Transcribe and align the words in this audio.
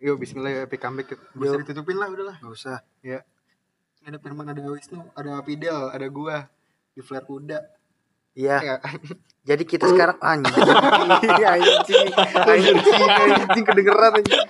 Yo 0.00 0.16
bismillah 0.16 0.64
epic 0.64 0.80
comeback. 0.80 1.12
Usah 1.36 1.60
ditutupin 1.60 2.00
lah 2.00 2.08
udahlah. 2.08 2.40
Gak 2.40 2.52
usah. 2.56 2.80
Ya. 3.04 3.20
Ada 4.00 4.16
Firman, 4.16 4.48
ada 4.48 4.64
Wisnu, 4.64 5.04
ada 5.12 5.44
Fidel, 5.44 5.92
ada 5.92 6.08
gua 6.08 6.48
di 6.96 7.04
flare 7.04 7.28
kuda. 7.28 7.60
Iya. 8.32 8.56
Ya. 8.64 8.76
Jadi 9.52 9.68
kita 9.68 9.92
sekarang 9.92 10.16
anjing. 10.24 10.56
anjing. 10.56 12.06
Anjing, 12.32 12.76
anjing 13.12 13.64
kedengeran 13.68 14.12
anjing. 14.24 14.40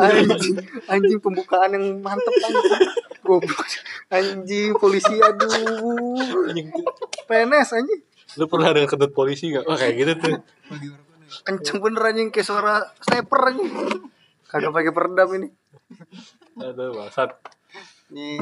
Anjing, 0.00 0.56
anjing 0.88 1.20
pembukaan 1.20 1.76
yang 1.76 2.00
mantep 2.00 2.32
anjing. 2.32 2.88
Goblok. 3.20 3.68
Anjing 4.08 4.72
polisi 4.80 5.12
aduh. 5.20 6.48
Anjing, 6.48 6.72
PNS 7.28 7.84
anjing. 7.84 8.00
lu 8.34 8.48
pernah 8.48 8.72
dengar 8.72 8.96
kentut 8.96 9.12
polisi 9.12 9.52
gak? 9.52 9.68
Wah 9.68 9.76
kayak 9.76 9.94
gitu 10.00 10.12
tuh? 10.24 10.34
Kenceng 11.44 11.84
bener 11.84 12.02
anjing 12.16 12.32
kayak 12.32 12.48
suara 12.48 12.80
sniper 13.04 13.52
anjing. 13.52 13.68
Kagak 14.54 14.70
pakai 14.70 14.92
peredam 14.94 15.28
ini. 15.34 15.48
Aduh 16.62 16.94
bangsat 16.94 17.34
Nih, 18.14 18.38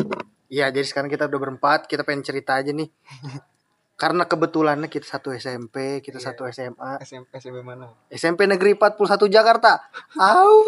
Iya, 0.52 0.69
jadi 0.69 0.85
sekarang 0.85 1.09
kita 1.09 1.25
udah 1.33 1.41
berempat, 1.41 1.88
kita 1.88 2.05
pengen 2.05 2.21
cerita 2.21 2.61
aja 2.61 2.69
nih. 2.69 2.85
Karena 4.02 4.29
kebetulannya 4.29 4.93
kita 4.93 5.09
satu 5.09 5.33
SMP, 5.33 6.05
kita 6.05 6.21
Iya. 6.21 6.37
satu 6.37 6.45
SMA. 6.52 7.01
SMP 7.01 7.41
SMP 7.41 7.65
mana? 7.65 7.88
SMP 8.12 8.45
Negeri 8.45 8.77
41 8.77 9.33
Jakarta. 9.33 9.80
Au. 10.21 10.61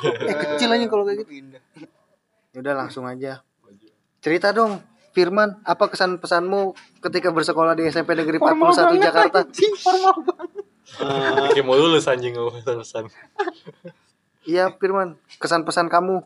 Eh 0.00 0.36
kecil 0.56 0.72
aja 0.72 0.86
kalau 0.88 1.04
kayak 1.04 1.26
gitu. 1.26 1.28
Pindah. 1.28 1.62
Udah 2.56 2.72
langsung 2.72 3.04
aja. 3.04 3.44
Cerita 4.24 4.56
dong, 4.56 4.80
Firman, 5.12 5.60
apa 5.66 5.90
kesan 5.92 6.16
pesanmu 6.16 6.72
ketika 7.04 7.28
bersekolah 7.34 7.76
di 7.76 7.90
SMP 7.92 8.16
Negeri 8.16 8.40
41 8.40 8.96
Jakarta? 8.96 9.44
Kayak 10.96 11.64
mau 11.64 11.76
lulus 11.76 12.08
anjing 12.08 12.32
gue 12.32 12.48
pesan 12.64 13.12
Iya, 14.48 14.72
Firman, 14.72 15.20
kesan 15.36 15.62
pesan 15.62 15.92
kamu 15.92 16.24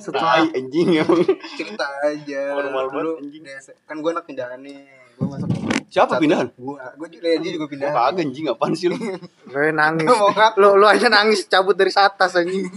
setelah 0.00 0.40
Tai 0.40 0.56
anjing 0.56 0.96
emang. 0.96 1.20
cerita 1.52 1.84
aja. 2.00 2.56
Normal 2.56 2.88
banget, 2.88 3.04
Dulu 3.04 3.12
anjing. 3.20 3.42
kan 3.84 3.96
gua 4.00 4.10
anak 4.16 4.24
pindahan 4.24 4.56
nih. 4.64 4.88
Gua 5.20 5.36
masuk 5.36 5.48
Siapa 5.92 6.16
pindahan? 6.16 6.48
Gua, 6.56 6.80
gua 6.96 7.08
juga 7.12 7.28
dia 7.36 7.50
juga 7.52 7.68
pindahan. 7.68 7.92
Kagak 7.92 8.24
anjing 8.24 8.44
apaan 8.48 8.72
sih 8.72 8.88
lu? 8.88 8.96
Lu 8.96 9.58
nangis. 9.76 10.08
Lu 10.56 10.68
lu 10.80 10.86
aja 10.88 11.12
nangis 11.12 11.44
cabut 11.44 11.76
dari 11.76 11.92
atas 11.92 12.32
anjing. 12.32 12.72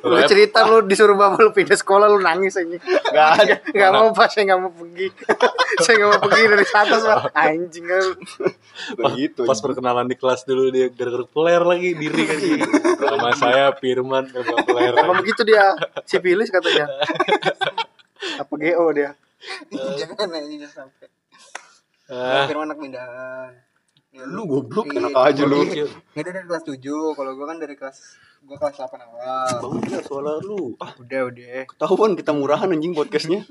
Lu 0.00 0.16
cerita 0.24 0.64
lu 0.64 0.86
disuruh 0.86 1.14
bapak 1.18 1.40
lu 1.42 1.50
pindah 1.52 1.76
sekolah 1.76 2.06
lu 2.08 2.18
nangis 2.22 2.56
anjing. 2.56 2.80
Gak 2.80 3.28
ada. 3.42 3.54
Gak 3.60 3.90
mau 3.92 4.08
pak, 4.14 4.28
saya 4.32 4.54
gak 4.54 4.60
mau 4.60 4.72
pergi 4.72 5.08
Saya 5.84 5.94
gak 6.00 6.08
mau 6.08 6.20
pergi 6.24 6.42
dari 6.48 6.66
atas 6.66 7.00
pak 7.04 7.20
Anjing 7.36 7.84
pas, 7.86 8.06
Begitu. 8.96 9.42
pas 9.44 9.58
perkenalan 9.60 10.06
di 10.08 10.16
kelas 10.16 10.48
dulu 10.48 10.72
dia 10.72 10.88
gara-gara 10.88 11.26
player 11.28 11.62
lagi 11.62 11.90
diri 11.94 12.22
kan 12.24 12.36
dia. 12.40 12.64
Nama 12.96 13.30
saya 13.36 13.64
Firman 13.76 14.24
gara-gara 14.32 14.64
player 14.64 14.94
Emang 15.00 15.20
begitu 15.20 15.42
dia 15.44 15.76
Sipilis 16.08 16.48
katanya 16.48 16.88
Apa 18.40 18.52
GO 18.56 18.86
dia 18.92 19.12
Jangan 19.70 20.36
aja 20.36 20.68
sampai. 20.68 21.08
Ah, 22.10 22.44
Firman 22.44 22.68
anak 22.68 22.78
pindahan. 22.82 23.69
Ya, 24.10 24.26
Lu 24.26 24.42
goblok, 24.42 24.90
Iya, 24.90 25.06
enak 25.06 25.14
aja 25.14 25.42
lu. 25.46 25.62
gokil. 25.62 25.86
Nggak 25.86 26.24
dia 26.26 26.32
dari 26.34 26.42
kelas 26.44 26.64
7, 26.66 26.82
kalau 27.14 27.30
gua 27.32 27.46
kan 27.46 27.62
dari 27.62 27.78
kelas 27.78 27.98
gua 28.42 28.58
kelas 28.58 28.74
8 28.74 28.98
awal. 28.98 29.54
Banget 29.62 29.82
ya 29.86 30.00
suara 30.02 30.34
lu. 30.40 30.74
Ah, 30.76 30.90
Udah, 30.98 31.30
udah. 31.30 31.62
ketahuan 31.64 32.18
kita 32.18 32.34
murahan 32.34 32.66
anjing 32.66 32.90
podcastnya. 32.90 33.46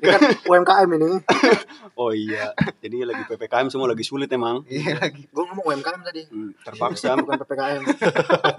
Ini 0.00 0.08
kan 0.08 0.20
UMKM 0.42 0.88
ini 0.90 1.20
oh 2.00 2.16
iya. 2.16 2.56
Jadi 2.80 3.04
lagi 3.04 3.28
PPKM 3.28 3.68
semua 3.68 3.92
lagi 3.92 4.00
sulit 4.00 4.32
emang. 4.32 4.64
Iya 4.64 4.96
lagi. 4.96 5.28
Gue 5.28 5.44
ngomong 5.44 5.68
UMKM 5.68 6.00
tadi 6.00 6.22
Hmm, 6.32 6.56
terpaksa. 6.58 7.12
Bukan 7.20 7.36
PPKM 7.38 7.82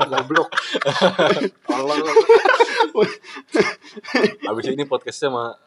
Goblok 0.07 0.49
Tolong 1.65 1.99
Abis 4.45 4.65
ini 4.67 4.85
podcastnya 4.85 5.33
sama 5.33 5.57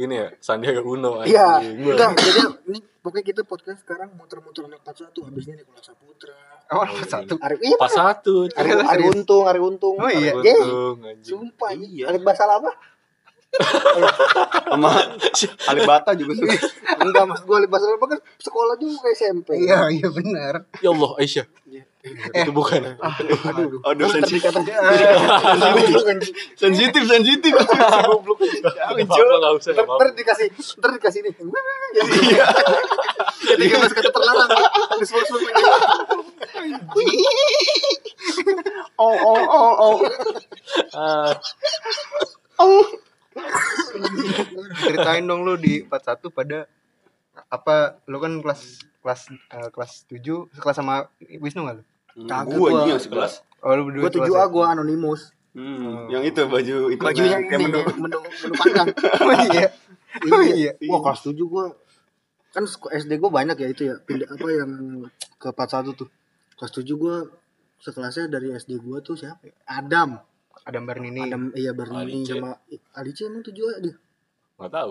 ini 0.00 0.14
ya 0.16 0.28
Sandiaga 0.36 0.80
Uno 0.80 1.20
Iya 1.22 1.60
Enggak 1.60 2.16
Jadi 2.16 2.40
ini 2.66 2.78
Pokoknya 3.00 3.24
kita 3.24 3.40
podcast 3.42 3.80
sekarang 3.80 4.12
Muter-muter 4.12 4.64
anak 4.64 4.80
41 4.82 5.12
Habis 5.24 5.44
ini 5.46 5.54
Nicola 5.58 5.80
Saputra 5.80 6.36
Oh, 6.70 6.86
satu. 7.02 7.34
Ari, 7.36 7.56
iya, 7.60 7.74
Pas 7.74 7.90
satu 7.90 8.46
Ari, 8.48 8.70
Ari 8.70 9.02
Untung 9.04 9.42
Ari 9.44 9.58
Untung 9.58 9.96
Oh, 9.96 10.06
iya. 10.06 10.38
Ye, 10.38 10.54
Untung. 10.54 11.02
Sumpah 11.20 11.74
Iya. 11.74 12.08
Ari 12.08 12.18
Basal 12.20 12.46
apa? 12.48 12.70
Sama 14.64 14.90
Alibata 15.66 16.14
juga 16.14 16.32
sulit. 16.32 16.62
Enggak 16.96 17.24
mas 17.26 17.42
gue 17.42 17.50
Ari 17.52 17.66
Basal 17.66 17.98
apa 17.98 18.06
kan 18.08 18.20
Sekolah 18.38 18.78
juga 18.78 19.10
SMP 19.10 19.58
Iya, 19.58 19.90
iya 19.90 20.06
benar. 20.08 20.54
Ya 20.78 20.88
Allah 20.88 21.10
Aisyah 21.18 21.46
Itu 22.00 22.50
bukan. 22.56 22.96
Aduh. 22.96 23.84
Aduh. 23.84 24.08
Sensitif. 24.08 24.48
Sensitif. 24.48 24.72
sensitif. 26.56 27.02
Sensitif. 27.04 27.52
Goblok. 28.08 28.40
Usah 29.60 29.76
gak 29.76 29.84
ntar, 29.84 30.08
dikasih 30.16 30.48
ntar 30.80 30.90
dikasih 30.96 31.20
ini. 31.20 31.30
Ketika 33.40 33.76
mas 33.84 33.92
kata 33.92 34.08
terlarang 34.08 34.48
full 35.04 35.24
full 35.28 35.40
Oh 39.00 39.16
oh 39.16 39.42
oh 39.44 39.72
oh. 39.80 39.96
Ah, 40.96 41.32
Ceritain 44.80 45.24
dong 45.28 45.44
lu 45.44 45.56
di 45.60 45.84
41 45.84 46.32
pada 46.32 46.64
apa 47.52 48.00
lu 48.08 48.20
kan 48.20 48.40
kelas 48.40 48.89
kelas 49.00 49.20
eh, 49.30 49.68
kelas 49.70 49.92
7 50.06 50.20
sekelas 50.52 50.76
sama 50.76 50.94
Wisnu 51.34 51.60
enggak 51.62 51.76
lu? 51.76 51.84
Kagak 52.22 52.44
Gue 52.46 52.56
gua. 52.56 52.68
anjing 52.74 52.90
yang 52.90 53.02
sekelas. 53.02 53.32
Oh, 53.60 53.72
lu 53.72 53.82
berdua 53.86 54.02
gue 54.02 54.12
tujuh 54.14 54.32
kelas 54.32 54.42
a 54.42 54.50
gue 54.50 54.64
anonimus 54.66 55.22
Hmm, 55.50 56.06
yang 56.06 56.22
itu 56.22 56.46
baju 56.46 56.76
itu 56.88 57.02
bajunya 57.02 57.42
kayak 57.42 57.58
ini 57.58 57.64
menu. 57.66 57.80
menu 57.98 58.18
menu 58.22 58.54
pandang 58.54 58.86
ya? 58.86 59.02
Oh 59.26 59.34
iya. 59.42 59.66
Oh 60.30 60.42
iya. 60.44 60.70
wah 60.86 61.00
kelas 61.02 61.20
tujuh 61.22 61.42
gue 61.44 61.64
kan 62.50 62.62
SD 62.66 63.12
gue 63.16 63.30
banyak 63.30 63.56
ya 63.56 63.68
itu 63.68 63.82
ya 63.84 63.94
pindah 63.98 64.26
apa 64.26 64.46
yang 64.48 64.70
ke 65.36 65.48
41 65.48 65.90
tuh 65.92 66.06
kelas 66.54 66.70
tujuh 66.72 66.94
gue 66.94 67.16
sekelasnya 67.78 68.28
dari 68.28 68.52
SD 68.52 68.78
gue 68.78 68.98
tuh 69.00 69.14
siapa 69.14 69.42
ya? 69.42 69.54
Adam 69.66 70.22
Adam 70.62 70.82
Bernini. 70.84 71.24
Adam 71.24 71.50
iya 71.52 71.72
Bernini 71.72 72.20
Alice. 72.20 72.30
sama 72.30 72.50
Alice 72.92 73.22
emang 73.24 73.42
tujuh 73.42 73.64
a 73.66 73.74
dia 73.80 73.94
Gak 74.54 74.70
tau 74.70 74.90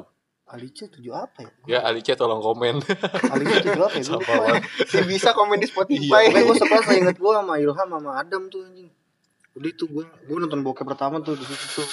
Alice 0.49 0.89
tujuh 0.89 1.13
apa 1.13 1.45
ya 1.45 1.51
Ya 1.69 1.79
Alice 1.85 2.09
tolong 2.13 2.41
komen 2.41 2.81
Alice 3.33 3.53
tujuh 3.61 3.77
apa 3.79 3.95
ya 3.95 4.03
gue 4.03 4.19
banget 4.19 4.61
Si 4.89 4.97
bisa 5.05 5.29
komen 5.31 5.61
di 5.61 5.67
Spotify. 5.69 6.25
Pokoknya 6.25 6.41
gue 6.41 6.57
sekelas 6.57 6.87
inget 6.97 7.17
gue 7.17 7.31
sama 7.31 7.53
Ilham 7.55 7.87
sama 7.87 8.11
Adam 8.17 8.49
tuh 8.49 8.65
anjing. 8.65 8.89
Udah 9.53 9.69
itu 9.69 9.85
gue 9.85 10.03
gue 10.05 10.37
nonton 10.37 10.59
bokep 10.59 10.85
pertama 10.85 11.21
tuh 11.21 11.37
di 11.37 11.45
situ 11.45 11.65
tuh. 11.77 11.85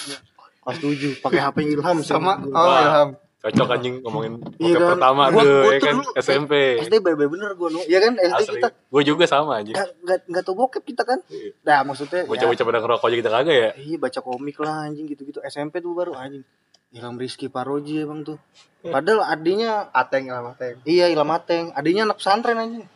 Kelas 0.65 0.79
7 0.81 1.21
pakai 1.21 1.41
HP 1.45 1.57
Ilham 1.69 1.97
sama 2.01 2.41
oh 2.41 2.51
Wah. 2.51 2.81
Ilham. 2.81 3.09
Cocok 3.37 3.69
anjing 3.69 3.95
ngomongin 4.01 4.33
Iya 4.57 4.75
bokep 4.75 4.81
kan? 4.81 4.91
pertama 4.97 5.23
Gua- 5.29 5.45
tuh 5.45 5.61
gua 5.63 5.71
ya 5.71 5.79
kan 5.79 5.95
dulu 5.95 6.11
SMP 6.17 6.53
SD 6.83 6.95
bener 6.99 7.29
bener 7.29 7.51
gue 7.53 7.69
no. 7.69 7.81
Iya 7.85 7.99
kan 8.01 8.13
SD 8.17 8.33
Asli 8.41 8.55
kita 8.59 8.69
Gue 8.89 9.03
juga 9.05 9.25
sama 9.29 9.53
anjing 9.61 9.77
nggak 9.77 10.19
nggak 10.27 10.43
tau 10.43 10.55
bokep 10.57 10.83
kita 10.83 11.03
kan. 11.05 11.21
Iya. 11.29 11.51
Nah 11.63 11.79
maksudnya 11.85 12.25
ya, 12.25 12.31
Bocah-bocah 12.33 12.65
pada 12.65 12.79
ngerokok 12.81 13.07
aja 13.07 13.17
kita 13.21 13.31
kagak 13.31 13.55
ya 13.55 13.71
iya 13.77 13.97
baca 14.01 14.19
komik 14.25 14.57
lah 14.59 14.89
anjing 14.89 15.05
gitu-gitu 15.07 15.39
SMP 15.45 15.79
tuh 15.79 15.93
baru 15.93 16.17
anjing. 16.17 16.43
Ilham 16.95 17.19
Rizky 17.19 17.51
Paroji 17.51 18.03
emang 18.03 18.23
tuh. 18.23 18.39
Padahal 18.87 19.27
adiknya 19.27 19.91
Ateng 19.91 20.31
Ilham 20.31 20.55
Ateng. 20.55 20.79
iya 20.87 21.11
Ilham 21.11 21.27
Ateng, 21.35 21.75
adiknya 21.75 22.07
anak 22.07 22.23
pesantren 22.23 22.59
anjing. 22.59 22.87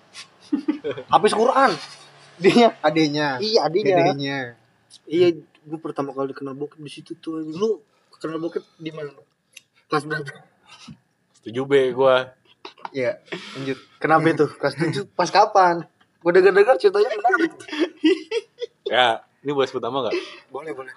Habis 1.15 1.35
Quran. 1.35 1.75
Dia 2.41 2.73
Adenya. 2.81 3.37
iya 3.43 3.67
adiknya. 3.67 3.97
Adenya. 4.01 4.39
Iya, 5.05 5.29
gue 5.43 5.79
pertama 5.83 6.15
kali 6.17 6.33
kenal 6.33 6.55
bokep 6.57 6.81
di 6.81 6.91
situ 6.91 7.13
tuh. 7.19 7.43
Lu 7.43 7.83
kenal 8.17 8.39
bokep 8.39 8.63
di 8.79 8.91
mana? 8.95 9.13
Kelas 9.91 10.07
berapa? 10.07 10.31
Setuju 11.41 11.61
B 11.67 11.73
gue 11.91 12.17
Iya, 12.91 13.21
lanjut. 13.57 13.79
Kenapa 14.03 14.27
itu? 14.29 14.47
Kelas 14.57 14.75
7 14.77 15.07
pas 15.15 15.31
kapan? 15.31 15.85
Gue 16.21 16.31
denger-denger 16.37 16.77
ceritanya 16.81 17.09
menarik. 17.17 17.53
Ya 18.85 19.25
ini 19.41 19.51
boleh 19.57 19.69
sebut 19.69 19.81
nama 19.81 20.11
gak? 20.11 20.15
Boleh, 20.53 20.73
boleh. 20.77 20.93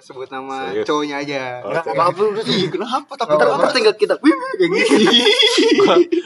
Sebut 0.00 0.26
nama 0.26 0.68
Serius? 0.68 0.86
cowoknya 0.86 1.16
aja. 1.18 1.40
Oh. 1.60 1.70
Enggak 1.70 1.84
apa-apa 1.86 2.22
udah 2.32 2.42
sih. 2.42 2.66
Kenapa 2.66 3.12
Tapi 3.14 3.32
apa? 3.36 3.54
ntar 3.58 3.70
tinggal 3.70 3.94
kita. 3.94 4.14
Wih, 4.18 4.32
kayak 4.32 4.70
gitu. 4.70 4.94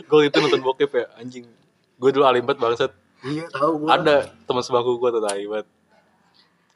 Gue 0.04 0.20
itu 0.24 0.36
nonton 0.38 0.60
bokep 0.60 0.90
ya 0.90 1.06
anjing 1.16 1.44
Gue 1.94 2.10
dulu 2.10 2.24
alimbat 2.24 2.56
bangsat 2.56 2.90
Iya, 3.20 3.48
tahu 3.48 3.82
gue. 3.82 3.88
Ada 3.88 4.14
teman 4.44 4.60
sebangku 4.60 4.94
gue 4.94 5.10
tuh 5.10 5.22
banget 5.22 5.66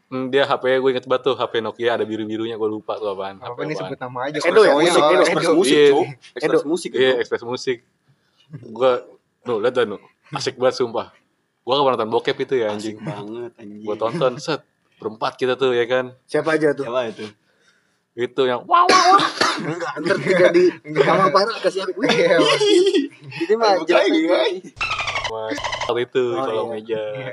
Hmm, 0.08 0.32
dia 0.32 0.42
HP 0.42 0.80
gue 0.80 0.90
inget 0.90 1.04
banget 1.04 1.22
tuh 1.22 1.36
HP 1.36 1.60
Nokia 1.60 1.92
ada 1.92 2.02
biru-birunya 2.02 2.56
gue 2.56 2.64
lupa 2.66 2.96
tuh 2.96 3.12
apaan 3.12 3.36
Apa 3.36 3.52
apaan. 3.52 3.76
sebut 3.76 3.98
nama 3.98 4.18
aja. 4.24 4.38
Edo 4.40 4.62
ya? 4.62 4.72
Musik, 4.72 4.96
oh, 4.96 5.04
Edo. 5.04 5.20
Ekspres 5.20 5.44
Edo. 5.44 5.52
musik, 5.54 5.76
Iya. 5.76 5.92
Ekspres 6.34 6.64
musik 6.64 6.90
Iya, 6.90 7.10
ekspres 7.20 7.44
musik. 7.44 7.78
Gua 8.66 9.04
nu 9.44 9.60
lihat 9.60 9.74
dah 9.74 9.84
nu. 9.84 10.00
Asik 10.30 10.56
banget 10.56 10.80
sumpah. 10.80 11.12
Gua 11.60 11.72
kan 11.74 11.82
pernah 11.84 11.98
nonton 12.00 12.10
bokep 12.10 12.36
itu 12.40 12.54
ya 12.56 12.72
Asik 12.72 12.96
anjing. 12.96 12.96
banget 12.98 13.52
anjing. 13.54 13.84
Gua 13.84 13.94
tonton 13.94 14.32
set 14.38 14.64
berempat 14.98 15.32
kita 15.34 15.54
tuh 15.54 15.72
ya 15.72 15.86
kan. 15.86 16.14
Siapa 16.24 16.54
aja 16.54 16.74
tuh? 16.74 16.84
Siapa 16.84 17.00
itu? 17.08 17.24
Itu 18.14 18.42
yang 18.44 18.66
wah 18.66 18.82
wah 18.82 19.04
wah. 19.14 19.24
Enggak, 19.58 19.92
ntar 20.02 20.16
tinggal 20.18 20.50
di 20.50 20.64
sama 20.98 21.30
parah 21.30 21.54
kasih? 21.58 21.86
Wih, 21.94 22.10
Iya, 22.10 22.34
Ini 23.46 23.54
mah 23.54 23.78
jelas. 23.82 24.06
Mas 25.28 25.58
hal 25.86 25.96
itu 25.98 26.22
Oh, 26.32 26.42
kalau 26.42 26.62
iya. 26.64 26.72
meja. 26.72 27.02
Iya. 27.14 27.32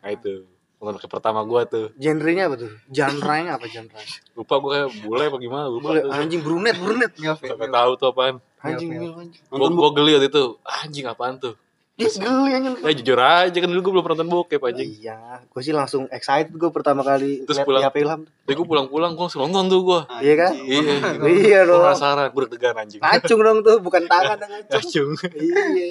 Nah 0.00 0.10
itu. 0.12 0.34
Kontak 0.80 1.12
pertama 1.12 1.44
gua 1.44 1.68
tuh. 1.68 1.92
Genrenya 1.94 2.48
apa 2.48 2.56
tuh? 2.56 2.72
Genre-nya 2.88 3.60
apa 3.60 3.68
genre? 3.68 4.00
Lupa 4.32 4.54
gua 4.56 4.70
kayak 4.72 4.88
bule 5.04 5.24
apa 5.28 5.36
gimana, 5.36 5.68
lupa 5.68 5.92
Boleh 5.92 6.00
tuh. 6.00 6.12
anjing 6.16 6.40
brunet, 6.40 6.72
brunet. 6.72 7.12
Milf. 7.20 7.36
tahu 7.44 7.90
tuh 8.00 8.08
apaan. 8.08 8.40
Anjing 8.64 8.88
mil 8.88 9.12
anjing. 9.12 9.44
Gua, 9.52 9.68
gua 9.68 9.90
geli 9.92 10.16
waktu 10.16 10.32
itu. 10.32 10.44
Anjing 10.64 11.04
apaan 11.04 11.36
tuh? 11.36 11.52
Dia 12.00 12.08
geli 12.08 12.50
anjing. 12.56 12.74
Ya 12.80 12.92
jujur 12.96 13.20
aja 13.20 13.52
kan 13.52 13.68
dulu 13.68 13.80
gua 13.84 13.92
belum 13.92 14.04
pernah 14.08 14.18
nonton 14.24 14.32
bokep 14.32 14.60
anjing. 14.64 14.88
Iya, 14.88 15.44
gue 15.44 15.60
sih 15.60 15.76
langsung 15.76 16.08
excited 16.08 16.56
gue 16.56 16.70
pertama 16.72 17.04
kali 17.04 17.44
Terus 17.44 17.60
lihat 17.60 17.68
pulang. 17.68 17.82
di 17.84 17.88
HP 17.92 17.96
Ilham. 18.00 18.20
Gua 18.48 18.66
pulang-pulang 18.66 19.12
gua 19.12 19.28
langsung 19.28 19.44
nonton 19.44 19.68
tuh 19.68 19.80
gua. 19.84 20.00
Iya 20.24 20.34
kan? 20.40 20.52
Iya. 20.56 20.94
Iya 21.20 21.58
dong. 21.68 21.84
penasaran, 21.84 22.32
gua 22.32 22.42
deg-degan 22.48 22.76
anjing. 22.80 23.00
Ngacung 23.04 23.40
dong 23.44 23.58
tuh, 23.60 23.76
bukan 23.84 24.02
tangan 24.08 24.36
yang 24.40 24.50
ngacung. 24.56 24.80
Acung. 24.80 25.10
Iya. 25.36 25.88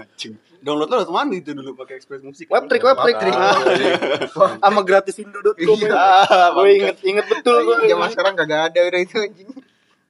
Anjing. 0.00 0.34
Download 0.60 0.92
lo 0.92 0.96
lewat 1.00 1.12
mana 1.12 1.32
itu 1.36 1.56
dulu 1.56 1.72
pakai 1.72 1.96
Express 1.96 2.20
Musik? 2.20 2.44
Webtrick, 2.48 2.84
webtrick. 2.84 3.16
Ah, 3.32 3.56
Sama 4.60 4.80
gratis 4.84 5.16
indo.com. 5.16 5.56
Iya. 5.56 6.04
Gue 6.56 6.68
inget, 6.76 6.96
inget 7.00 7.26
betul 7.28 7.64
gue. 7.64 7.76
Zaman 7.84 8.08
sekarang 8.12 8.34
kagak 8.36 8.72
ada 8.72 8.80
udah 8.80 9.00
itu 9.00 9.16
anjing. 9.20 9.48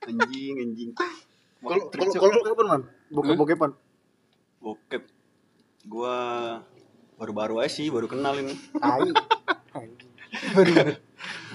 Anjing, 0.06 0.54
anjing. 0.58 0.90
Kalau 1.60 1.86
kalau 1.90 2.42
kapan 2.42 2.66
man? 2.66 2.82
Bokep 3.10 3.34
bokepan. 3.34 3.70
Bokep. 4.60 5.02
Gua 5.88 6.16
baru-baru 7.16 7.60
aja 7.64 7.72
sih, 7.72 7.88
baru 7.88 8.08
kenal 8.08 8.36
ini. 8.36 8.54
Tai. 8.76 9.10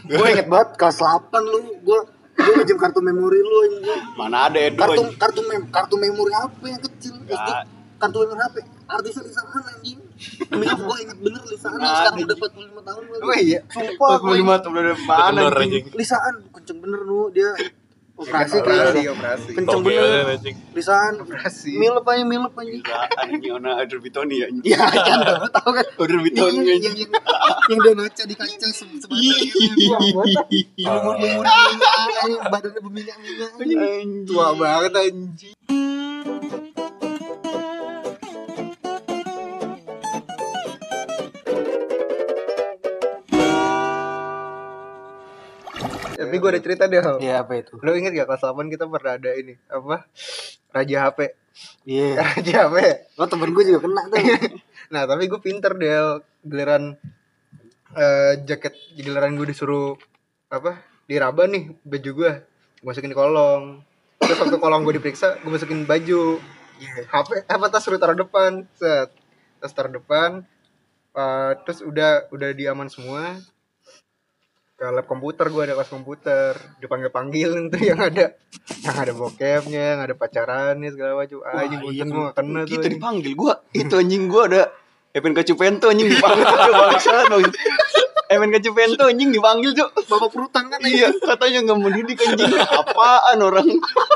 Gue 0.06 0.28
inget 0.30 0.46
banget 0.46 0.78
kelas 0.78 1.02
8 1.02 1.32
lu, 1.42 1.82
gue 1.82 2.00
gue 2.36 2.54
ngejam 2.62 2.78
kartu 2.78 3.00
memori 3.02 3.40
lu 3.42 3.58
anjing. 3.66 4.02
Mana 4.20 4.52
ada 4.52 4.60
Edo 4.60 4.78
Kartu 4.78 5.02
anjing. 5.02 5.18
kartu 5.18 5.42
mem 5.48 5.64
kartu 5.72 5.96
memori 5.98 6.34
HP 6.36 6.62
yang 6.68 6.84
kecil. 6.84 7.14
SD. 7.26 7.50
Kartu 7.98 8.18
memori 8.22 8.42
HP. 8.46 8.56
Artisnya 8.86 9.24
Lisaan 9.26 9.64
anjing. 9.66 10.00
Demi 10.52 10.66
apa 10.68 10.82
gue 10.84 10.98
inget 11.02 11.18
bener 11.24 11.42
Lisaan 11.50 11.78
Nggak 11.80 11.96
sekarang 11.96 12.26
udah 12.28 12.38
45 12.38 12.88
tahun 12.90 13.04
kali. 13.10 13.22
Oh 13.24 13.36
iya. 13.40 13.60
Sumpah 13.72 14.16
gue 14.20 14.36
45 14.44 14.62
tahun 15.08 15.34
udah 15.34 15.62
anjing. 15.64 15.86
Lisaan 15.96 16.34
kenceng 16.54 16.80
bener 16.84 17.02
nu 17.08 17.32
dia 17.34 17.50
operasi 18.16 18.64
Operasi, 18.64 18.96
kayaknya. 18.96 19.12
operasi. 19.12 19.50
Kenceng 19.60 19.82
bener. 19.84 20.04
kan, 20.08 20.34
anjing. 20.40 20.56
Lisaan 20.72 21.14
Operasi. 21.20 21.72
milep 21.76 22.06
aja 22.08 22.24
milep. 22.24 22.54
Gila, 22.56 23.00
anjing 23.28 23.52
ona 23.52 23.72
Adler 23.84 24.00
Bitoni 24.00 24.36
ya. 24.40 24.48
Iya 24.64 24.80
kan 24.88 25.20
tahu 25.52 25.70
kan. 25.76 25.86
Yang, 26.00 26.22
Bitoni 26.24 26.56
yang, 26.56 26.68
anjing. 26.80 26.96
yang, 26.96 27.12
yang 27.68 27.80
dia 27.84 27.94
ngaca 28.00 28.24
di 28.24 28.36
kaca 28.40 28.68
se 28.72 28.86
sebadan 28.88 29.20
lumur 30.08 31.44
lumur 31.44 31.46
badannya 32.48 32.80
berminyak 32.80 33.18
minyak 33.20 33.52
Tua 34.24 34.48
banget 34.56 34.92
anjing. 34.96 35.56
Tapi 46.36 46.44
gue 46.44 46.52
ada 46.52 46.60
cerita 46.68 46.84
deh. 46.92 47.00
Iya 47.24 47.48
apa 47.48 47.56
itu? 47.56 47.80
Lo 47.80 47.96
inget 47.96 48.12
gak 48.12 48.28
kelas 48.28 48.44
8 48.44 48.68
kita 48.68 48.84
pernah 48.92 49.16
ada 49.16 49.32
ini 49.32 49.56
apa 49.72 50.04
Raja 50.76 51.08
HP 51.08 51.32
Iya. 51.88 52.20
Raja 52.36 52.56
HP 52.68 52.76
Lo 53.16 53.24
temen 53.32 53.56
gue 53.56 53.64
juga 53.64 53.80
kena 53.88 54.04
tuh. 54.12 54.20
Nah 54.92 55.08
tapi 55.08 55.32
gue 55.32 55.40
pinter 55.40 55.72
deh 55.80 56.20
Giliran 56.44 57.00
eh, 57.96 58.34
Jaket 58.44 58.76
Giliran 59.00 59.40
gue 59.40 59.48
disuruh 59.48 59.96
Apa 60.52 60.84
Diraba 61.08 61.48
nih 61.48 61.72
baju 61.88 62.12
gue 62.12 62.32
Gue 62.84 62.84
masukin 62.84 63.16
di 63.16 63.16
kolong. 63.16 63.80
Terus 64.20 64.36
waktu 64.36 64.60
kolong 64.60 64.84
gue 64.84 65.00
diperiksa 65.00 65.40
Gue 65.40 65.56
masukin 65.56 65.88
baju. 65.88 66.44
HP 66.84 67.48
Apa 67.48 67.66
tas 67.72 67.80
suruh 67.88 67.96
taruh 67.96 68.20
depan. 68.20 68.68
Set. 68.76 69.08
Tas 69.64 69.72
taruh 69.72 69.96
depan. 69.96 70.44
Eh, 71.16 71.52
Terus 71.64 71.80
udah 71.88 72.28
Udah 72.36 72.52
diaman 72.52 72.92
semua 72.92 73.40
ke 74.76 74.86
lab 74.92 75.08
komputer 75.08 75.48
gue 75.48 75.62
ada 75.64 75.74
kelas 75.80 75.88
komputer. 75.88 76.52
Dipanggil 76.84 77.08
panggil 77.08 77.72
itu 77.72 77.78
yang 77.96 78.00
ada. 78.00 78.36
Yang 78.84 78.96
ada 79.08 79.12
bokepnya 79.16 79.84
yang 79.96 80.02
ada 80.04 80.14
pacarannya 80.20 80.90
segala 80.92 81.24
macam. 81.24 81.40
Ah 81.48 81.64
Wah, 81.64 81.64
iya, 81.64 82.04
gue 82.04 82.22
gak 82.28 82.36
kena 82.36 82.60
tuh 82.64 82.70
Kita 82.76 82.80
anjing. 82.84 82.94
dipanggil 83.00 83.34
gua. 83.40 83.54
Itu 83.72 83.94
anjing 83.96 84.24
gua 84.28 84.44
ada 84.52 84.64
FNK 85.16 85.40
Cupento 85.48 85.88
anjing 85.88 86.12
dipanggil 86.12 86.44
tuh 86.44 86.74
bangsa 86.92 87.16
dong. 88.26 88.42
FNK 88.42 88.56
Cupento 88.66 89.04
anjing 89.06 89.30
dipanggil 89.30 89.72
tuh. 89.78 89.90
Bapak 90.10 90.30
perutang 90.34 90.66
kan 90.68 90.82
Iya, 90.82 91.14
katanya 91.22 91.60
nggak 91.70 91.78
mau 91.78 91.90
didik 91.94 92.18
anjing. 92.26 92.52
Apaan 92.58 93.38
orang? 93.42 93.68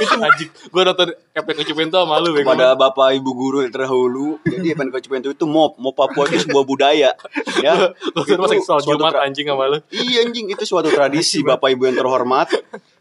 Itu 0.01 0.15
Anjing. 0.17 0.49
Gua 0.73 0.81
nonton 0.89 1.13
FPK 1.33 1.59
Cipento 1.69 2.01
sama 2.01 2.17
lu 2.17 2.33
bego. 2.33 2.49
kepada 2.49 2.73
bapak 2.73 3.13
ibu 3.15 3.31
guru 3.37 3.57
yang 3.61 3.71
terdahulu. 3.71 4.41
Jadi 4.45 4.73
FNK 4.73 4.95
Cupento 5.05 5.27
itu 5.29 5.45
mop, 5.45 5.77
mop 5.77 5.93
Papua 5.93 6.25
itu 6.27 6.49
sebuah 6.49 6.65
budaya. 6.65 7.11
Ya. 7.59 7.73
Lu 8.15 8.39
masih 8.39 8.63
soal 8.63 8.79
suatu 8.81 9.03
Jumat 9.03 9.19
anjing 9.19 9.45
sama 9.47 9.69
lu. 9.69 9.77
Iya 9.91 10.25
anjing 10.25 10.49
itu 10.49 10.63
suatu 10.65 10.89
tradisi 10.89 11.45
bapak 11.45 11.75
ibu 11.75 11.85
yang 11.85 11.97
terhormat. 11.99 12.49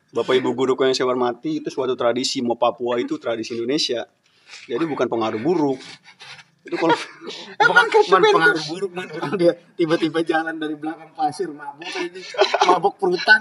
Bapak 0.08 0.40
ibu 0.40 0.56
guruku 0.56 0.88
yang 0.88 0.96
saya 0.96 1.05
hormati 1.08 1.60
itu 1.60 1.69
suatu 1.69 1.93
tradisi 1.93 2.40
mau 2.40 2.56
Papua 2.56 2.96
itu 2.96 3.20
tradisi 3.20 3.55
Indonesia. 3.55 4.08
Jadi 4.64 4.84
bukan 4.88 5.05
pengaruh 5.06 5.40
buruk. 5.40 5.78
Itu 6.69 6.76
kalau 6.76 6.97
man 7.73 7.88
pengaruh 7.88 8.65
buruk 8.69 8.93
man 8.93 9.09
orang 9.09 9.32
dia 9.41 9.53
tiba-tiba 9.73 10.20
jalan 10.20 10.61
dari 10.61 10.76
belakang 10.76 11.11
pasir 11.17 11.49
mabuk 11.49 11.88
ini 11.97 12.20
mabuk 12.69 12.94
perutan 13.00 13.41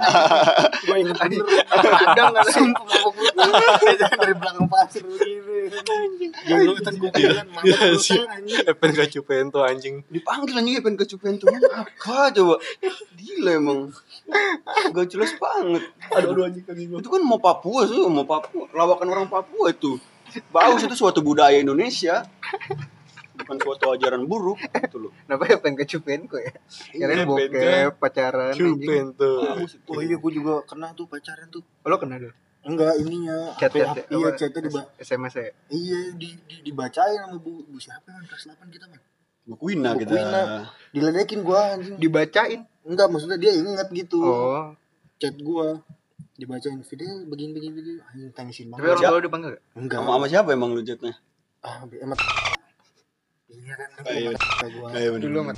gue 0.80 0.96
inget 0.96 1.18
bener 1.20 1.44
kadang 1.44 2.32
kadang 2.32 2.48
sumpah 2.48 2.84
mabuk 2.88 3.14
perutan 3.14 3.96
jalan 4.00 4.18
dari 4.18 4.36
belakang 4.40 4.68
pasir 4.72 5.02
begini 5.04 6.28
janggutan 6.48 6.94
kuburan 6.96 7.48
mabuk 7.52 7.66
Iya 7.68 8.00
sih. 8.00 8.16
perutan 8.16 8.32
anjing 8.32 8.58
FPK 8.64 9.00
Cipento 9.12 9.60
anjing. 9.60 9.96
dipanggil 10.08 10.56
anjing 10.56 10.76
FNK 10.80 11.02
Cupento 11.06 11.46
apa 11.52 12.32
coba? 12.32 12.56
Gila 13.18 13.52
emang. 13.54 13.80
Gak 14.94 15.08
jelas 15.12 15.36
banget. 15.36 15.84
Aduh 16.16 16.32
aduh 16.32 16.44
anjing 16.48 16.64
kaki. 16.64 16.88
Itu 16.88 17.10
kan 17.10 17.22
mau 17.22 17.42
Papua 17.42 17.84
sih, 17.84 18.00
mau 18.08 18.24
Papua. 18.24 18.72
Lawakan 18.72 19.08
orang 19.10 19.28
Papua 19.28 19.74
itu. 19.74 20.00
Bagus 20.54 20.86
itu 20.86 20.96
suatu 20.96 21.20
budaya 21.20 21.58
Indonesia. 21.58 22.24
Bukan 23.48 23.58
suatu 23.64 23.96
ajaran 23.96 24.28
buruk 24.28 24.60
gitu 24.60 25.08
loh. 25.08 25.12
kenapa 25.24 25.48
ya 25.48 25.58
pengen 25.64 25.80
kecupen 25.80 26.28
kok 26.28 26.44
ya 26.44 26.52
kalian 27.00 27.24
bokep 27.24 27.96
pacaran 27.96 28.52
anjing. 28.52 28.76
Cipento. 28.76 29.32
oh 29.88 30.02
iya 30.04 30.20
gue 30.20 30.32
juga 30.36 30.68
kena 30.68 30.92
tuh 30.92 31.08
pacaran 31.08 31.48
tuh. 31.48 31.64
Oh, 31.64 31.88
lo 31.88 31.96
kena 31.96 32.20
dulu 32.20 32.36
enggak 32.68 32.94
ininya. 33.00 33.56
Chat 33.56 33.72
chat 33.72 34.12
iya 34.12 34.30
chatnya 34.36 34.60
diba 34.68 34.82
sms 35.00 35.36
ya? 35.40 35.48
Iya 35.72 36.00
di, 36.20 36.30
di 36.44 36.56
dibacain 36.68 37.24
sama 37.24 37.40
bu 37.40 37.64
bu 37.64 37.80
siapa 37.80 38.12
man 38.12 38.28
kelas 38.28 38.52
8 38.52 38.68
kita 38.68 38.86
man 38.92 39.00
Bu 39.48 39.56
Kuina 39.56 39.96
Bu 39.96 40.04
kita. 40.04 40.12
Kuina. 40.12 40.42
diledekin 40.92 41.40
gua 41.48 41.80
anjing. 41.80 41.96
Dibacain? 41.96 42.68
Enggak 42.84 43.08
maksudnya 43.08 43.40
dia 43.40 43.56
inget 43.56 43.88
gitu. 43.96 44.20
Oh. 44.20 44.76
Chat 45.24 45.40
gua 45.40 45.80
dibacain 46.36 46.84
video 46.84 47.24
begini 47.32 47.52
begini 47.56 47.72
begini. 47.72 48.00
Anjing 48.36 48.68
tapi 48.76 48.84
banget. 48.84 49.00
orang 49.00 49.00
tua 49.00 49.16
lo 49.16 49.24
dipanggil 49.24 49.50
gak 49.56 49.64
enggak. 49.80 50.00
Sama, 50.04 50.12
sama 50.20 50.28
siapa 50.28 50.50
emang 50.52 50.76
lu 50.76 50.84
chatnya? 50.84 51.16
ah 51.66 51.84
emang 52.00 52.20
iya 53.48 53.74
kan 53.74 53.90
Ayo. 54.06 54.32
gua 54.76 54.88
Ayo 54.92 55.10
dulu 55.18 55.40
mat 55.44 55.58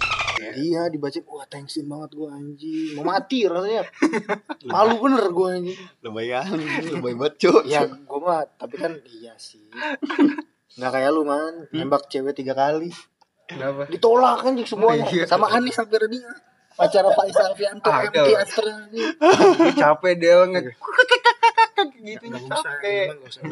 iya 0.55 0.85
dibacain 0.87 1.25
wah 1.25 1.45
tensin 1.45 1.85
banget 1.85 2.13
gua 2.13 2.31
anjing. 2.31 2.95
Mau 2.95 3.03
mati 3.03 3.43
rasanya. 3.43 3.83
Malu 4.71 4.95
bener 5.01 5.25
gua 5.29 5.57
anjing. 5.57 5.77
Lumayan, 5.99 6.47
lumayan 6.89 7.17
banget 7.17 7.33
cok. 7.43 7.61
ya 7.65 7.81
gua 8.05 8.19
mah 8.19 8.41
tapi 8.55 8.77
kan 8.77 8.93
iya 9.09 9.33
sih. 9.35 9.65
Nggak 10.77 10.91
kayak 10.91 11.09
lu 11.11 11.23
man. 11.23 11.65
Nembak 11.69 12.05
cewek 12.07 12.33
tiga 12.33 12.53
kali. 12.53 12.93
Kenapa? 13.45 13.89
Ditolak 13.89 14.45
anjing 14.45 14.69
semuanya. 14.69 15.09
Iya. 15.09 15.25
sama 15.25 15.49
Anis 15.49 15.73
sampai 15.73 16.05
dia. 16.07 16.29
Pacara 16.77 17.11
Faisal 17.11 17.51
Alfianto 17.51 17.91
Ah, 17.91 18.07
MT. 18.07 18.17
Astra 18.39 18.71
Ih, 18.87 19.11
capek 19.75 20.13
del 20.15 20.41
nge 20.47 20.61
gitu 21.99 22.23
nggak 22.27 22.43
usah 22.43 22.55
capek. 22.63 23.03
emang 23.07 23.17
nggak 23.19 23.31
usah 23.35 23.43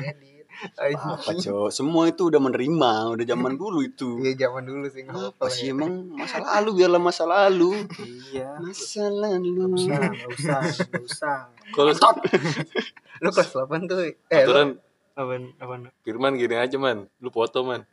Apa 0.57 1.31
cok? 1.31 1.69
Semua 1.69 2.07
itu 2.07 2.27
udah 2.27 2.39
menerima, 2.39 2.91
udah 3.13 3.25
zaman 3.25 3.53
dulu 3.61 3.81
itu. 3.81 4.17
Iya 4.19 4.47
zaman 4.47 4.63
dulu 4.63 4.85
sih 4.87 5.03
Apa 5.03 5.13
apa-apa 5.31 5.45
sih 5.47 5.69
ya. 5.69 5.73
emang 5.73 5.91
masa 6.11 6.37
lalu 6.39 6.69
biarlah 6.73 7.01
masa 7.01 7.23
lalu. 7.23 7.71
iya 8.27 8.57
Masa 8.57 9.05
lalu. 9.05 9.53
nggak 9.53 9.69
usah 9.77 9.99
nggak 10.01 10.31
usah 10.33 10.59
nggak 10.89 11.03
usah 11.03 11.37
Kalau 11.71 11.91
lu 13.23 13.29
kelas 13.29 13.49
8 13.49 13.89
tuh 13.89 13.97
eh 14.05 14.13
lu 14.29 14.29
aturan 14.29 14.69
apaan 15.13 15.43
apaan 15.57 15.81
Firman 16.01 16.37
gini 16.37 16.55
aja 16.55 16.77
man. 16.77 17.05
Lu 17.17 17.29
foto 17.29 17.61
man. 17.61 17.85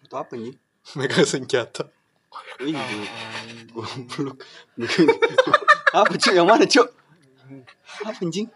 Itu 0.00 0.16
apa 0.16 0.32
nih? 0.34 0.56
Megang 0.96 1.24
senjata. 1.24 1.86
Ih, 2.58 2.72
goblok. 3.70 4.40
apa 6.00 6.12
cok? 6.12 6.32
Yang 6.32 6.48
mana 6.48 6.64
cok? 6.64 6.88
Apa 8.02 8.18
anjing? 8.18 8.48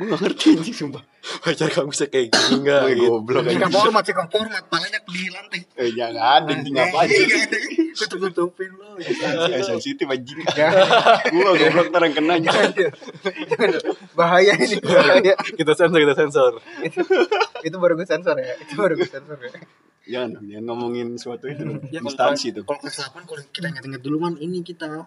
Gue 0.00 0.08
gak 0.08 0.20
ngerti 0.24 0.56
anjing 0.56 0.72
sumpah. 0.72 1.04
Pacar 1.44 1.68
kamu 1.68 1.92
bisa 1.92 2.08
kayak 2.08 2.32
gini 2.32 2.64
enggak 2.64 2.80
Woi, 2.88 2.96
gitu. 2.96 3.20
goblok 3.20 3.44
Cekap 3.44 3.68
anjing. 3.68 3.76
hormat, 3.84 4.02
cekap 4.08 4.28
hormat, 4.32 4.64
palanya 4.72 4.98
di 5.04 5.22
lantai. 5.28 5.60
Eh 5.76 5.92
jangan 5.92 6.40
anjing 6.48 6.74
apa 6.80 6.96
aja. 7.04 7.20
Tutup 8.00 8.18
tutupin 8.32 8.72
lo. 8.80 8.96
Eh 8.96 9.60
sensitif 9.60 10.08
anjing. 10.08 10.40
jangan 10.56 10.80
Gua 11.28 11.52
goblok 11.52 11.86
ntar 11.92 12.00
yang 12.08 12.14
kena 12.16 12.34
bahaya 14.16 14.52
ini 14.56 14.76
bahaya 14.80 15.34
Kita 15.36 15.72
sensor, 15.76 16.00
kita 16.00 16.14
sensor. 16.16 16.52
itu, 16.80 17.00
itu 17.60 17.76
baru 17.76 17.92
gue 18.00 18.08
sensor 18.08 18.40
ya 18.40 18.56
itu 18.56 18.72
baru 18.80 18.96
gue 18.96 19.04
sensor 19.04 19.36
ya 19.36 19.52
Jangan, 20.10 20.42
jangan 20.42 20.64
ngomongin 20.64 21.14
suatu 21.20 21.46
itu. 21.46 21.62
Ya, 21.94 22.02
Instansi 22.02 22.50
tuh. 22.50 22.64
Kalau 22.66 22.82
8 22.82 23.30
kalau 23.30 23.42
kita 23.52 23.68
ingat-ingat 23.70 24.00
dulu 24.02 24.16
man 24.26 24.34
ini 24.40 24.64
kita 24.64 25.06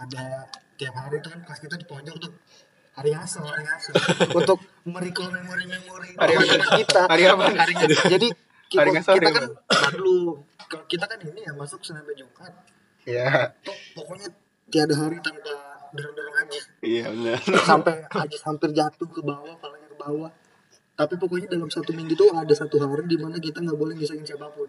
ada 0.00 0.48
tiap 0.80 0.94
hari 0.96 1.20
tuh 1.20 1.34
kan 1.34 1.44
kelas 1.44 1.60
kita 1.60 1.76
di 1.76 1.84
pojok 1.84 2.16
tuh 2.16 2.32
hari 3.00 3.12
asal 3.24 3.42
hari 3.48 3.64
asal. 3.64 3.92
Untuk 4.36 4.58
merecall 4.84 5.32
memori-memori 5.32 6.12
Hari 6.20 6.32
apa? 6.36 6.44
teman 6.44 6.70
kita. 6.84 7.02
Hari 7.08 7.24
apa? 7.24 7.44
hari 7.48 7.74
jadi 8.12 8.28
kita, 8.68 8.80
Hari 8.84 8.90
kita 9.00 9.30
kan 9.34 9.44
dulu 9.96 10.44
kalau 10.70 10.84
kita 10.86 11.04
kan 11.10 11.18
ini 11.26 11.40
ya 11.42 11.52
masuk 11.56 11.82
Senin 11.82 12.06
sampai 12.06 12.14
Jumat. 12.14 12.52
Ya 13.08 13.56
pokoknya 13.96 14.28
tiada 14.70 14.94
hari 14.94 15.18
tanpa 15.18 15.50
dorong-dorong 15.90 16.36
Ajis 16.46 16.64
Iya 16.78 17.10
benar. 17.10 17.40
sampai 17.66 18.06
Ajis 18.06 18.42
hampir 18.46 18.70
jatuh 18.70 19.08
ke 19.10 19.20
bawah 19.24 19.56
palanya 19.58 19.88
ke 19.90 19.98
bawah. 19.98 20.30
Tapi 20.94 21.16
pokoknya 21.16 21.48
dalam 21.48 21.72
satu 21.72 21.96
minggu 21.96 22.12
itu 22.12 22.28
ada 22.28 22.54
satu 22.54 22.76
hari 22.78 23.08
di 23.08 23.16
mana 23.16 23.40
kita 23.40 23.64
nggak 23.64 23.74
boleh 23.74 23.96
ngisain 23.96 24.20
siapa 24.22 24.52
pun. 24.52 24.68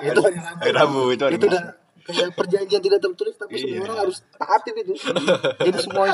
Itu 0.00 0.20
hari 0.22 0.70
Rabu. 0.70 1.10
Itu 1.12 1.22
hari 1.26 1.36
itu 1.36 1.46
udah 1.50 1.81
kayak 2.02 2.30
perjanjian 2.32 2.80
tidak 2.80 3.00
tertulis 3.00 3.34
tapi 3.34 3.54
semua 3.54 3.72
Iya. 3.72 3.82
orang 3.84 3.98
harus 4.00 4.16
taatin 4.32 4.74
itu 4.76 4.92
jadi 5.56 5.78
semua 5.78 6.04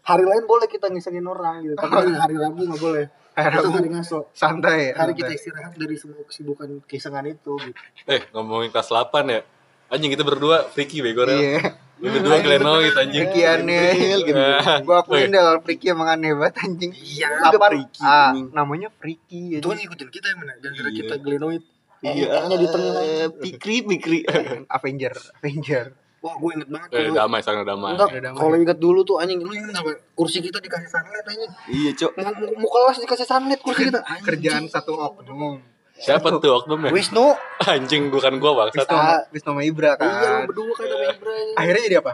hari 0.00 0.24
lain 0.24 0.44
boleh 0.44 0.66
kita 0.66 0.88
ngisengin 0.88 1.22
orang 1.22 1.62
gitu 1.62 1.74
tapi 1.74 1.92
hari 2.18 2.34
Rabu 2.34 2.60
nggak 2.64 2.80
boleh 2.80 3.04
Hari 3.32 3.50
Rabu. 3.52 3.70
hari 3.72 3.88
ngaso 3.90 4.30
santai 4.30 4.90
hari 4.90 5.10
santai. 5.10 5.14
kita 5.16 5.30
istirahat 5.32 5.72
dari 5.74 5.94
semua 5.94 6.22
kesibukan 6.22 6.68
kisengan 6.84 7.26
itu 7.26 7.52
gitu. 7.58 7.74
Eh, 8.06 8.22
ngomongin 8.30 8.70
kelas 8.70 8.88
8 8.88 9.10
ya. 9.26 9.42
Anjing 9.86 10.08
kita 10.08 10.22
berdua 10.22 10.64
freaky 10.66 11.02
bego 11.02 11.26
iya 11.26 11.76
Lu 11.94 12.10
berdua 12.10 12.38
glenoid 12.38 12.90
anjing. 12.92 13.26
Friki 13.26 13.42
aneh 13.44 13.90
gitu. 14.20 14.38
Gua 14.86 15.00
akuin 15.00 15.28
deh 15.28 15.38
kalau 15.38 15.60
Friki 15.60 15.86
emang 15.88 16.08
aneh 16.10 16.30
banget 16.32 16.54
anjing 16.60 16.90
Iya, 16.90 17.28
Apa? 17.44 17.66
Friki, 17.68 18.00
Ah, 18.00 18.30
namanya 18.50 18.88
Friki 18.92 19.58
itu 19.58 19.64
kan 19.64 19.78
ikutin 19.78 20.08
kita 20.08 20.26
yang 20.28 20.38
mana 20.38 20.54
gara-gara 20.56 20.88
Iya. 20.88 20.98
kita 21.00 21.14
glenoid 21.18 21.62
Iya. 22.06 22.28
hanya 22.42 22.56
di 22.56 22.68
tengah 22.68 22.92
Eh, 23.00 23.28
Pikri, 23.32 23.76
pikri. 23.82 24.18
Avenger 24.76 25.14
Avenger 25.36 25.84
wah 26.18 26.34
gue 26.34 26.50
inget 26.54 26.68
banget 26.68 26.88
Eh, 26.90 27.12
damai 27.12 27.40
udah 27.40 27.64
damai. 27.66 27.90
enggak 27.94 28.08
damai. 28.16 28.38
kalau 28.38 28.56
inget 28.56 28.78
dulu 28.78 29.00
tuh 29.02 29.20
anjing 29.20 29.40
lu 29.40 29.52
inget 29.52 29.72
apa 29.72 29.92
kursi 30.12 30.40
kita 30.40 30.56
dikasih 30.56 30.88
sunlight 30.88 31.26
anjing 31.26 31.52
Iya, 31.68 31.90
Cok. 31.94 32.12
mau, 32.16 32.32
mau, 32.56 32.68
kelas 32.70 32.96
dikasih 32.98 33.26
sunlight 33.26 33.60
kursi 33.60 33.88
kita 33.88 34.00
Anjing. 34.00 34.24
Kerjaan 34.28 34.64
satu 34.66 34.96
oknum 34.96 35.60
Siapa 35.94 36.26
tuh 36.34 36.52
oknum 36.54 36.80
ya? 36.80 36.90
Wisnu 36.90 37.36
Anjing 37.70 38.08
bukan 38.08 38.36
gua 38.36 38.66
bang. 38.66 38.88
Ah. 38.88 39.20
Wisnu 39.28 39.44
sama 39.46 39.60
Ibra 39.62 39.94
kan 39.94 40.08
iya 40.08 40.28
lu 40.40 40.48
berdua 40.48 40.72
kan 40.72 40.84
sama 40.86 41.04
Ibrahim 41.12 41.54
Akhirnya 41.54 41.82
jadi 41.84 41.98
apa? 42.00 42.12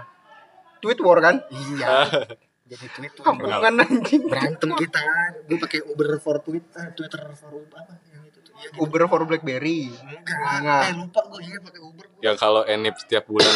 Tweet 0.80 0.98
war 0.98 1.18
kan? 1.18 1.36
iya 1.48 1.88
jadi 2.66 2.86
tweet 2.88 3.12
tuh 3.14 3.22
Kampungan 3.22 3.78
anjing 3.78 4.22
berantem 4.26 4.70
kita 4.74 5.02
gue 5.42 5.58
pakai 5.58 5.80
Uber 5.86 6.18
for 6.18 6.38
Twitter 6.38 6.86
Twitter 6.92 7.18
for 7.32 7.50
apa 7.68 7.94
Uber 8.76 9.02
for 9.06 9.22
Blackberry 9.24 9.88
enggak 9.88 10.38
Enggak. 10.56 10.82
eh 10.82 10.94
lupa 10.96 11.20
gue 11.26 11.40
iya 11.42 11.58
pakai 11.58 11.80
Uber 11.80 12.04
gua. 12.06 12.20
Yang 12.20 12.36
kalau 12.36 12.62
Enip 12.64 12.94
setiap 12.96 13.24
bulan 13.24 13.54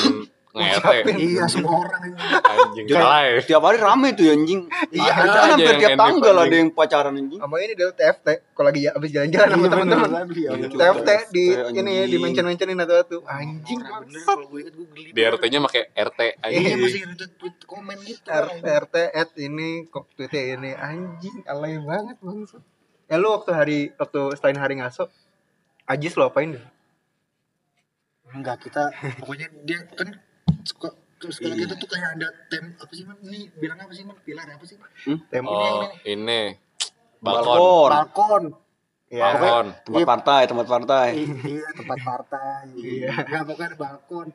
nge-RT. 0.54 1.18
iya 1.18 1.44
semua 1.44 1.82
orang 1.82 2.00
ini 2.04 2.14
Anjing 2.46 2.87
salah 2.88 3.20
ya. 3.25 3.42
Tiap 3.42 3.58
hari 3.61 3.75
rame 3.76 4.08
tuh 4.12 4.23
ya, 4.23 4.32
anjing. 4.32 4.61
Iya, 4.88 5.02
Ada 5.04 5.18
ada 5.18 5.34
kan 5.34 5.49
hampir 5.50 5.66
yang 5.66 5.80
tiap 5.82 5.99
tanggal 5.99 6.30
anjing. 6.32 6.46
ada 6.46 6.56
yang 6.56 6.70
pacaran 6.70 7.12
anjing. 7.12 7.40
Sama 7.42 7.56
ini 7.58 7.75
del 7.75 7.90
TFT 7.90 8.26
Kalau 8.54 8.66
lagi 8.66 8.80
abis 8.87 9.11
jalan-jalan 9.11 9.49
sama 9.50 9.66
teman-teman 9.68 10.11
Iya, 10.30 10.50
Iya. 10.54 10.68
TFT 10.70 11.08
di 11.28 11.44
anjing. 11.50 11.75
ini 11.82 11.94
di 12.06 12.16
mention-mentionin 12.16 12.78
Anjing 12.78 13.78
bener 13.80 13.90
bangsat. 13.99 14.26
kalau 14.30 14.46
gue 14.46 14.61
gue 14.64 14.87
geli 14.88 15.08
Di 15.11 15.23
RT-nya 15.26 15.58
pakai 15.61 15.82
RT 15.92 16.20
iya 16.23 16.34
anjing. 16.40 16.76
masih 16.78 17.02
retweet 17.04 17.32
tweet 17.34 17.56
komen 17.66 17.99
gitu 18.00 18.28
RT 18.30 18.94
at 19.11 19.30
ini 19.37 19.68
kok 19.87 20.06
tweetnya 20.14 20.42
ini 20.54 20.70
anjing 20.73 21.37
alay 21.44 21.76
banget 21.76 22.14
bangsat. 22.20 22.62
Ya 23.11 23.16
lu 23.20 23.28
waktu 23.37 23.50
hari 23.52 23.78
waktu 24.00 24.20
selain 24.40 24.56
hari 24.56 24.80
ngaso 24.80 25.08
Ajis 25.84 26.16
lo 26.16 26.32
apain 26.32 26.56
deh? 26.56 26.64
enggak 28.34 28.66
kita 28.66 28.90
pokoknya 29.23 29.46
dia 29.62 29.87
kan 29.94 30.11
suka 30.66 30.90
terus 31.23 31.38
kalau 31.38 31.54
kita 31.54 31.78
tuh 31.78 31.87
kayak 31.87 32.18
ada 32.18 32.28
tem 32.50 32.75
apa 32.75 32.90
sih 32.90 33.06
man 33.06 33.14
ini 33.23 33.46
bilang 33.54 33.78
apa 33.78 33.94
sih 33.94 34.02
man 34.02 34.18
pilar 34.26 34.42
apa 34.50 34.64
sih 34.66 34.75
Tem 35.30 35.44
Oh, 35.46 35.87
ini 36.02 36.58
balkon. 37.23 37.54
Balkon. 37.54 37.90
balkon. 37.94 38.44
Ya. 39.08 39.30
Balkon. 39.30 39.66
Tempat 39.87 40.02
partai, 40.02 40.42
tempat 40.50 40.66
partai. 40.66 41.08
iya 41.46 41.68
tempat 41.78 41.99
partai. 42.02 42.64
Iya. 42.82 43.08
Nggak 43.23 43.42
pokoknya 43.46 43.68
ada 43.70 43.78
balkon. 43.78 44.28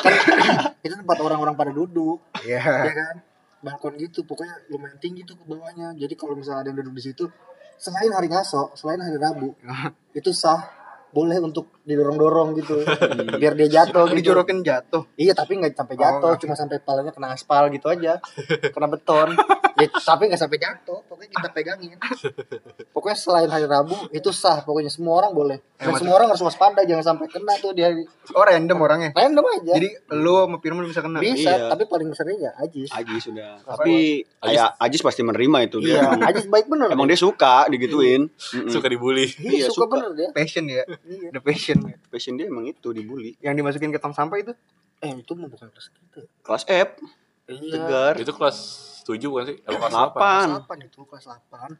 Kan 0.00 0.12
itu 0.88 0.94
tempat 0.96 1.18
orang-orang 1.20 1.54
pada 1.54 1.70
duduk. 1.76 2.24
Ya. 2.48 2.62
ya 2.88 2.94
kan? 2.96 3.16
Balkon 3.60 4.00
gitu 4.00 4.24
pokoknya 4.24 4.64
lumayan 4.72 4.96
tinggi 4.96 5.28
tuh 5.28 5.36
ke 5.36 5.44
bawahnya. 5.44 5.92
Jadi 5.94 6.14
kalau 6.16 6.34
misalnya 6.34 6.64
ada 6.64 6.68
yang 6.72 6.80
duduk 6.80 6.94
di 6.98 7.04
situ 7.04 7.28
selain 7.82 8.14
hari 8.14 8.30
ngaso 8.30 8.70
selain 8.78 9.02
hari 9.02 9.18
rabu 9.18 9.58
itu 10.14 10.30
sah 10.30 10.62
boleh 11.10 11.42
untuk 11.42 11.66
didorong-dorong 11.84 12.54
gitu 12.56 12.78
biar 13.40 13.52
dia 13.52 13.68
jatuh 13.74 14.06
gitu. 14.08 14.32
Dijorokin 14.32 14.60
jatuh. 14.60 15.02
iya 15.14 15.32
tapi 15.32 15.56
nggak 15.56 15.74
sampai 15.74 15.94
jatuh 15.94 16.20
Oh, 16.24 16.36
cuma 16.36 16.54
sampai 16.54 16.78
palanya 16.78 17.10
kena 17.10 17.32
aspal 17.32 17.66
gitu 17.68 17.86
aja 17.86 18.22
kena 18.64 18.86
beton 18.86 19.34
ya, 19.74 19.86
tapi 19.92 20.26
nggak 20.26 20.38
sampai 20.38 20.58
jatuh 20.58 21.02
pokoknya 21.04 21.30
kita 21.32 21.48
pegangin 21.50 21.98
pokoknya 22.88 23.16
selain 23.16 23.48
hari 23.48 23.66
rabu 23.66 23.94
itu 24.10 24.30
sah 24.30 24.60
pokoknya 24.60 24.88
semua 24.88 25.18
orang 25.18 25.32
boleh 25.32 25.58
dan 25.74 25.88
Emang- 25.88 25.98
semua 25.98 26.14
orang 26.16 26.28
harus 26.28 26.40
waspada 26.40 26.80
jangan 26.82 27.02
sampai 27.04 27.26
kena 27.26 27.54
tuh 27.56 27.72
di 27.72 27.82
hari 27.82 28.06
Oh 28.30 28.40
random 28.40 28.78
orangnya. 28.78 29.10
random 29.12 29.44
aja 29.50 29.72
Jadi 29.74 29.88
lu 30.14 30.34
sama 30.38 30.56
Firman 30.56 30.86
bisa 30.86 31.00
kena. 31.00 31.18
bisa 31.18 31.50
Iya. 31.50 31.68
tapi 31.68 31.84
paling 31.84 32.08
sering 32.12 32.38
ya 32.38 32.54
Ajis 32.56 32.88
Ajis 32.88 33.22
sudah. 33.24 33.58
Tapi 33.60 34.22
kayak 34.38 34.78
Ajis 34.78 35.00
pasti 35.00 35.20
menerima 35.20 35.58
itu 35.64 35.76
iya 35.80 36.06
dia. 36.14 36.30
Ajis 36.30 36.46
baik 36.46 36.64
bener 36.66 36.86
Emang 36.88 37.04
dia 37.04 37.16
suka 37.16 37.66
digituin. 37.66 38.30
Mm-mm. 38.30 38.70
Suka 38.70 38.86
dibully. 38.86 39.26
iya, 39.36 39.66
Iya, 39.66 39.66
suka, 39.66 39.84
suka. 39.84 39.92
bener 39.92 40.10
dia 40.14 40.28
Passion 40.32 40.64
ya. 40.64 40.86
Iya. 41.02 41.28
The 41.30 41.40
passion. 41.40 41.71
Passion 42.06 42.34
dia 42.34 42.46
emang 42.46 42.64
itu 42.64 42.88
dibully. 42.90 43.36
Yang 43.38 43.54
dimasukin 43.58 43.90
ke 43.90 43.98
tong 43.98 44.12
sampah 44.12 44.38
itu? 44.38 44.52
eh 44.98 45.10
itu 45.12 45.34
mah 45.34 45.50
bukan 45.50 45.66
kelas 45.66 45.90
kita 45.90 46.22
Kelas 46.40 46.62
F, 46.64 46.90
iya 47.48 47.74
tegar. 47.74 48.14
Itu 48.14 48.30
kelas 48.30 48.58
7 49.02 49.18
bukan 49.26 49.44
sih? 49.44 49.56
Kelas 49.58 49.90
Delapan. 49.90 50.46
kelas 50.48 50.62
8 50.70 50.86
itu 50.86 51.00
kelas 51.04 51.24
8 51.26 51.74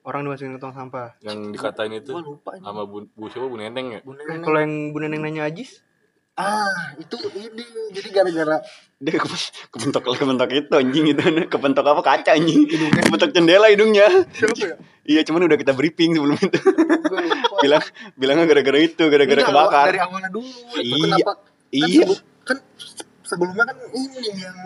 Orang 0.00 0.22
dimasukin 0.22 0.54
ke 0.54 0.60
tong 0.62 0.72
sampah. 0.72 1.18
8? 1.18 1.26
Yang 1.26 1.38
dikatain 1.52 1.92
itu 1.92 2.12
gua 2.14 2.22
lupa 2.22 2.50
ini 2.54 2.62
sama 2.62 2.86
Bu, 2.86 3.10
Bu 3.12 3.26
siapa 3.26 3.44
Bu 3.44 3.58
Neneng 3.58 3.86
ya? 3.92 4.00
Bu 4.00 4.14
Eh, 4.14 4.16
Neneng. 4.16 4.40
Kalau 4.40 4.58
yang 4.58 4.74
Bu 4.88 4.98
Neneng 5.00 5.20
nanya 5.20 5.42
Ajis, 5.44 5.82
ah 6.38 6.70
itu 6.94 7.16
ini 7.34 7.64
jadi 7.90 8.08
gara-gara 8.08 8.62
Dia 8.96 9.14
ke- 9.14 9.30
kepentok 9.68 10.02
kepentok 10.10 10.50
itu 10.50 10.70
anjing 10.72 11.04
itu. 11.08 11.22
Kepentok 11.46 11.82
apa? 11.84 12.00
Kaca 12.00 12.34
anjing. 12.34 12.66
Kepentok 12.66 13.30
jendela 13.30 13.66
hidungnya. 13.68 14.06
Iya 15.02 15.22
cuman 15.22 15.46
udah 15.46 15.54
kita 15.54 15.70
briefing 15.72 16.14
sebelum 16.14 16.34
itu. 16.36 16.58
Bilang 17.58 17.82
bilangnya 18.14 18.44
gara-gara 18.44 18.78
itu 18.78 19.02
gara-gara 19.04 19.40
kebakar. 19.40 19.86
dari 19.88 20.00
awalnya 20.00 20.30
dulu 20.30 20.46
itu 20.76 20.82
Iya. 20.84 21.04
kenapa? 21.04 21.32
Kan, 21.32 21.38
Iya. 21.70 21.86
sebelum- 22.04 22.22
kan 22.42 22.56
sebelumnya 23.22 23.64
kan 23.64 23.76
ini 23.92 24.18
yang 24.36 24.58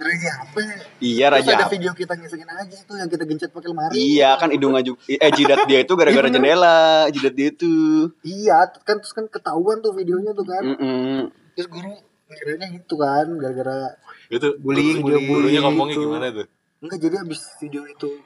Raja 0.00 0.30
HP 0.32 0.56
iya 1.04 1.28
Terus 1.28 1.44
raja 1.44 1.50
ada 1.60 1.66
video 1.68 1.92
kita 1.92 2.16
ngisengin 2.16 2.48
aja 2.48 2.76
tuh 2.88 2.96
yang 2.96 3.08
kita 3.12 3.28
gencet 3.28 3.52
pakai 3.52 3.68
lemari. 3.68 3.92
Iya 3.92 4.32
kan 4.40 4.48
hidung 4.48 4.72
aju 4.72 4.96
eh 5.04 5.30
jidat 5.36 5.68
dia 5.68 5.84
itu 5.84 5.92
gara-gara 5.92 6.24
Iya, 6.24 6.34
jendela 6.40 6.80
jidat 7.12 7.34
dia 7.36 7.48
itu. 7.52 8.08
Iya 8.24 8.56
kan 8.80 8.96
terus 8.96 9.12
kan 9.12 9.28
ketahuan 9.28 9.84
tuh 9.84 9.92
videonya 9.92 10.32
tuh 10.32 10.46
kan. 10.48 10.64
Mm-mm. 10.64 11.28
terus 11.52 11.68
guru 11.68 11.92
ngiranya 12.32 12.66
itu 12.72 12.94
kan 12.96 13.26
gara-gara 13.36 14.00
Itu 14.32 14.56
Bullying, 14.62 15.04
bullying. 15.04 15.28
Gurunya 15.28 15.60
ngomongnya 15.60 15.96
gitu. 15.98 16.04
gimana 16.08 16.26
tuh? 16.32 16.48
enggak 16.80 16.96
jadi 16.96 17.16
abis 17.20 17.40
video 17.60 17.84
itu 17.84 18.24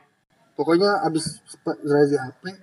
pokoknya 0.54 1.02
abis 1.10 1.42
razia 1.82 2.22
HP 2.30 2.54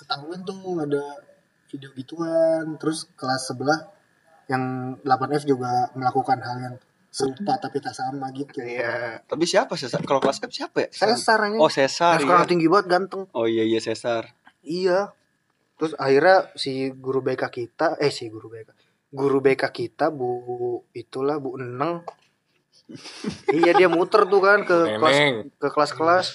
ketahuan 0.00 0.40
tuh 0.40 0.80
ada 0.80 1.20
video 1.68 1.92
gituan. 1.92 2.80
Terus 2.80 3.12
kelas 3.12 3.52
sebelah 3.52 3.92
yang 4.48 4.96
8F 5.04 5.44
juga 5.44 5.92
melakukan 5.92 6.40
hal 6.40 6.56
yang 6.64 6.76
serupa 7.14 7.54
tapi 7.62 7.78
tak 7.78 7.94
sama 7.94 8.26
gitu. 8.34 8.58
Iya. 8.58 9.22
tapi 9.22 9.46
siapa 9.46 9.78
Cesar 9.78 10.02
kalau 10.02 10.18
kelas 10.18 10.42
F 10.42 10.50
siapa 10.50 10.82
ya? 10.82 10.88
Cesar 10.90 11.38
aja 11.46 11.54
oh 11.62 11.70
Cesar 11.70 12.18
Yang 12.18 12.26
sekarang 12.26 12.42
iya. 12.42 12.50
tinggi 12.50 12.66
banget 12.66 12.86
ganteng. 12.90 13.22
Oh 13.30 13.46
iya 13.46 13.62
iya 13.62 13.78
Cesar 13.78 14.34
iya. 14.66 15.14
Terus 15.78 15.94
akhirnya 15.94 16.50
si 16.58 16.90
guru 16.90 17.22
BK 17.22 17.50
kita 17.50 17.94
eh 18.02 18.10
si 18.10 18.26
guru 18.26 18.50
BK 18.50 18.70
guru 19.14 19.38
BK 19.38 19.62
kita 19.70 20.10
bu 20.10 20.82
itulah 20.90 21.38
bu 21.38 21.54
Eneng 21.54 22.02
iya 23.56 23.70
dia 23.72 23.86
muter 23.86 24.26
tuh 24.26 24.42
kan 24.42 24.66
ke 24.66 24.98
kelas 24.98 25.14
Neneng. 25.16 25.34
ke 25.56 25.68
kelas-kelas 25.70 26.26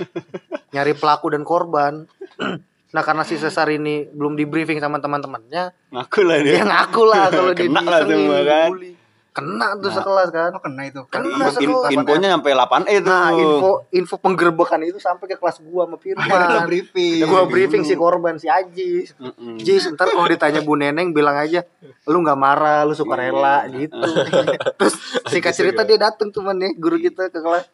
nyari 0.71 0.95
pelaku 0.95 1.35
dan 1.35 1.43
korban. 1.43 2.07
Nah 2.89 3.05
karena 3.05 3.21
si 3.21 3.37
Cesar 3.37 3.69
ini 3.69 4.09
belum 4.09 4.33
di 4.33 4.49
briefing 4.49 4.81
sama 4.81 4.97
teman-temannya 4.97 5.93
ngaku 5.93 6.25
lah 6.25 6.41
dia 6.41 6.57
dia. 6.57 6.63
ngaku 6.65 7.01
lah 7.05 7.29
kalau 7.29 7.53
dia 7.57 7.69
Kena 7.69 7.81
lah 7.85 8.01
semua 8.01 8.39
kan. 8.41 8.69
dibully. 8.73 8.91
Kena 9.29 9.77
tuh 9.77 9.87
sekelas 9.87 10.29
kan 10.29 10.51
Oh 10.51 10.59
kena 10.59 10.83
itu. 10.83 11.05
Kena 11.05 11.47
In- 11.47 11.53
sekelas. 11.53 11.89
infonya 11.91 12.27
nyampe 12.33 12.49
8 12.49 12.85
E 12.85 12.95
tuh 12.97 13.07
nah 13.07 13.29
info 13.31 13.69
info 13.89 14.15
penggerbekan 14.17 14.81
itu 14.81 14.97
sampai 14.97 15.25
ke 15.25 15.37
kelas 15.37 15.61
gua 15.61 15.85
sama 15.85 15.95
Firman 15.95 16.25
briefing. 16.65 17.23
gua 17.23 17.45
briefing 17.45 17.83
si 17.83 17.93
korban 17.93 18.35
si 18.35 18.45
Ajis 18.45 19.13
Mm-mm. 19.15 19.55
Jis, 19.55 19.91
ntar 19.91 20.09
kalau 20.09 20.25
ditanya 20.25 20.59
Bu 20.59 20.73
Neneng 20.73 21.11
bilang 21.11 21.35
aja, 21.35 21.61
lu 22.03 22.19
nggak 22.19 22.35
marah, 22.35 22.81
lu 22.83 22.91
suka 22.91 23.15
rela 23.15 23.63
gitu. 23.69 23.95
Terus 24.79 24.95
singkat 25.25 25.53
cerita 25.53 25.81
dia 25.83 25.95
dateng 25.95 26.29
tuh 26.29 26.41
nih 26.43 26.73
guru 26.75 26.97
kita 26.97 27.29
ke 27.29 27.39
kelas, 27.39 27.69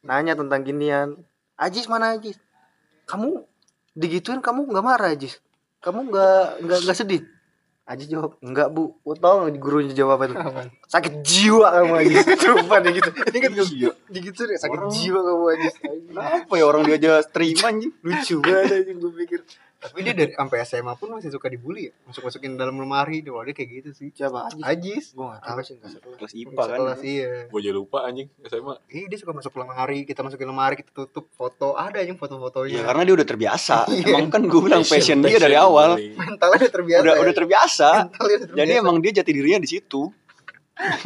nanya 0.00 0.32
tentang 0.32 0.62
ginian. 0.62 1.18
Ajis 1.54 1.86
mana 1.86 2.14
Ajis? 2.14 2.40
Kamu 3.04 3.44
digituin 3.92 4.40
kamu 4.40 4.66
nggak 4.66 4.84
marah 4.84 5.12
Ajis? 5.12 5.38
Kamu 5.78 6.08
nggak 6.08 6.64
nggak 6.64 6.78
nggak 6.82 6.96
sedih? 6.96 7.22
Aji 7.86 8.10
jawab, 8.10 8.34
enggak 8.42 8.74
bu. 8.74 8.98
Gue 9.06 9.14
tau 9.14 9.46
gak 9.46 9.62
gurunya 9.62 9.94
jawab 9.94 10.18
apa? 10.26 10.66
Sakit 10.90 11.22
jiwa 11.22 11.70
kamu 11.70 11.94
Aji. 12.02 12.14
Coba 12.42 12.82
deh 12.82 12.90
gitu. 12.98 13.10
Ingat 13.14 13.50
gak? 13.54 13.94
Gitu 14.10 14.40
sakit 14.58 14.80
jiwa 14.90 15.20
kamu 15.22 15.44
Aji. 15.54 15.68
Kenapa 16.10 16.52
ya 16.58 16.64
orang 16.66 16.82
dia 16.82 16.98
aja 16.98 17.12
terima 17.30 17.70
anjing? 17.70 17.94
Lucu 18.02 18.42
banget 18.42 18.82
Aji 18.82 18.92
gue 18.98 19.12
pikir. 19.22 19.40
Tapi 19.86 19.98
dia 20.02 20.14
dari 20.18 20.32
sampai 20.34 20.58
SMA 20.66 20.92
pun 20.98 21.08
masih 21.14 21.30
suka 21.30 21.46
dibully 21.46 21.88
ya. 21.88 21.92
Masuk-masukin 22.10 22.58
dalam 22.58 22.74
lemari. 22.74 23.22
Dia 23.22 23.30
dia 23.30 23.54
kayak 23.54 23.70
gitu 23.70 23.90
sih. 23.94 24.08
Siapa 24.10 24.50
Aji? 24.50 24.60
Ajis. 24.66 25.14
Gue 25.14 25.26
gak 25.30 25.40
tau 25.46 25.62
sih. 25.62 25.76
Kelas 25.78 26.32
IPA 26.34 26.50
kan. 26.58 26.66
Sekelas 26.74 27.00
iya. 27.06 27.30
Gue 27.46 27.58
aja 27.62 27.70
lupa 27.70 27.98
anjing 28.02 28.28
SMA. 28.42 28.74
Iya 28.90 29.06
dia 29.06 29.18
suka 29.22 29.32
masuk 29.32 29.52
lemari, 29.54 30.02
kita 30.02 30.20
masukin 30.26 30.48
lemari, 30.50 30.74
kita 30.82 30.90
tutup 30.90 31.30
foto. 31.38 31.78
Ada 31.78 32.02
aja 32.02 32.10
Ya 32.10 32.18
foto-fotonya. 32.18 32.82
karena 32.82 33.02
dia 33.06 33.14
udah 33.14 33.28
terbiasa. 33.28 33.78
Iya. 33.96 34.18
Emang 34.18 34.28
kan 34.28 34.42
gue 34.44 34.60
bilang 34.60 34.84
passion 34.84 35.24
dia 35.24 35.40
dari 35.40 35.56
awal. 35.56 35.96
Mentalnya 35.96 36.68
udah 36.68 36.72
terbiasa. 36.74 37.02
Udah 37.06 37.14
ya. 37.16 37.22
udah 37.22 37.34
terbiasa. 37.34 37.90
Jadi 38.52 38.72
emang 38.76 38.96
dia 39.00 39.22
jati 39.22 39.30
dirinya 39.32 39.62
di 39.62 39.70
situ. 39.70 40.10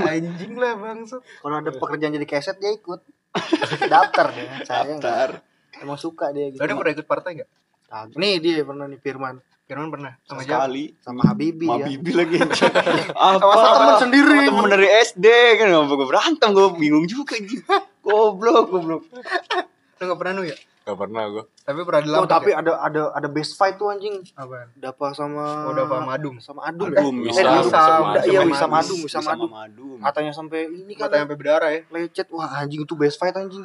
anjing 0.02 0.58
lah 0.58 0.74
bangsat. 0.74 1.22
Kalau 1.22 1.56
ada 1.62 1.70
pekerjaan 1.70 2.10
jadi 2.18 2.26
keset 2.26 2.56
dia 2.58 2.74
ikut. 2.74 3.00
Daftar 3.92 4.26
dia. 4.34 4.50
Saya. 4.66 4.98
Daftar. 4.98 5.46
Emang 5.78 5.96
suka 5.96 6.34
dia 6.34 6.50
gitu. 6.50 6.58
Lo 6.58 6.66
ada 6.66 6.74
pernah 6.74 6.92
ikut 6.98 7.06
partai 7.06 7.30
gak? 7.44 7.48
Kagak. 7.90 8.14
Nih 8.14 8.38
dia 8.38 8.62
pernah 8.62 8.86
nih 8.86 8.98
Firman 8.98 9.36
Firman 9.66 9.86
pernah. 9.88 10.12
Sama 10.24 10.40
siapa? 10.40 10.66
Sekali. 10.66 10.84
sama 10.98 11.20
Habibi 11.24 11.66
ya. 11.68 11.84
Bibi 11.84 12.10
lagi. 12.12 12.38
Apa? 13.30 13.38
Sama 13.52 13.74
temen 13.76 13.96
sendiri. 14.00 14.38
Sama 14.40 14.62
Temen 14.62 14.66
dari 14.68 14.88
SD 15.04 15.26
kan 15.56 15.66
ngapa 15.68 15.92
gue 15.92 16.08
berantem 16.08 16.48
gue 16.50 16.66
bingung 16.76 17.06
juga 17.06 17.34
anjing. 17.34 17.62
Goblok, 18.00 18.66
goblok. 18.68 19.02
Lo 19.94 20.02
gak 20.04 20.18
pernah 20.18 20.32
nu 20.32 20.42
ya? 20.42 20.58
Gak 20.80 20.96
pernah 20.96 21.22
gue. 21.28 21.44
Tapi 21.62 21.80
pernah 21.84 22.00
Oh, 22.00 22.06
dilamar 22.08 22.26
tapi 22.26 22.50
ya? 22.50 22.58
ada 22.58 22.72
ada 22.80 23.02
ada 23.12 23.28
best 23.28 23.54
fight 23.54 23.74
tuh 23.74 23.90
anjing. 23.90 24.18
Apaan? 24.32 24.74
Dapa 24.74 25.06
sama 25.12 25.44
Oh, 25.66 25.72
Dapa 25.72 25.94
sama 25.98 26.10
Adum. 26.14 26.34
Sama 26.40 26.60
Adum. 26.64 26.86
Adum, 26.88 27.14
eh, 27.16 27.30
eh, 27.30 27.30
Wisam. 27.30 27.62
Wisam, 27.62 28.00
Iya, 28.24 28.40
sama 28.42 28.48
Wisam 28.48 28.70
Adum. 28.72 28.74
Adum, 28.74 28.98
Wisam 29.00 29.22
Sama 29.22 29.32
Adum. 29.36 29.50
Adum. 29.52 29.98
Katanya 30.00 30.32
sampai 30.32 30.66
ini 30.66 30.92
kan 30.94 31.06
Mata 31.06 31.22
sampai 31.22 31.36
berdarah 31.36 31.70
ya. 31.70 31.80
lecet. 31.88 32.26
Wah, 32.30 32.50
anjing 32.56 32.82
itu 32.82 32.94
best 32.96 33.22
fight 33.22 33.34
anjing. 33.34 33.62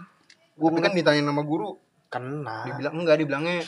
Gua 0.54 0.70
Tapi 0.70 0.80
kan 0.82 0.94
ditanya 0.94 1.26
nama 1.26 1.42
guru, 1.42 1.82
kena. 2.08 2.62
dibilang 2.64 2.94
enggak, 2.94 3.18
dibilangnya 3.18 3.66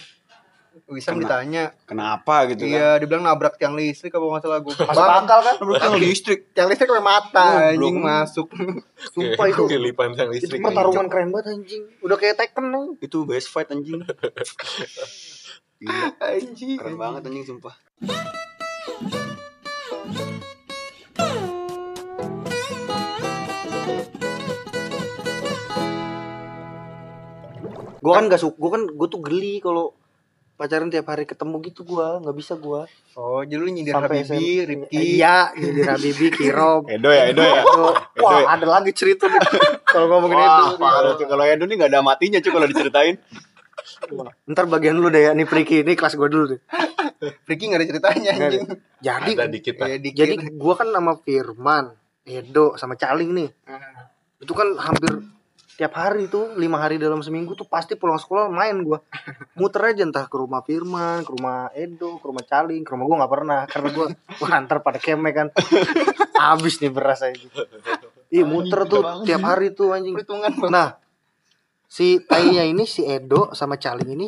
Wisam 0.86 1.16
Kena. 1.16 1.22
ditanya. 1.26 1.64
Kenapa 1.84 2.46
gitu 2.48 2.64
kan? 2.64 2.72
Iya, 2.72 2.90
dibilang 2.98 3.24
nabrak 3.24 3.58
tiang 3.58 3.74
listrik 3.74 4.14
apa 4.14 4.24
nggak 4.24 4.44
salah 4.44 4.60
gue. 4.62 4.74
Masuk 4.74 5.04
akal 5.04 5.40
kan? 5.42 5.56
Menurut 5.58 5.82
yang 5.82 5.98
listrik. 5.98 6.40
Tiang 6.52 6.68
listrik 6.68 6.88
sampai 6.88 7.06
mata 7.06 7.46
Goblok. 7.48 7.70
anjing 7.74 7.98
masuk. 7.98 8.48
Sumpah 9.14 9.46
itu. 9.48 9.64
Kelipan 9.66 10.08
Itu 10.12 10.24
listrik. 10.28 10.60
pertarungan 10.62 11.06
keren 11.08 11.30
banget 11.30 11.48
anjing. 11.54 11.84
Udah 12.00 12.16
kayak 12.16 12.36
Tekken 12.36 12.66
anjing. 12.70 12.96
Itu 13.00 13.18
best 13.24 13.50
fight 13.50 13.68
anjing. 13.68 14.02
Gila, 15.78 16.08
anjing. 16.20 16.78
keren 16.78 16.98
banget 16.98 17.22
anjing 17.26 17.46
sumpah. 17.46 17.76
Gua 27.98 28.14
kan 28.16 28.30
gak 28.30 28.40
suka, 28.40 28.56
gua 28.56 28.70
kan 28.78 28.84
gua 28.88 29.08
tuh 29.10 29.22
geli 29.22 29.60
kalau 29.60 29.92
pacaran 30.58 30.90
tiap 30.90 31.06
hari 31.06 31.24
ketemu 31.24 31.62
gitu 31.70 31.86
gua, 31.86 32.18
nggak 32.18 32.34
bisa 32.34 32.58
gua. 32.58 32.90
Oh, 33.14 33.46
jadi 33.46 33.62
lu 33.62 33.70
nyindir 33.70 33.94
Sampai 33.94 34.26
Habibi, 34.26 34.42
SM. 34.58 34.68
Rifki. 34.68 34.98
Iya, 35.22 35.38
jadi 35.54 35.82
Habibi, 35.86 36.28
Kirob. 36.34 36.90
Edo 36.98 37.10
ya, 37.14 37.24
Edo 37.30 37.46
ya. 37.46 37.62
Tuh, 37.62 37.94
Wah, 38.26 38.42
ada 38.50 38.66
lagi 38.66 38.90
cerita 38.92 39.30
nih. 39.30 39.38
Kalau 39.94 40.10
ngomongin 40.10 40.36
itu. 40.36 40.64
Wah, 40.66 40.74
parah 40.76 41.14
tuh. 41.14 41.30
Kalau 41.30 41.46
Edo 41.46 41.64
nih 41.70 41.78
gak 41.78 41.90
ada 41.94 42.02
matinya 42.02 42.42
cuy 42.42 42.52
kalau 42.52 42.68
diceritain. 42.68 43.16
Ntar 44.52 44.66
bagian 44.66 44.98
lu 44.98 45.14
deh 45.14 45.30
ya, 45.30 45.32
nih 45.38 45.46
Priki, 45.46 45.86
ini 45.86 45.94
kelas 45.94 46.18
gua 46.18 46.28
dulu 46.28 46.58
deh. 46.58 46.60
Rifki 47.46 47.70
nggak 47.70 47.80
ada 47.82 47.88
ceritanya 47.88 48.32
Nggak 48.34 48.34
ada. 48.34 48.46
anjing. 48.50 48.66
Jadi, 48.98 49.32
Ada 49.38 49.46
dikit. 49.54 49.76
Ya, 49.78 49.98
dikit. 50.02 50.18
jadi 50.18 50.34
gua 50.58 50.74
kan 50.74 50.90
sama 50.90 51.14
Firman, 51.22 51.86
Edo, 52.26 52.74
sama 52.76 52.98
Caling 52.98 53.30
nih. 53.32 53.50
Itu 54.42 54.58
kan 54.58 54.74
hampir 54.78 55.22
tiap 55.78 55.94
hari 55.94 56.26
tuh, 56.26 56.58
lima 56.58 56.82
hari 56.82 56.98
dalam 56.98 57.22
seminggu 57.22 57.54
tuh 57.54 57.70
pasti 57.70 57.94
pulang 57.94 58.18
sekolah 58.18 58.50
main 58.50 58.82
gua. 58.82 58.98
Muter 59.54 59.94
aja 59.94 60.02
entah 60.02 60.26
ke 60.26 60.34
rumah 60.34 60.66
Firman, 60.66 61.22
ke 61.22 61.32
rumah 61.38 61.70
Edo, 61.78 62.18
ke 62.18 62.26
rumah 62.26 62.42
Caling, 62.42 62.82
ke 62.82 62.90
rumah 62.98 63.06
gua 63.06 63.16
nggak 63.22 63.34
pernah 63.38 63.62
karena 63.70 63.90
gua 63.94 64.06
wah 64.42 64.58
ntar 64.66 64.82
pada 64.82 64.98
kemek 64.98 65.34
kan. 65.38 65.48
Habis 66.34 66.82
nih 66.82 66.90
beras 66.90 67.22
aja 67.22 67.38
gitu. 67.38 67.62
Ih, 68.34 68.44
muter 68.44 68.90
tuh 68.90 69.24
tiap 69.24 69.46
hari 69.46 69.72
tuh 69.72 69.94
anjing. 69.94 70.18
Nah, 70.68 70.98
si 71.86 72.20
tainya 72.26 72.66
ini 72.66 72.84
si 72.90 73.06
Edo 73.06 73.54
sama 73.54 73.78
Caling 73.78 74.12
ini 74.18 74.28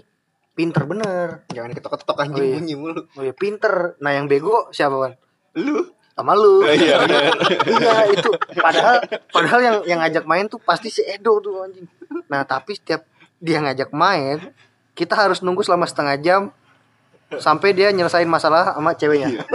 pinter 0.54 0.84
bener. 0.86 1.50
Jangan 1.50 1.72
ketok-ketok 1.72 2.18
anjing 2.20 2.36
Oh, 2.38 2.46
iya. 2.46 2.56
bunyi 2.60 2.76
mulu. 2.78 3.02
Oh 3.16 3.24
ya 3.26 3.34
pinter. 3.34 3.96
Nah 4.04 4.12
yang 4.12 4.28
bego 4.30 4.70
siapa 4.70 4.96
kan? 5.02 5.14
Lu. 5.58 5.82
Sama 6.20 6.36
lu. 6.36 6.68
Iya, 6.68 7.00
bener. 7.08 7.32
iya 7.80 7.96
itu. 8.12 8.30
Padahal 8.60 8.96
padahal 9.32 9.60
yang 9.64 9.78
yang 9.88 10.00
ngajak 10.04 10.28
main 10.28 10.52
tuh 10.52 10.60
pasti 10.60 10.92
si 10.92 11.00
Edo 11.08 11.40
tuh 11.40 11.64
anjing. 11.64 11.88
Nah 12.28 12.44
tapi 12.44 12.76
setiap 12.76 13.08
dia 13.40 13.64
ngajak 13.64 13.96
main, 13.96 14.52
kita 15.00 15.16
harus 15.16 15.40
nunggu 15.40 15.64
selama 15.64 15.88
setengah 15.88 16.20
jam 16.20 16.42
sampai 17.40 17.72
dia 17.72 17.88
nyelesain 17.96 18.28
masalah 18.28 18.76
sama 18.76 19.00
ceweknya. 19.00 19.48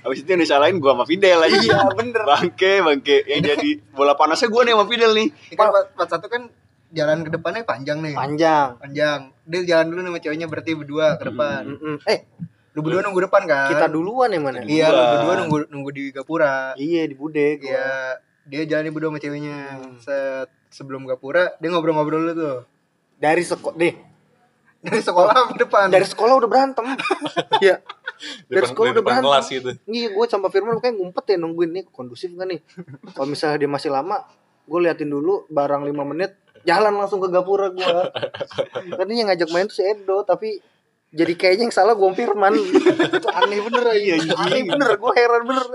Habis 0.00 0.24
itu 0.24 0.28
yang 0.32 0.40
disalahin 0.40 0.80
gua 0.80 0.96
sama 0.96 1.04
Fidel 1.04 1.44
aja. 1.44 1.60
Iya, 1.60 1.92
bener. 1.92 2.24
Bangke, 2.24 2.80
bangke. 2.80 3.16
Yang 3.28 3.40
jadi 3.52 3.70
bola 3.92 4.16
panasnya 4.16 4.48
gua 4.48 4.64
nih 4.64 4.72
sama 4.72 4.86
Fidel 4.88 5.12
nih. 5.12 5.28
Ini 5.28 5.54
kan 5.60 5.68
part, 5.68 5.92
part 5.92 6.08
satu 6.08 6.26
kan 6.32 6.48
jalan 6.94 7.20
ke 7.20 7.30
depannya 7.36 7.68
panjang 7.68 8.00
nih. 8.00 8.16
Panjang. 8.16 8.80
Panjang. 8.80 9.20
Dia 9.44 9.60
jalan 9.68 9.92
dulu 9.92 10.00
sama 10.08 10.18
ceweknya 10.24 10.46
berarti 10.48 10.72
berdua 10.72 11.20
ke 11.20 11.28
depan. 11.28 11.68
Mm-mm. 11.68 11.96
Eh 12.08 12.24
Lu 12.74 12.82
berdua 12.82 13.06
nunggu 13.06 13.22
depan 13.30 13.42
kan? 13.46 13.70
kita 13.70 13.86
duluan 13.86 14.34
ya 14.34 14.40
mana? 14.42 14.58
Iya, 14.66 14.90
lu 14.90 14.98
Duluan. 14.98 15.10
berdua 15.14 15.34
nunggu 15.38 15.58
nunggu 15.70 15.90
di 15.94 16.04
Gapura. 16.10 16.74
Iya 16.74 17.06
di 17.06 17.14
bude. 17.14 17.62
gua. 17.62 17.70
Iya, 17.70 17.86
dia 18.44 18.62
jalan 18.66 18.90
berdua 18.90 19.14
sama 19.14 19.20
ceweknya. 19.22 19.58
Set 20.02 20.50
sebelum 20.74 21.06
Gapura, 21.06 21.54
dia 21.62 21.70
ngobrol-ngobrol 21.70 22.26
dulu 22.26 22.32
tuh. 22.34 22.58
Dari 23.22 23.46
sekolah 23.46 23.78
deh. 23.78 23.94
Dari 24.84 25.00
sekolah 25.00 25.54
ke 25.54 25.64
depan. 25.64 25.86
Dari 25.88 26.04
sekolah 26.04 26.34
udah 26.34 26.50
berantem. 26.50 26.84
Iya. 27.62 27.78
Dari 28.50 28.62
Depan, 28.62 28.70
sekolah 28.74 28.88
udah 28.94 29.04
berantem. 29.04 29.26
kelas 29.30 29.46
gitu. 29.50 29.70
Iya, 29.86 30.08
gue 30.12 30.24
sama 30.30 30.48
Firman 30.50 30.78
kayak 30.82 30.94
ngumpet 30.98 31.24
ya 31.34 31.36
nungguin 31.38 31.70
nih 31.72 31.84
kondusif 31.90 32.30
kan 32.34 32.46
nih. 32.50 32.60
Kalau 33.14 33.26
misalnya 33.26 33.58
dia 33.58 33.70
masih 33.70 33.90
lama, 33.90 34.22
gue 34.64 34.78
liatin 34.80 35.10
dulu 35.10 35.44
barang 35.50 35.82
5 35.86 36.10
menit, 36.14 36.34
jalan 36.62 36.94
langsung 36.94 37.18
ke 37.20 37.28
gapura 37.30 37.70
gue. 37.74 37.96
Yang 39.02 39.24
ngajak 39.28 39.48
main 39.50 39.66
tuh 39.66 39.76
si 39.76 39.82
Edo, 39.84 40.22
tapi 40.22 40.58
jadi 41.14 41.32
kayaknya 41.32 41.64
yang 41.64 41.74
salah 41.74 41.94
gue 41.94 42.10
Firman. 42.12 42.58
Itu 42.58 43.28
aneh 43.38 43.62
bener 43.62 43.84
aja. 43.86 44.14
Aneh 44.36 44.62
bener, 44.62 44.90
gue 44.94 45.12
heran 45.14 45.42
bener. 45.46 45.66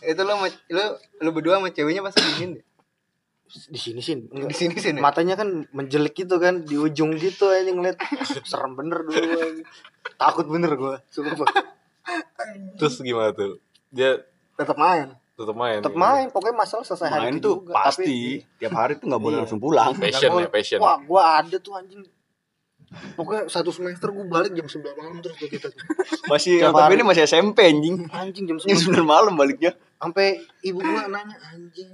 itu 0.00 0.20
lu 0.20 0.30
sama, 0.30 0.46
lu 0.68 0.84
lu 1.18 1.30
berdua 1.30 1.58
sama 1.58 1.68
ceweknya 1.68 2.00
pasti 2.00 2.22
dingin 2.22 2.50
deh. 2.56 2.64
Di 3.44 3.78
sini 3.78 4.00
sih, 4.00 4.14
Di 4.24 4.54
sini 4.54 4.74
sini. 4.76 4.98
Matanya 4.98 5.34
kan 5.34 5.66
menjelik 5.70 6.14
gitu 6.16 6.38
kan, 6.38 6.62
di 6.62 6.74
ujung 6.74 7.14
gitu 7.14 7.46
aja 7.46 7.66
ngeliat. 7.66 7.98
Serem 8.42 8.74
bener 8.74 9.02
dulu. 9.02 9.62
Takut 10.14 10.46
bener 10.46 10.74
gue. 10.74 10.96
Sumpah. 11.08 11.46
Terus 12.78 13.00
gimana 13.00 13.30
tuh? 13.30 13.58
Dia 13.88 14.20
Tetap 14.54 14.74
main. 14.76 15.14
tetap 15.34 15.56
main. 15.56 15.78
Tetap 15.82 15.90
gitu. 15.90 15.98
main. 15.98 16.26
Pokoknya 16.28 16.56
masalah 16.56 16.84
selesai 16.84 17.08
hari 17.08 17.26
itu 17.32 17.42
tuh 17.42 17.54
juga. 17.62 17.72
Tapi- 17.74 17.86
pasti. 17.86 18.18
Tiap 18.58 18.72
hari 18.72 18.92
tuh 18.98 19.06
gak 19.08 19.18
boleh 19.18 19.34
Iya. 19.34 19.42
langsung 19.42 19.58
pulang. 19.58 19.90
Passion 19.94 20.30
Nggak 20.30 20.46
ya, 20.46 20.50
passion. 20.50 20.78
Wah, 20.78 20.98
gua 21.00 21.22
ada 21.40 21.56
tuh 21.58 21.72
anjing. 21.74 22.02
Pokoknya 23.14 23.46
satu 23.46 23.68
semester 23.68 24.08
gua 24.08 24.22
balik 24.24 24.52
jam 24.52 24.64
9 24.64 24.80
malam 24.94 25.18
terus 25.18 25.34
tuh 25.34 25.46
kita. 25.46 25.66
Masih 26.24 26.62
Tiap 26.62 26.72
tapi 26.72 26.94
ini 26.94 27.02
masih 27.02 27.22
SMP 27.24 27.64
anjing. 27.64 28.06
Anjing 28.08 28.44
jam 28.46 28.56
Ini 28.56 28.74
9 28.74 28.94
9 28.94 29.04
malam 29.04 29.34
baliknya. 29.34 29.72
sampai 29.94 30.36
ibu 30.60 30.78
gua 30.78 31.08
nanya 31.08 31.32
anjing. 31.48 31.88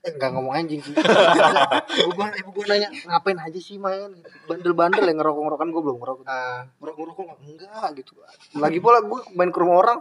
Eh 0.00 0.10
enggak 0.14 0.30
ngomong 0.30 0.54
anjing 0.54 0.78
sih. 0.78 0.94
ibu 2.00 2.10
gua 2.12 2.30
ibu 2.32 2.50
gua 2.50 2.64
nanya 2.70 2.88
ngapain 3.04 3.34
aja 3.36 3.58
sih 3.58 3.76
main 3.76 4.14
bandel-bandel 4.46 5.02
yang 5.02 5.18
ngerokok-ngerokan 5.18 5.68
gua 5.68 5.82
belum 5.82 5.96
ngerokok. 5.98 6.24
Ah, 6.24 6.70
Ngerokok-ngerokok 6.78 7.24
enggak 7.42 7.88
gitu. 7.98 8.12
Lagi 8.54 8.78
pula 8.78 9.02
gua 9.02 9.20
main 9.32 9.50
ke 9.50 9.58
rumah 9.58 9.78
orang 9.80 9.98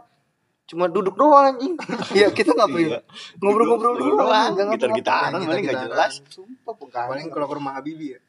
cuma 0.65 0.89
duduk 0.89 1.13
doang 1.13 1.53
anjing. 1.53 1.77
Iya, 2.09 2.33
kita 2.37 2.53
ngapain? 2.53 2.97
Ngobrol-ngobrol 3.37 4.01
Duduk 4.01 4.17
doang. 4.17 4.49
nggak 4.53 4.65
gitar-gitaran, 4.73 5.37
paling 5.37 5.61
nggak 5.61 5.81
jelas. 5.85 6.13
Sumpah 6.25 6.73
paling 7.05 7.29
kalau 7.29 7.45
ke 7.45 7.55
rumah 7.55 7.77
Habibi 7.77 8.17
ya. 8.17 8.19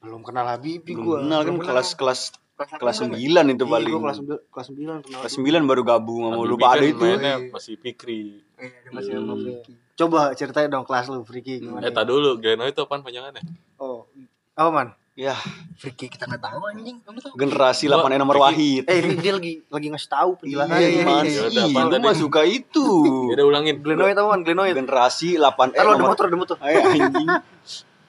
Belum 0.00 0.20
kenal 0.20 0.46
Habibi 0.46 0.92
Belum 0.92 1.04
gua. 1.04 1.16
kenal 1.20 1.40
kan 1.42 1.54
Kelas 1.62 1.88
kelas 1.92 2.20
delapan 2.58 3.08
9 3.08 3.16
itu 3.16 3.30
Iya, 3.58 3.64
paling. 3.66 3.90
gua 3.90 4.02
kelas 4.02 4.18
9 4.18 4.36
kelas 4.48 4.66
9 4.68 5.00
kenal. 5.00 5.20
Kelas 5.20 5.34
9 5.34 5.64
baru 5.64 5.82
gabung 5.82 6.20
sama 6.22 6.34
Habibie 6.34 6.50
lu 6.50 6.56
pada 6.56 6.68
kan 6.74 6.84
itu. 6.86 7.04
mainnya 7.06 7.34
masih 7.48 7.74
Pikri. 7.76 8.20
Iya, 8.54 8.68
dia 8.78 8.90
masih 8.90 9.12
Hmm. 9.16 9.60
Coba 9.94 10.32
ceritain 10.32 10.66
dong 10.66 10.82
kelas 10.82 11.06
lu, 11.06 11.20
Friki 11.22 11.60
gimana? 11.60 11.84
Eh, 11.84 11.90
tak 11.90 12.04
dulu. 12.04 12.36
Geno 12.36 12.64
itu 12.64 12.80
apaan 12.80 13.00
panjangannya? 13.00 13.44
Oh. 13.76 14.08
Apa 14.54 14.70
man? 14.70 14.88
Ya, 15.12 15.36
Vicky 15.76 16.08
kita 16.08 16.24
nggak 16.24 16.40
tahu 16.40 16.60
anjing. 16.66 16.96
Kamu 16.98 17.20
tahu? 17.20 17.32
generasi 17.34 17.84
8 17.84 18.16
nomor. 18.16 18.40
Wahid. 18.40 18.88
Eh, 18.88 18.96
ini 18.98 19.16
dia 19.16 19.32
lagi 19.34 19.60
lagi 19.66 19.86
ngasih 19.88 20.08
tahu 20.10 20.30
penjelasan. 20.38 20.72
Iya, 20.74 20.88
iya, 20.88 21.40
iya. 21.44 21.62
Apaan 21.66 21.88
lu 21.88 21.98
mah 21.98 22.12
suka 22.14 22.40
itu. 22.42 22.86
Ya 23.28 23.36
udah 23.36 23.46
ulangin. 23.46 23.76
Glenoid 23.78 24.16
apa 24.16 24.24
man? 24.26 24.40
Glenoid. 24.40 24.72
Generasi 24.74 25.36
8 25.36 25.44
Eh, 25.70 25.76
ada 25.76 25.92
nomor 25.94 26.12
motor, 26.12 26.24
ada 26.26 26.36
motor. 26.38 26.56
Eh 26.62 26.80
anjing. 26.80 27.28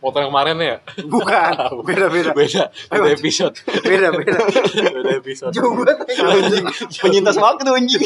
Foto 0.01 0.17
yang 0.17 0.33
kemarin 0.33 0.57
ya? 0.57 0.77
Bukan. 1.05 1.51
Beda 1.85 2.09
beda. 2.09 2.33
Beda, 2.33 2.63
beda 2.89 3.09
episode. 3.13 3.55
Beda 3.85 4.09
beda. 4.09 4.37
beda 4.97 5.11
episode. 5.21 5.53
Jauh 5.53 5.77
banget. 5.77 6.09
Anjing, 6.17 6.65
penyintas 6.97 7.37
waktu 7.37 7.69
anjing. 7.69 8.01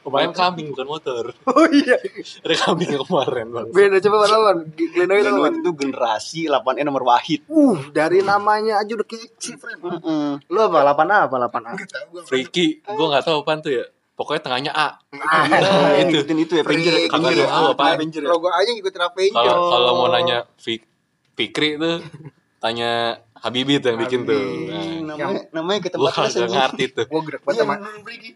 Kemarin 0.00 0.32
kambing 0.32 0.72
bukan 0.72 0.88
motor. 0.88 1.24
Oh 1.44 1.68
iya. 1.68 2.00
Ada 2.40 2.54
kambing 2.64 2.96
kemarin, 3.04 3.46
Bang. 3.52 3.68
Beda 3.68 4.00
coba 4.00 4.16
lawan. 4.32 4.58
Glenoid 4.72 5.28
lawan. 5.28 5.60
itu 5.60 5.70
generasi 5.76 6.40
8E 6.48 6.82
nomor 6.88 7.04
Wahid. 7.04 7.44
Uh, 7.52 7.76
dari 7.92 8.24
namanya 8.24 8.80
aja 8.80 8.96
udah 8.96 9.04
kece, 9.04 9.60
friend. 9.60 9.84
Lu 10.48 10.58
apa? 10.64 10.96
8A 10.96 11.16
apa 11.28 11.36
8A? 11.52 11.70
Freaky, 12.24 12.80
gue 12.80 13.06
gak 13.12 13.28
tahu 13.28 13.44
apaan 13.44 13.60
tuh 13.60 13.76
ya. 13.76 13.84
Pokoknya 14.20 14.42
tengahnya 14.44 14.72
A. 14.76 15.00
Nah, 15.16 15.96
yang 15.96 16.12
ngikutin 16.12 16.38
itu 16.44 16.52
ya, 16.60 16.62
Avenger. 16.68 16.92
Freak. 16.92 17.08
Kagak 17.08 17.32
Avenger. 17.32 17.48
tahu 17.48 17.66
apaan. 17.72 17.92
Avenger. 17.96 18.22
Logo 18.28 18.52
aja 18.52 18.68
ngikutin 18.68 19.00
Avenger. 19.00 19.32
Kalau 19.32 19.56
kalau 19.72 19.92
mau 19.96 20.08
nanya 20.12 20.44
Fik 20.60 20.84
Fikri 21.40 21.80
tuh 21.80 22.04
tanya 22.60 23.16
Habibi 23.40 23.80
tuh 23.80 23.96
yang 23.96 24.00
bikin 24.04 24.28
tuh. 24.28 24.36
Nah, 24.68 25.16
namanya 25.16 25.48
namanya 25.56 25.78
ke 25.80 25.88
gue 25.88 25.96
tempat 25.96 26.28
anjing. 26.28 26.52
ngerti 26.52 26.84
tuh. 26.92 27.04
Gue 27.08 27.20
gerak 27.24 27.40
banget 27.48 27.64
sama 27.64 27.74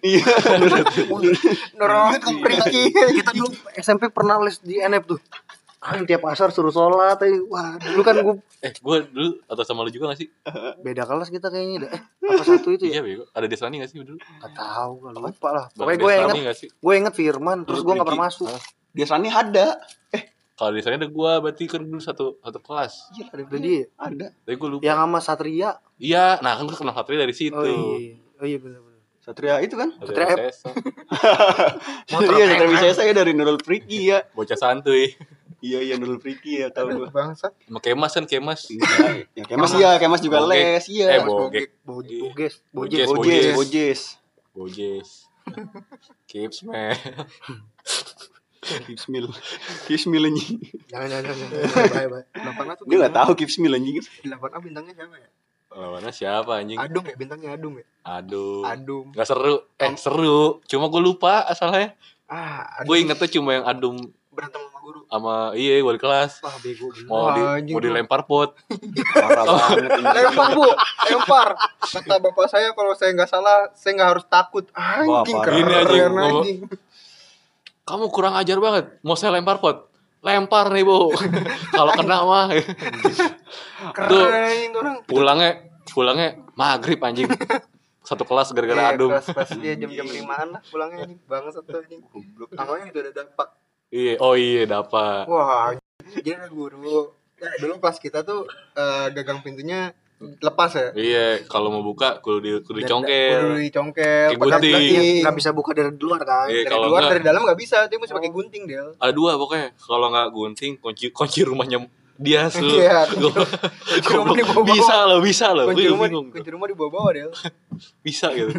Iya. 0.00 0.24
Nurul 1.76 2.16
Priki. 2.40 2.82
Kita 3.20 3.30
dulu 3.36 3.52
SMP 3.76 4.08
pernah 4.08 4.40
les 4.40 4.56
di 4.64 4.80
NF 4.80 5.04
tuh. 5.04 5.20
Ah, 5.84 6.00
tiap 6.00 6.24
asar 6.24 6.48
suruh 6.48 6.70
sholat. 6.70 7.20
eh. 7.20 7.44
Wah, 7.44 7.76
dulu 7.76 8.00
kan 8.00 8.16
gue 8.16 8.34
Eh, 8.58 8.72
gue 8.72 8.96
dulu 9.06 9.36
atau 9.44 9.62
sama 9.62 9.84
lu 9.84 9.90
juga 9.90 10.08
gak 10.08 10.18
sih? 10.18 10.28
beda 10.80 11.04
kelas 11.04 11.28
kita 11.28 11.48
kayaknya. 11.48 11.84
dah. 11.84 11.92
Eh, 11.92 12.00
apa 12.30 12.42
satu 12.42 12.68
itu 12.70 12.84
Iya, 12.84 12.98
ya? 12.98 13.00
bego. 13.02 13.24
Ada 13.28 13.44
Desani 13.44 13.78
gak 13.78 13.88
sih 13.88 14.00
dulu? 14.00 14.16
Gak 14.16 14.50
tahu, 14.50 14.92
gak 15.02 15.12
lupa 15.14 15.48
lah. 15.50 15.66
Pokoknya 15.70 15.98
gue 15.98 16.12
Desani 16.14 16.38
inget, 16.40 16.56
gue 16.72 16.94
inget 16.94 17.14
Firman, 17.14 17.58
terus 17.62 17.80
gue 17.80 17.92
gak 17.92 18.06
pernah 18.06 18.24
masuk. 18.24 18.48
Dia 18.90 19.04
sana 19.04 19.28
ada. 19.28 19.66
Eh, 20.08 20.24
Kalau 20.54 20.70
Desani 20.72 20.96
ada 20.96 21.06
gue, 21.06 21.32
berarti 21.38 21.64
kan 21.66 21.80
dulu 21.80 22.00
satu 22.00 22.40
satu 22.40 22.58
kelas. 22.58 22.92
iya 23.12 23.24
ada 23.28 23.42
Udah 23.44 23.60
dia. 23.60 23.84
Ada. 23.94 24.26
Tapi 24.40 24.56
gue 24.56 24.68
lupa. 24.70 24.82
Yang 24.82 24.98
sama 24.98 25.18
Satria. 25.20 25.70
Iya, 25.96 26.26
nah 26.40 26.56
kan 26.56 26.64
gue 26.64 26.74
kenal 26.74 26.94
Satria 26.94 27.18
dari 27.20 27.34
situ. 27.34 27.52
Oh 27.52 27.62
iya, 27.62 28.16
oh 28.34 28.46
iya 28.46 28.56
bener-bener. 28.56 28.92
Satria 29.20 29.56
itu 29.58 29.72
kan? 29.74 29.88
Satria 29.98 30.26
Satria. 30.48 30.52
Iya, 32.06 32.46
Satria 32.54 32.66
bisa 32.66 32.86
saya 32.94 33.12
dari 33.12 33.32
Nurul 33.32 33.56
Friki 33.58 34.06
ya. 34.06 34.24
Bocah 34.30 34.54
santuy. 34.54 35.12
Iya, 35.64 35.78
iya 35.80 35.94
Nurul 35.96 36.20
Friki 36.20 36.60
ya, 36.60 36.68
tahu 36.68 36.92
gua. 36.92 37.08
Bangsat. 37.08 37.56
Sama 37.64 37.80
Kemas 37.80 38.12
kan, 38.12 38.28
Kemas. 38.28 38.68
Ya 39.32 39.44
Kemas 39.48 39.72
iya, 39.72 39.96
Kemas 39.96 40.20
juga 40.20 40.44
les, 40.44 40.84
iya. 40.92 41.16
Eh, 41.16 41.24
Bogek. 41.24 41.80
Bo- 41.80 42.04
Iya. 42.04 42.20
Boges, 42.28 42.54
Bojes, 42.68 43.08
Bojes, 43.08 43.08
Bojes, 43.08 43.48
Bojes. 43.56 43.56
Bojes. 43.56 44.00
Bojes. 44.52 45.08
Kips, 46.30 46.64
man. 46.68 46.92
Kismil. 48.64 49.28
Kismil 49.84 50.24
anjing. 50.24 50.56
Jangan, 50.88 51.08
jangan, 51.12 51.24
jangan. 51.36 51.48
jangan. 51.52 51.84
Bye, 51.92 52.08
bye. 52.08 52.24
Delapan 52.32 52.64
tuh. 52.80 52.84
Dia 52.88 52.96
enggak 52.96 53.14
tahu 53.14 53.32
Kismil 53.36 53.72
anjing. 53.76 53.96
Delapan 54.24 54.48
A 54.48 54.58
bintangnya 54.60 54.94
siapa 54.96 55.16
ya? 55.20 55.28
Lawannya 55.74 56.12
siapa 56.14 56.52
anjing? 56.62 56.78
Adum 56.80 57.04
ya 57.04 57.16
bintangnya 57.18 57.50
Adum 57.60 57.72
ya. 57.76 57.84
Aduh. 58.08 58.64
Adum. 58.64 59.12
Gak 59.12 59.26
seru. 59.28 59.68
Eh, 59.76 59.92
seru. 60.00 60.64
Cuma 60.64 60.88
gue 60.88 61.02
lupa 61.02 61.44
asalnya. 61.44 61.92
Ah, 62.24 62.80
Adum 62.80 62.88
Gue 62.88 62.96
ingetnya 63.04 63.28
cuma 63.28 63.50
yang 63.52 63.66
adum 63.68 63.96
berantem 64.34 64.60
sama 64.60 64.78
guru. 64.82 65.00
sama 65.06 65.34
iya 65.54 65.78
wali 65.80 65.96
kelas. 65.96 66.42
Wah, 66.42 66.58
bego 66.58 66.90
bener. 66.90 67.06
Mau 67.06 67.26
di, 67.30 67.42
mau 67.70 67.80
dilempar 67.80 68.20
pot. 68.26 68.58
Parah 69.14 69.44
banget. 69.48 69.88
anjing. 69.88 70.04
Lempar 70.04 70.48
bu, 70.52 70.66
lempar. 71.06 71.48
Kata 71.80 72.14
bapak 72.18 72.46
saya 72.50 72.74
kalau 72.74 72.92
saya 72.92 73.14
nggak 73.14 73.30
salah, 73.30 73.70
saya 73.72 73.92
nggak 73.94 74.10
harus 74.18 74.26
takut. 74.26 74.66
Anjing 74.74 75.38
Wah, 75.38 75.44
keren 75.46 75.62
Ini 75.62 75.72
anjing, 75.72 76.02
anjing. 76.12 76.58
Kamu 77.84 78.10
kurang 78.10 78.34
ajar 78.34 78.58
banget. 78.58 78.84
Mau 79.00 79.14
saya 79.14 79.32
lempar 79.32 79.62
pot. 79.62 79.88
Lempar 80.20 80.72
nih, 80.72 80.82
Bu. 80.82 81.12
Kalau 81.76 81.92
kena 81.92 82.24
mah. 82.24 82.48
Keren 83.92 84.08
Tuh. 84.08 84.24
orang. 84.80 84.96
pulangnya 85.04 85.50
pulangnya 85.84 86.28
maghrib 86.56 86.96
anjing. 86.98 87.28
Satu 88.00 88.24
kelas 88.24 88.52
gara-gara 88.52 88.80
Iya, 88.84 88.96
adum. 88.96 89.10
Kelas-kelas 89.12 89.50
dia 89.60 89.74
jam-jam 89.76 90.08
limaan 90.08 90.48
lah 90.56 90.60
pulangnya 90.64 91.04
anjing. 91.04 91.20
Banget 91.24 91.52
satu 91.56 91.70
anjing. 91.76 92.00
Namanya 92.52 92.84
itu 92.88 92.98
ada 93.00 93.12
dampak. 93.12 93.48
Iya, 93.94 94.18
oh 94.18 94.34
iya 94.34 94.66
dapat. 94.66 95.30
Wah, 95.30 95.70
jadi 96.18 96.50
guru. 96.50 97.14
Ya, 97.38 97.50
dulu 97.62 97.78
pas 97.78 97.94
kita 97.94 98.26
tuh 98.26 98.42
eh, 98.74 99.06
gagang 99.14 99.38
pintunya 99.38 99.94
lepas 100.40 100.70
ya. 100.74 100.88
Iya, 100.94 101.26
kalau 101.46 101.70
mau 101.70 101.84
buka 101.84 102.18
kudu 102.18 102.38
di 102.40 102.50
kudu 102.58 102.64
Kudu 102.64 102.78
dicongkel. 102.80 103.42
dicongkel. 103.60 104.34
Kayak 104.34 104.40
pakai 104.40 104.70
gunting. 104.72 105.22
Nggak 105.22 105.36
bisa 105.36 105.50
buka 105.52 105.70
dari 105.74 105.90
luar 105.94 106.20
kan? 106.22 106.46
Iya, 106.48 106.64
Dari 106.64 106.70
kalau 106.70 106.86
luar 106.88 107.00
enggak 107.02 107.12
dari 107.12 107.22
dalam 107.22 107.40
nggak 107.46 107.58
bisa, 107.60 107.76
dia 107.86 107.98
mesti 107.98 108.14
pakai 108.14 108.30
gunting 108.32 108.62
Del. 108.66 108.88
ada 108.98 109.12
dua 109.12 109.38
pokoknya. 109.38 109.68
Kalau 109.76 110.06
nggak 110.10 110.28
gunting 110.32 110.72
kunci 110.80 111.06
kunci 111.10 111.40
rumahnya 111.44 111.78
dia 112.16 112.46
su. 112.50 112.62
Iya, 112.64 113.06
kunci 113.10 114.10
rumah 114.10 114.34
di 114.34 114.44
bawah. 114.46 114.64
bisa 114.64 114.96
loh, 115.04 115.20
bisa 115.20 115.46
loh. 115.50 115.66
Kunci 115.70 115.86
rumah, 115.86 116.06
bingung. 116.06 116.26
kunci 116.30 116.50
rumah 116.50 116.66
di 116.66 116.74
bawah-bawah 116.74 117.10
Del. 117.12 117.30
Bisa 118.06 118.30
gitu. 118.32 118.54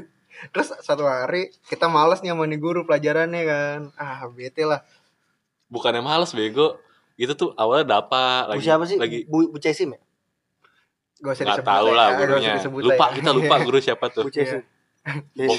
Terus 0.51 0.67
satu 0.83 1.07
hari 1.07 1.47
kita 1.71 1.87
males 1.87 2.19
nih 2.19 2.35
sama 2.35 2.43
nih 2.43 2.59
guru 2.59 2.83
pelajarannya 2.83 3.41
kan. 3.47 3.79
Ah, 3.95 4.27
bete 4.27 4.67
lah. 4.67 4.83
Bukannya 5.69 6.01
males 6.01 6.31
bego. 6.31 6.77
Itu 7.15 7.33
tuh 7.33 7.55
awalnya 7.55 7.99
dapat 7.99 8.43
Bu 8.47 8.51
lagi 8.55 8.63
siapa 8.67 8.83
sih? 8.83 8.97
lagi 8.99 9.23
Bu, 9.25 9.47
Bu 9.49 9.57
Cesim 9.57 9.95
ya? 9.95 9.99
Gak 11.23 11.31
usah 11.39 11.63
tahu 11.63 11.87
ya, 11.89 11.95
lah 11.95 12.07
nggak 12.11 12.19
gurunya. 12.27 12.53
Lupa 12.67 13.05
ya. 13.07 13.13
kita 13.17 13.29
lupa 13.31 13.55
guru 13.63 13.77
siapa 13.79 14.05
tuh. 14.11 14.27
Bu 14.27 14.31
Cesim. 14.31 14.61
Oh. 15.05 15.53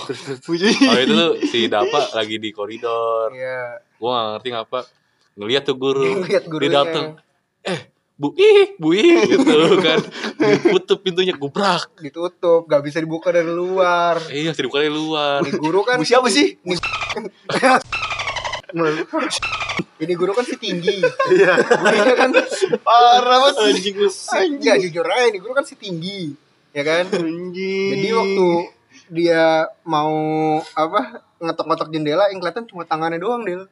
Oh 0.90 0.99
itu 0.99 1.14
tuh 1.14 1.33
si 1.47 1.71
Dapa 1.71 2.11
lagi 2.19 2.42
di 2.42 2.51
koridor. 2.51 3.31
Iya. 3.31 3.79
Gua 3.95 4.11
gak 4.11 4.27
ngerti 4.35 4.49
ngapa. 4.51 4.81
Ngeliat 5.38 5.62
tuh 5.62 5.77
guru. 5.79 6.03
Ngeliat 6.27 6.45
Dia 6.51 6.71
dateng. 6.75 7.07
Eh, 7.62 7.81
Bu 8.19 8.35
ih, 8.35 8.75
Bu 8.75 8.97
ih 8.97 9.23
gitu 9.29 9.79
kan. 9.87 10.03
Ditutup 10.40 10.99
pintunya 10.99 11.31
gubrak. 11.37 11.95
Ditutup, 12.01 12.66
gak 12.66 12.83
bisa 12.83 12.99
dibuka 12.99 13.31
dari 13.31 13.47
luar. 13.47 14.19
Iya, 14.35 14.51
dibuka 14.51 14.83
dari 14.83 14.90
luar. 14.90 15.47
Ini 15.47 15.53
guru 15.62 15.87
kan 15.87 16.01
Bu 16.01 16.05
siapa 16.09 16.27
sih? 16.27 16.59
Ini 19.97 20.13
guru 20.13 20.37
kan 20.37 20.45
si 20.45 20.57
tinggi. 20.61 21.01
Iya. 21.33 21.57
Gurunya 21.57 22.15
kan 22.17 22.31
Parah 22.85 23.21
banget. 23.25 23.55
Anjing 23.73 23.97
lu. 23.97 24.11
jujur 24.77 25.07
aja 25.09 25.25
ini 25.33 25.39
guru 25.41 25.53
kan 25.57 25.65
si 25.65 25.75
tinggi. 25.77 26.37
Ya 26.77 26.85
kan? 26.85 27.09
Anjing. 27.09 27.91
Jadi 27.97 28.09
waktu 28.13 28.49
dia 29.09 29.71
mau 29.87 30.13
apa 30.75 31.23
ngetok-ngetok 31.39 31.89
jendela 31.95 32.29
yang 32.33 32.43
kelihatan 32.43 32.67
cuma 32.67 32.83
tangannya 32.89 33.21
doang 33.23 33.47
Del 33.47 33.71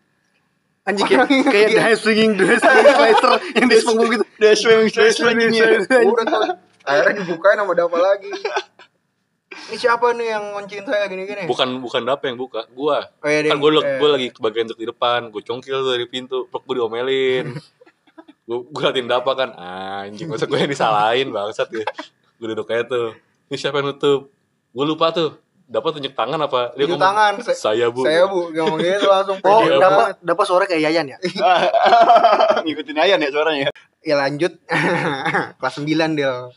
Anjing 0.85 1.09
kayak 1.09 1.29
kayak 1.49 1.69
dive 1.73 1.97
swinging 1.97 2.37
dress 2.37 2.61
slicer 2.61 3.33
yang 3.57 3.69
di 3.73 3.77
gitu. 3.81 4.25
Dash 4.37 4.61
swing 4.61 4.85
dash 4.93 5.17
anjing 5.25 5.53
ya. 5.57 5.81
udah 6.05 6.25
tuh 6.29 6.41
akhirnya 6.85 7.25
dibukain 7.25 7.57
sama 7.57 7.73
Dapa 7.73 7.97
lagi 7.97 8.29
ini 9.65 9.77
siapa 9.77 10.11
nih 10.11 10.29
yang 10.29 10.45
ngoncin 10.53 10.83
saya 10.83 11.07
gini-gini 11.07 11.45
Bukan 11.45 11.79
bukan 11.79 12.03
Dapa 12.03 12.25
yang 12.25 12.37
buka, 12.37 12.67
gua. 12.71 13.09
oh, 13.17 13.27
iya, 13.27 13.47
Kan 13.47 13.57
gua, 13.57 13.71
Eh, 13.77 13.97
gua 13.97 14.09
lagi 14.13 14.29
bagian 14.35 14.65
untuk 14.67 14.77
di 14.77 14.87
depan, 14.87 15.29
gua 15.29 15.41
congkil 15.41 15.79
dari 15.87 16.05
pintu, 16.05 16.47
plek 16.47 16.63
gua 16.63 16.75
diomelin. 16.77 17.55
gua 18.47 18.59
gua 18.67 18.81
liatin 18.89 19.07
Dapa 19.07 19.31
kan, 19.33 19.51
anjing 19.53 20.27
masa 20.27 20.45
gua 20.45 20.59
yang 20.59 20.69
disalahin 20.69 21.29
bangsat 21.29 21.69
ya. 21.71 21.85
Gua 22.37 22.47
duduk 22.49 22.67
kayak 22.67 22.87
tuh. 22.87 23.15
Ini 23.45 23.57
siapa 23.57 23.79
yang 23.79 23.91
nutup? 23.91 24.29
Gua 24.71 24.85
lupa 24.85 25.11
tuh. 25.11 25.37
Dapa 25.65 25.89
tunjuk 25.91 26.13
tangan 26.13 26.37
apa? 26.39 26.77
tunjuk 26.77 26.93
ngomong, 26.93 27.01
tangan 27.01 27.33
Sa- 27.41 27.73
Saya 27.73 27.89
bu. 27.89 28.05
saya 28.05 28.29
bu 28.29 28.53
ngomong 28.53 28.77
gitu 28.77 29.09
langsung 29.09 29.41
Oh, 29.41 29.65
dapat 29.65 30.21
dapat 30.21 30.45
suara 30.45 30.65
kayak 30.65 30.85
Yayan 30.85 31.09
ya? 31.09 31.19
Ngikutin 32.65 32.97
Ayan 32.99 33.19
ya 33.19 33.31
suaranya. 33.31 33.69
ya 34.01 34.15
lanjut 34.15 34.53
kelas 35.59 35.75
9 35.81 35.89
Del 36.13 36.53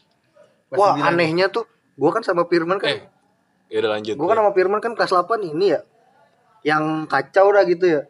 Kelas 0.68 0.76
Wah, 0.76 1.00
9. 1.00 1.08
anehnya 1.08 1.48
tuh 1.48 1.64
gua 1.98 2.10
kan 2.14 2.24
sama 2.24 2.46
Firman 2.46 2.78
kan 2.78 2.94
Eh, 2.94 3.02
ya 3.72 3.84
udah 3.84 4.00
lanjut. 4.00 4.16
Gue 4.16 4.28
kan 4.28 4.40
sama 4.40 4.52
Firman 4.56 4.80
kan 4.80 4.96
kelas 4.96 5.12
8 5.12 5.44
ini 5.44 5.76
ya. 5.76 5.82
Yang 6.64 6.84
kacau 7.12 7.52
dah 7.52 7.64
gitu 7.68 7.86
ya. 7.86 8.02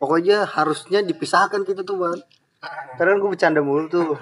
Pokoknya 0.00 0.48
harusnya 0.48 1.04
dipisahkan 1.04 1.64
gitu 1.64 1.84
tuh 1.84 1.96
Bang. 2.00 2.20
Karena 2.96 3.20
gue 3.20 3.30
bercanda 3.30 3.60
mulu 3.60 3.88
tuh. 3.88 4.16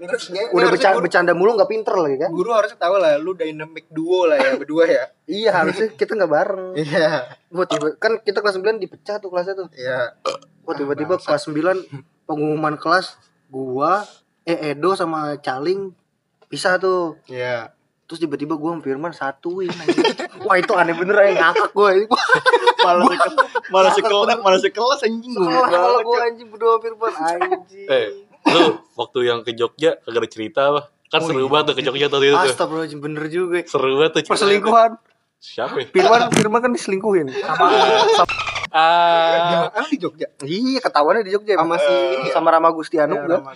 Udah 0.00 0.72
bercanda, 0.72 0.96
guru, 0.96 1.04
bercanda 1.04 1.32
mulu 1.36 1.60
gak 1.60 1.68
pinter 1.68 1.92
lagi 1.92 2.16
kan? 2.16 2.32
Guru 2.32 2.56
harusnya 2.56 2.80
tahu 2.80 2.96
lah 2.96 3.20
lu 3.20 3.36
dynamic 3.36 3.84
duo 3.92 4.24
lah 4.24 4.40
ya 4.40 4.56
berdua 4.56 4.88
ya. 4.88 5.04
Iya 5.44 5.50
harusnya 5.52 5.92
kita 5.92 6.16
gak 6.16 6.32
bareng. 6.32 6.72
Iya. 6.72 7.36
Wah 7.52 7.66
tiba 7.68 8.00
Kan 8.00 8.16
kita 8.24 8.40
kelas 8.40 8.56
9 8.56 8.80
dipecah 8.80 9.20
tuh 9.20 9.28
kelasnya 9.28 9.60
tuh. 9.60 9.68
Iya. 9.76 10.16
Wah 10.64 10.74
tiba-tiba 10.76 11.20
kelas 11.20 11.44
9 11.48 12.24
Pengumuman 12.24 12.80
kelas 12.80 13.20
Gua 13.52 14.08
Eh 14.48 14.72
Edo 14.72 14.96
sama 14.96 15.36
Caling 15.44 15.92
Pisah 16.48 16.80
tuh. 16.80 17.20
Iya 17.28 17.76
Terus 18.10 18.18
tiba-tiba 18.18 18.58
gue 18.58 18.66
sama 18.68 18.82
Firman 18.82 19.12
satuin. 19.12 19.70
Wah 20.44 20.58
itu 20.58 20.74
aneh 20.74 20.92
bener 20.92 21.14
ya 21.22 21.46
ngakak 21.46 21.70
gue 21.70 21.90
Malah 22.80 23.06
sekelas, 23.06 23.34
malah 23.70 23.92
sekelas, 23.92 24.36
malah 24.40 24.58
sekelas 24.58 25.00
anjing 25.00 25.30
gue. 25.30 25.46
Kalau 25.46 26.02
gue 26.02 26.18
anjing 26.20 26.48
berdua 26.48 26.76
Firman 26.76 27.12
anjing 27.14 27.86
Eh, 27.86 28.06
lu 28.50 28.62
waktu 28.96 29.18
yang 29.22 29.40
ke 29.40 29.54
Jogja 29.54 29.94
kagak 30.00 30.18
ada 30.18 30.28
cerita 30.28 30.60
apa? 30.68 30.80
Kan 31.06 31.22
seru 31.22 31.46
banget 31.46 31.70
tuh 31.70 31.74
ke 31.76 31.82
Jogja 31.82 32.06
tuh 32.06 32.18
itu. 32.20 32.34
Astagfirullahaladzim 32.34 32.98
bener 32.98 33.24
juga 33.26 33.62
Seru 33.62 33.94
banget 33.96 34.10
tuh. 34.12 34.20
Perselingkuhan 34.26 34.90
Siapa 35.38 35.72
ya? 35.76 35.86
Firman 35.88 36.20
Firman 36.30 36.60
kan 36.60 36.70
diselingkuhin 36.70 37.30
sama 37.32 37.66
Ah, 38.70 39.66
Ah, 39.72 39.86
di 39.86 39.98
Jogja. 39.98 40.30
iya 40.40 40.78
ketahuannya 40.78 41.22
di 41.22 41.30
Jogja 41.30 41.58
Sama 41.58 41.74
si 41.74 41.90
ya? 41.90 42.30
sama 42.30 42.48
Rama 42.50 42.70
Gustianu 42.70 43.14
Ya, 43.16 43.26
Rama. 43.28 43.50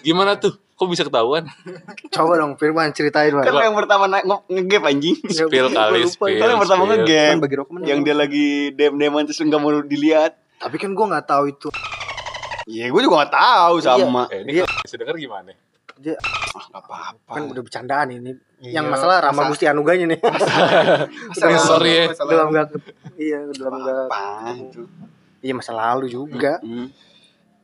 Gimana 0.00 0.36
tuh? 0.36 0.56
Kok 0.80 0.88
bisa 0.88 1.04
ketahuan? 1.04 1.44
coba 2.16 2.32
dong 2.34 2.56
Firman 2.56 2.88
ceritain 2.90 3.28
Kan 3.30 3.52
yang 3.52 3.76
pertama 3.76 4.08
naik 4.08 4.24
nge- 4.24 4.46
nge-gap 4.48 4.82
anjing. 4.86 5.16
Spill 5.36 5.68
gua 5.68 5.76
kali, 5.78 6.00
lupa. 6.00 6.08
spill. 6.10 6.40
Kan 6.40 6.48
yang 6.48 6.58
pertama 6.58 6.82
spill. 6.82 6.92
nge-gap. 6.96 7.28
Kan 7.28 7.38
bagi 7.38 7.56
Yang 7.84 7.98
dia 8.00 8.14
lagi 8.16 8.46
dem-deman 8.72 9.22
terus 9.22 9.38
nggak 9.38 9.60
mau 9.60 9.70
dilihat. 9.78 10.32
tapi 10.56 10.76
kan 10.76 10.90
gua 10.90 11.06
nggak 11.10 11.26
tahu 11.26 11.44
itu 11.48 11.68
Iya, 12.62 12.86
gue 12.86 13.00
juga 13.00 13.24
gak 13.24 13.34
tahu 13.34 13.74
sama. 13.78 14.28
Eh, 14.28 14.40
ini 14.42 14.50
Iya. 14.52 14.62
kalau 14.62 14.84
bisa 14.84 14.96
denger 14.96 15.16
gimana? 15.18 15.50
dia 15.96 16.16
Ah, 16.16 16.64
apa-apa. 16.74 17.28
kan 17.28 17.42
udah 17.46 17.60
bercandaan 17.60 18.08
ini 18.10 18.32
Iya, 18.58 18.80
yang 18.80 18.88
masalah 18.88 19.20
Rama 19.20 19.36
masa- 19.38 19.50
Gustianuganya 19.50 20.06
nih 20.06 20.20
sorry 21.60 21.92
ya. 21.94 22.04
dalam 22.16 22.48
nggak 22.48 22.66
iya 23.16 23.44
dalam 23.50 23.74
nggak 23.78 23.96
Apa 24.06 24.20
itu? 24.54 24.80
iya 25.40 25.52
masa 25.52 25.72
lalu 25.72 26.08
juga 26.08 26.56
Hmm. 26.58 26.88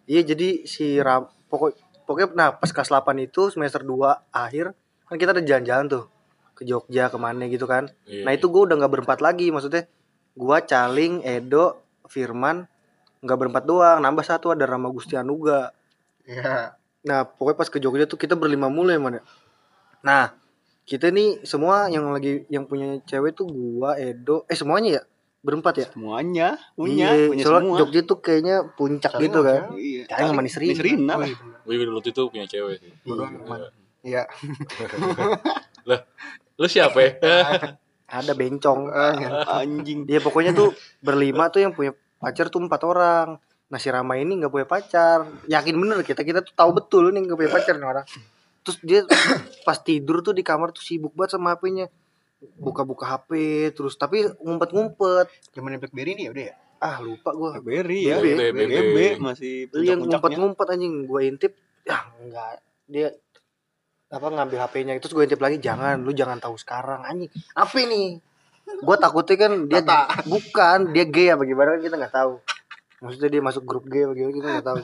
iya 0.05 0.21
jadi 0.23 0.65
si 0.65 0.97
Ram 0.99 1.25
pokok 1.47 1.73
pokoknya 2.07 2.29
nah 2.33 2.49
pas 2.55 2.71
kelas 2.71 2.89
8 2.89 3.03
itu 3.21 3.51
semester 3.51 3.83
2 3.83 4.33
akhir 4.33 4.73
kan 5.07 5.17
kita 5.19 5.35
ada 5.35 5.43
jalan-jalan 5.43 5.87
tuh 5.91 6.05
ke 6.57 6.63
Jogja 6.65 7.13
ke 7.13 7.19
mana 7.21 7.45
gitu 7.51 7.67
kan 7.67 7.91
Iya. 8.09 8.25
nah 8.25 8.33
itu 8.33 8.49
gue 8.49 8.63
udah 8.65 8.79
nggak 8.79 8.93
berempat 8.97 9.19
lagi 9.21 9.53
maksudnya 9.53 9.85
gua 10.33 10.63
Caling 10.63 11.21
Edo 11.21 11.83
Firman 12.07 12.65
nggak 13.21 13.39
berempat 13.39 13.65
doang 13.67 13.99
nambah 14.01 14.25
satu 14.25 14.55
ada 14.55 14.65
Rama 14.65 14.89
Gustianuga 14.89 15.75
Iya. 16.27 16.75
Nah, 17.07 17.23
pokoknya 17.23 17.55
pas 17.55 17.71
ke 17.71 17.79
Jogja 17.79 18.03
tuh 18.03 18.19
kita 18.19 18.35
berlima 18.35 18.67
mulu 18.67 18.91
ya, 18.91 18.99
Man. 18.99 19.15
ya. 19.15 19.23
Nah, 20.03 20.35
kita 20.83 21.15
nih 21.15 21.39
semua 21.47 21.87
yang 21.87 22.11
lagi 22.11 22.43
yang 22.51 22.67
punya 22.67 22.99
cewek 23.07 23.31
tuh 23.31 23.47
gua, 23.47 23.95
Edo, 23.95 24.43
eh 24.51 24.59
semuanya 24.59 24.99
ya? 24.99 25.03
Berempat 25.47 25.75
ya? 25.79 25.87
Semuanya 25.87 26.59
punya, 26.75 27.15
Iya, 27.15 27.31
punya 27.31 27.45
soalnya 27.47 27.63
semua. 27.63 27.79
Jogja 27.79 28.01
tuh 28.03 28.19
kayaknya 28.19 28.57
puncak 28.75 29.13
gitu 29.23 29.39
kan. 29.47 29.79
Iya. 29.79 30.03
Oh, 30.11 30.35
lah. 30.35 30.43
iya, 30.59 30.83
bener. 30.99 31.19
Gue 31.63 31.73
juga 31.79 31.85
dulu 31.87 32.01
itu 32.03 32.23
punya 32.27 32.47
cewek 32.51 32.75
sih. 32.83 32.91
Yang 33.07 33.47
mana? 33.47 33.67
Iya. 34.03 34.23
Lah, 35.89 36.01
lu 36.59 36.67
siapa 36.67 36.99
ya? 36.99 37.11
Ada 38.19 38.33
bencong. 38.35 38.81
Iya. 39.23 39.31
Anjing. 39.63 40.07
Dia 40.07 40.19
pokoknya 40.23 40.51
tuh 40.55 40.75
berlima 41.03 41.51
tuh 41.51 41.63
yang 41.63 41.73
punya 41.75 41.95
pacar 42.19 42.51
tuh 42.51 42.63
empat 42.63 42.83
orang. 42.87 43.39
Nah 43.67 43.79
si 43.83 43.91
Rama 43.91 44.15
ini 44.15 44.39
nggak 44.39 44.51
punya 44.51 44.67
pacar. 44.67 45.27
Yakin 45.51 45.75
bener 45.75 46.03
kita 46.07 46.23
kita 46.23 46.43
tuh 46.43 46.55
tahu 46.55 46.71
betul 46.75 47.11
nih 47.11 47.27
nggak 47.27 47.39
punya 47.39 47.53
pacar 47.55 47.75
nih 47.79 47.87
orang. 47.87 48.07
Terus 48.63 48.79
dia 48.83 49.01
pas 49.67 49.79
tidur 49.79 50.23
tuh 50.23 50.35
di 50.35 50.47
kamar 50.47 50.71
tuh 50.71 50.83
sibuk 50.83 51.15
banget 51.15 51.39
sama 51.39 51.55
HP-nya. 51.59 51.87
Buka-buka 52.57 53.05
HP 53.07 53.31
terus 53.75 53.99
tapi 53.99 54.25
ngumpet-ngumpet. 54.41 55.27
Zaman 55.53 55.79
BlackBerry 55.83 56.13
nih 56.15 56.25
ya 56.29 56.31
udah 56.33 56.45
ya. 56.53 56.57
Ah 56.79 56.97
lupa 57.03 57.31
gua. 57.35 57.51
Blackberry 57.59 58.01
ya. 58.07 58.17
BB. 58.23 58.51
BB 58.55 58.97
masih 59.19 59.69
yang 59.83 60.05
ngumpet-ngumpet 60.07 60.67
anjing 60.71 61.09
gua 61.09 61.21
intip. 61.25 61.59
Ya 61.83 62.07
enggak. 62.23 62.63
Dia 62.87 63.09
apa 64.07 64.27
ngambil 64.31 64.59
HP-nya 64.63 64.95
itu 64.95 65.11
terus 65.11 65.19
gue 65.19 65.25
intip 65.27 65.43
lagi 65.43 65.59
jangan 65.59 65.99
lu 65.99 66.15
jangan 66.15 66.39
tahu 66.39 66.55
sekarang 66.55 67.03
anjing 67.03 67.27
apa 67.59 67.75
ini 67.83 68.23
gue 68.63 68.97
takutnya 69.03 69.35
kan 69.35 69.53
dia 69.67 69.83
Tata. 69.83 70.23
bukan 70.31 70.95
dia 70.95 71.05
gay 71.11 71.35
apa 71.35 71.43
gimana 71.43 71.75
kan 71.75 71.83
kita 71.83 71.97
nggak 71.99 72.15
tahu 72.15 72.39
maksudnya 73.03 73.31
dia 73.35 73.43
masuk 73.43 73.67
grup 73.67 73.83
gay 73.91 74.07
apa 74.07 74.15
gimana 74.15 74.31
kita 74.31 74.47
nggak 74.47 74.67
tahu 74.71 74.79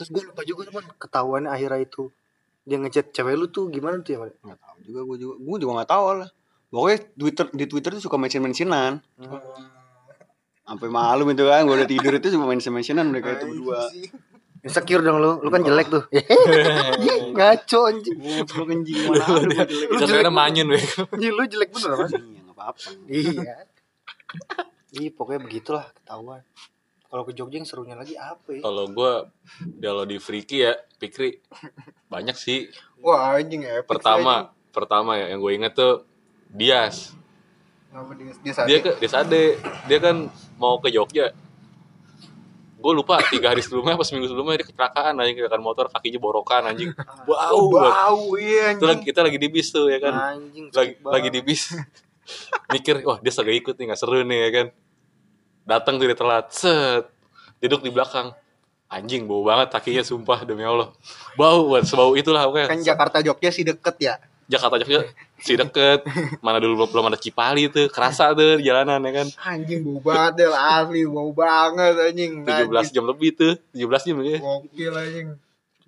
terus 0.00 0.08
gue 0.08 0.22
lupa 0.32 0.42
juga 0.48 0.62
teman 0.64 0.84
ketahuan 0.96 1.44
akhirnya 1.44 1.84
itu 1.84 2.08
dia 2.62 2.78
ngechat 2.78 3.10
cewek 3.10 3.34
lu 3.34 3.46
tuh 3.50 3.66
gimana 3.74 3.98
tuh 4.00 4.14
ya 4.14 4.18
Man? 4.22 4.32
Nggak 4.38 4.58
tahu 4.62 4.76
juga 4.86 5.00
gue 5.02 5.16
juga. 5.18 5.34
Gue 5.42 5.56
juga 5.58 5.72
gak 5.82 5.90
tahu 5.90 6.04
lah. 6.22 6.30
Pokoknya 6.72 6.98
Twitter 7.12 7.46
di 7.52 7.64
Twitter 7.68 7.90
tuh 7.92 8.02
suka 8.02 8.16
mention-mentionan. 8.16 9.04
Sampai 10.64 10.88
malam 10.88 11.28
itu 11.28 11.44
kan, 11.44 11.68
gue 11.68 11.74
udah 11.76 11.90
tidur 11.90 12.16
itu 12.16 12.32
cuma 12.32 12.48
mention-mentionan 12.48 13.04
mereka 13.12 13.36
itu 13.36 13.44
berdua. 13.52 13.92
insecure 14.62 15.02
dong 15.02 15.18
lu 15.18 15.42
lu 15.42 15.50
kan 15.50 15.66
jelek 15.66 15.90
tuh 15.90 16.06
ngaco 17.34 17.80
anjing 17.90 18.14
Goblok 18.14 18.70
anjing 18.70 18.94
mana 19.10 19.24
gua 19.26 19.42
jelek. 19.42 19.68
Sebenarnya 19.98 20.30
manyun. 20.30 20.66
Anjing, 20.78 21.32
lu 21.34 21.42
jelek 21.50 21.74
bener 21.74 21.90
mas 21.98 22.12
Iya, 22.14 22.22
nggak 22.46 22.54
apa-apa. 22.54 22.88
iya 23.10 23.56
iya 24.94 25.08
pokoknya 25.10 25.40
begitulah 25.42 25.84
ketahuan 25.90 26.46
kalau 27.10 27.26
ke 27.26 27.34
Jogja 27.34 27.58
yang 27.58 27.66
serunya 27.66 27.98
lagi 27.98 28.14
apa 28.14 28.48
ya 28.54 28.60
Kalau 28.62 28.86
gue, 28.88 29.12
kalau 29.82 30.04
di 30.06 30.16
Friki 30.16 30.64
ya, 30.64 30.72
Pikri 30.96 31.42
banyak 32.08 32.32
sih. 32.32 32.72
Wah, 33.04 33.36
anjing 33.36 33.68
ya. 33.68 33.84
Pertama, 33.84 34.48
pertama 34.72 35.20
ya 35.20 35.28
yang 35.28 35.44
gue 35.44 35.52
inget 35.52 35.76
tuh 35.76 36.08
Dias. 36.52 37.16
Kenapa 37.88 38.12
dia 38.14 38.32
dia 38.34 38.52
sadar? 38.52 38.68
Dia 38.68 38.78
ke 38.78 38.90
dia 38.96 39.08
Sade, 39.08 39.44
dia 39.86 39.98
kan 39.98 40.16
mau 40.56 40.76
ke 40.76 40.88
Jogja. 40.88 41.32
Gue 42.76 42.92
lupa 42.92 43.22
tiga 43.22 43.50
hari 43.50 43.62
sebelumnya 43.62 43.94
pas 43.94 44.04
minggu 44.06 44.26
sebelumnya 44.26 44.58
dia 44.58 44.66
kecelakaan 44.66 45.14
anjing 45.14 45.38
kecelakaan 45.38 45.62
motor 45.62 45.86
kakinya 45.86 46.18
borokan 46.18 46.66
anjing. 46.66 46.90
Bau 47.28 47.38
Oh, 47.48 47.70
banget. 47.70 47.92
bau 47.94 48.22
iya 48.34 48.66
Itu 48.72 48.82
lagi, 48.82 48.92
anjing. 48.96 49.06
kita 49.06 49.20
lagi 49.22 49.38
di 49.38 49.48
bis 49.48 49.68
tuh 49.70 49.86
ya 49.86 49.98
kan. 49.98 50.14
anjing 50.34 50.66
lagi 50.68 50.92
skip 50.92 51.06
lagi 51.06 51.28
banget. 51.28 51.32
di 51.32 51.40
bis 51.42 51.62
mikir 52.74 52.94
wah 53.02 53.18
dia 53.18 53.30
kagak 53.30 53.56
ikut 53.56 53.74
nih 53.76 53.84
nggak 53.86 53.98
seru 53.98 54.22
nih 54.22 54.38
ya 54.40 54.50
kan 54.50 54.66
datang 55.62 55.94
tuh 55.96 56.06
dia 56.06 56.18
telat 56.18 56.50
set 56.50 57.06
duduk 57.58 57.82
di 57.82 57.90
belakang 57.90 58.34
anjing 58.88 59.26
bau 59.26 59.42
banget 59.42 59.70
kakinya 59.70 60.02
sumpah 60.02 60.42
demi 60.42 60.62
allah 60.62 60.90
bau 61.34 61.70
banget 61.70 61.86
sebau 61.86 62.14
itulah 62.14 62.46
Kan 62.46 62.66
pokoknya 62.66 62.82
Jakarta 62.82 63.18
Jogja 63.20 63.50
sih 63.50 63.62
deket 63.62 63.94
ya. 64.00 64.14
Jakarta 64.52 64.76
Jogja 64.84 65.08
si 65.40 65.56
deket. 65.56 66.04
Mana 66.44 66.60
dulu 66.60 66.84
belum, 66.84 66.88
belum 66.92 67.04
ada 67.08 67.18
Cipali 67.18 67.72
tuh. 67.72 67.88
Kerasa 67.88 68.36
tuh 68.36 68.60
di 68.60 68.68
jalanan 68.68 69.00
ya 69.00 69.24
kan? 69.24 69.28
Anjing 69.56 69.80
bau 69.80 69.98
banget 70.12 70.32
Del, 70.44 70.52
asli. 70.52 71.02
Bau 71.08 71.32
banget 71.32 71.94
anjing. 71.96 72.44
17 72.44 72.92
jam 72.92 73.04
lebih 73.08 73.32
tuh. 73.32 73.56
17 73.72 74.12
jam 74.12 74.16
ya. 74.20 74.38
Gokil 74.38 74.92
anjing. 74.92 75.28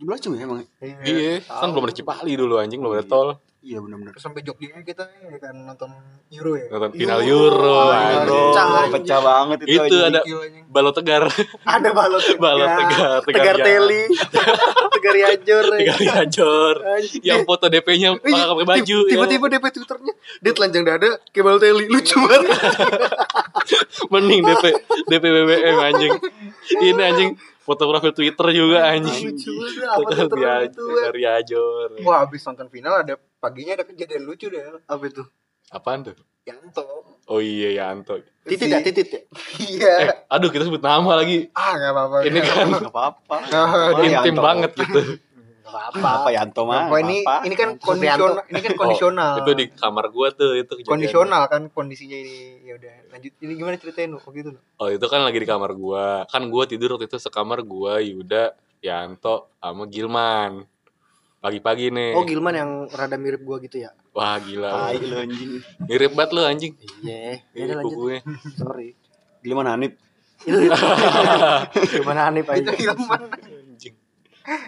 17 0.01 0.23
jam 0.25 0.31
ya 0.35 0.43
emang. 0.49 0.59
iya 1.05 1.45
kan 1.45 1.69
belum 1.71 1.85
ada 1.87 1.95
Cipali 1.95 2.33
dulu 2.35 2.59
anjing 2.59 2.81
belum 2.81 2.99
ada 2.99 3.07
tol 3.07 3.29
Iya 3.65 3.81
benar-benar. 3.81 4.13
Sampai 4.21 4.45
Jogja 4.45 4.77
kita 4.85 5.09
ya 5.09 5.41
kan 5.41 5.57
nonton 5.57 5.89
Euro 6.37 6.53
ya. 6.53 6.69
nonton 6.69 6.93
final 6.93 7.21
Euro 7.25 7.89
anjing. 7.89 8.53
Pecah, 8.53 8.69
pecah 8.93 9.21
banget 9.25 9.59
itu. 9.65 9.81
itu 9.81 9.97
ada 10.05 10.21
balot 10.69 10.93
tegar 10.93 11.25
Ada 11.65 11.89
balot 11.97 12.21
balot 12.45 12.69
tegar 12.77 13.19
tegar 13.25 13.57
ya. 13.57 13.65
teli 13.65 14.03
tegar 15.01 15.15
yajur 15.17 15.65
tegar 15.81 15.97
Yajor 15.97 16.75
yang 17.25 17.49
foto 17.49 17.73
DP-nya 17.73 18.21
pakai 18.21 18.67
baju 18.69 18.99
ya. 19.01 19.11
tiba-tiba 19.17 19.47
DP 19.49 19.65
twitternya 19.73 20.13
dia 20.45 20.53
telanjang 20.53 20.85
dada 20.85 21.11
kebal 21.33 21.57
teli 21.57 21.89
lucu 21.89 22.21
banget 22.21 22.53
Mending 24.13 24.45
DP 24.45 24.65
DP 25.09 25.25
BBM 25.25 25.77
anjing. 25.81 26.13
Ini 26.85 27.01
anjing 27.01 27.31
foto 27.65 27.89
profil 27.89 28.13
Twitter 28.13 28.47
juga 28.53 28.79
anjing. 28.87 29.33
Lucu 29.33 29.51
banget 29.51 29.89
apa 29.89 29.97
Foto 29.97 30.13
tuh 30.13 30.37
dia 30.37 30.55
itu. 30.63 30.85
dari 31.01 31.23
Ajor. 31.25 31.89
Wah, 32.01 32.19
habis 32.23 32.45
nonton 32.45 32.69
final 32.69 32.95
ada 32.95 33.15
paginya 33.41 33.73
ada 33.75 33.85
kejadian 33.85 34.23
lucu 34.23 34.47
deh. 34.47 34.61
apa 34.85 35.03
itu 35.03 35.25
Apaan 35.69 36.05
tuh? 36.05 36.15
Yanto. 36.45 36.85
Oh 37.25 37.41
iya 37.41 37.73
Yanto. 37.75 38.21
titit 38.45 38.69
ya 38.69 38.85
titit 38.85 39.09
ya 39.09 39.21
Iya. 39.59 39.93
Eh, 39.99 40.09
aduh 40.29 40.53
kita 40.53 40.69
sebut 40.69 40.79
nama 40.79 41.17
lagi. 41.17 41.49
Ah, 41.57 41.73
enggak 41.73 41.93
apa-apa. 41.97 42.17
Ini 42.23 42.39
kan 42.39 42.67
Nggak 42.69 42.93
apa-apa. 42.93 43.37
Intim 44.05 44.37
banget 44.37 44.71
gitu. 44.77 45.01
Apa 45.65 46.29
Yanto 46.29 46.69
mah? 46.69 46.93
Apa 46.93 46.97
ini 47.01 47.25
apa? 47.25 47.49
ini 47.49 47.55
kan 47.57 47.69
Yanto. 47.75 47.85
kondisional, 47.89 48.33
ini 48.53 48.61
kan 48.61 48.73
kondisional. 48.77 49.33
Oh, 49.33 49.41
itu 49.41 49.51
di 49.57 49.65
kamar 49.73 50.05
gua 50.13 50.29
tuh 50.31 50.53
itu 50.61 50.73
kondisional 50.85 51.43
kan 51.49 51.73
kondisinya 51.73 52.17
ini. 52.21 52.69
Ya 52.69 52.77
udah, 52.77 52.95
lanjut. 53.09 53.33
Ini 53.41 53.53
gimana 53.57 53.75
ceritain 53.81 54.13
lu 54.13 54.21
waktu 54.21 54.45
itu? 54.45 54.51
Oh 54.77 54.89
itu 54.93 55.07
kan 55.09 55.25
lagi 55.25 55.39
di 55.41 55.49
kamar 55.49 55.73
gua. 55.73 56.29
Kan 56.29 56.53
gua 56.53 56.69
tidur 56.69 57.01
waktu 57.01 57.09
itu 57.09 57.17
sekamar 57.17 57.65
gua 57.65 57.97
Yuda, 58.05 58.53
Yanto 58.85 59.49
sama 59.57 59.89
Gilman. 59.89 60.69
Pagi-pagi 61.41 61.93
nih. 61.93 62.17
oh 62.17 62.25
Gilman 62.25 62.57
yang 62.57 62.71
rada 62.89 63.21
mirip 63.21 63.45
gua 63.45 63.61
gitu 63.61 63.77
ya 63.77 63.93
Wah 64.17 64.41
gila. 64.41 64.95
Tai 64.95 64.97
lu 64.97 65.17
anjing. 65.19 65.51
Mirip 65.85 66.13
banget 66.17 66.31
lu 66.33 66.41
anjing. 66.41 66.73
iya 67.05 67.17
ya 67.19 67.35
Ini 67.53 67.63
udah 67.67 67.77
lanjut 67.83 67.97
kukunya. 67.99 68.21
sorry 68.57 68.89
Giliman 69.45 69.69
Hanif. 69.69 69.93
itu 70.45 70.57
gimana 72.01 72.29
Hanif 72.29 72.45
Itu 72.49 72.53
aja 72.53 72.73
Hilman. 72.73 73.21
Anjing. 73.29 73.64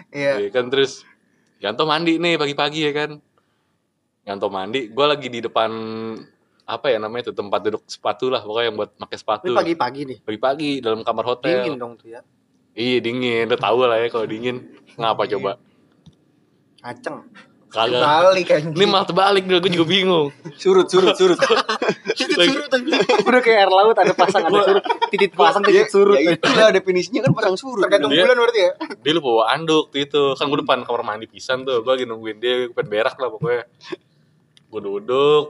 Iya. 0.09 0.41
Iya 0.41 0.49
kan 0.49 0.67
terus 0.67 1.05
Yanto 1.57 1.83
mandi 1.83 2.17
nih 2.17 2.37
pagi-pagi 2.37 2.85
ya 2.85 2.93
kan. 2.93 3.11
Yanto 4.21 4.45
mandi, 4.47 4.91
gue 4.91 5.05
lagi 5.07 5.25
di 5.25 5.39
depan 5.39 5.71
apa 6.67 6.91
ya 6.91 6.99
namanya 6.99 7.25
itu 7.25 7.33
tempat 7.33 7.63
duduk 7.63 7.87
sepatu 7.87 8.27
lah 8.27 8.43
pokoknya 8.43 8.65
yang 8.67 8.75
buat 8.75 8.91
pakai 8.93 9.17
sepatu. 9.17 9.55
pagi-pagi 9.55 10.01
nih 10.03 10.17
Pagi-pagi 10.21 10.69
dalam 10.83 10.99
kamar 11.01 11.25
hotel. 11.25 11.63
dingin 11.63 11.79
dong 11.79 11.95
tuh 11.95 12.11
ya 12.11 12.21
Iya 12.73 13.01
dingin, 13.01 13.49
udah 13.49 13.57
tahu 13.57 13.77
lah 13.83 13.97
ya 13.97 14.07
kalau 14.07 14.27
dingin. 14.27 14.61
Ngapa 14.93 15.25
Dingin. 15.25 15.33
coba? 15.39 15.51
aceng 16.79 17.25
Kagak. 17.67 17.99
Balik 17.99 18.45
kan. 18.47 18.61
Ini 18.71 18.85
malah 18.87 19.03
terbalik 19.03 19.43
gue 19.43 19.59
juga 19.67 19.85
bingung. 19.85 20.31
Surut, 20.55 20.87
surut, 20.87 21.11
surut. 21.19 21.35
titit 22.15 22.33
surut 22.33 22.71
aja 22.71 22.97
udah 23.27 23.41
kayak 23.43 23.57
air 23.67 23.71
laut 23.71 23.93
ada 23.93 24.15
pasang 24.15 24.47
ada 24.47 24.59
surut 24.63 24.83
titit 25.11 25.35
pasang 25.35 25.61
Ya, 25.67 25.83
titit 25.83 25.91
surut 25.91 26.15
ya 26.15 26.33
itulah 26.39 26.71
definisinya 26.71 27.27
kan 27.27 27.31
pasang 27.35 27.55
surut. 27.59 27.83
Tergantung 27.83 28.15
Dia- 28.15 28.23
bulan 28.23 28.35
berarti 28.39 28.59
ya. 28.63 28.71
Dia 29.03 29.11
lupa 29.19 29.29
bawa 29.35 29.45
anduk 29.51 29.91
tuh 29.91 29.99
itu. 29.99 30.23
Kan 30.39 30.45
gue 30.47 30.59
depan 30.63 30.79
kamar 30.87 31.01
mandi 31.03 31.27
pisan 31.27 31.67
tuh. 31.67 31.83
Gue 31.83 31.91
lagi 31.91 32.05
nungguin 32.07 32.39
dia, 32.39 32.71
gue 32.71 32.73
pengen 32.73 32.87
berak 32.87 33.19
lah 33.19 33.29
pokoknya. 33.29 33.63
Gue 34.71 34.81
duduk. 34.81 35.43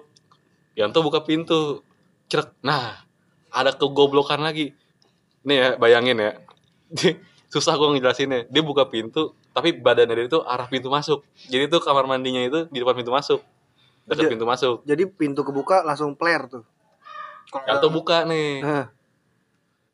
Yanto 0.74 1.00
buka 1.06 1.22
pintu. 1.22 1.86
Cerek. 2.28 2.58
Nah, 2.66 2.98
ada 3.54 3.72
kegoblokan 3.78 4.42
lagi. 4.42 4.74
Nih 5.46 5.56
ya, 5.56 5.68
bayangin 5.78 6.18
ya. 6.18 6.32
Susah 7.54 7.78
gue 7.78 7.88
ngejelasinnya. 7.94 8.50
Dia 8.52 8.60
buka 8.66 8.90
pintu, 8.92 9.32
tapi 9.58 9.74
badannya 9.74 10.13
dia 10.13 10.26
itu 10.30 10.38
arah 10.46 10.70
pintu 10.70 10.93
masuk. 10.93 11.26
Jadi 11.50 11.65
tuh 11.65 11.82
kamar 11.82 12.06
mandinya 12.06 12.46
itu 12.46 12.70
di 12.70 12.78
depan 12.78 12.93
pintu 12.93 13.10
masuk. 13.10 13.41
Dekat 14.06 14.30
pintu 14.30 14.46
masuk. 14.46 14.86
Jadi 14.86 15.10
pintu 15.10 15.41
kebuka 15.41 15.82
langsung 15.82 16.13
flare 16.13 16.46
tuh. 16.46 16.63
Yanto 17.65 17.89
buka 17.89 18.22
nih. 18.30 18.62
Nah, 18.62 18.86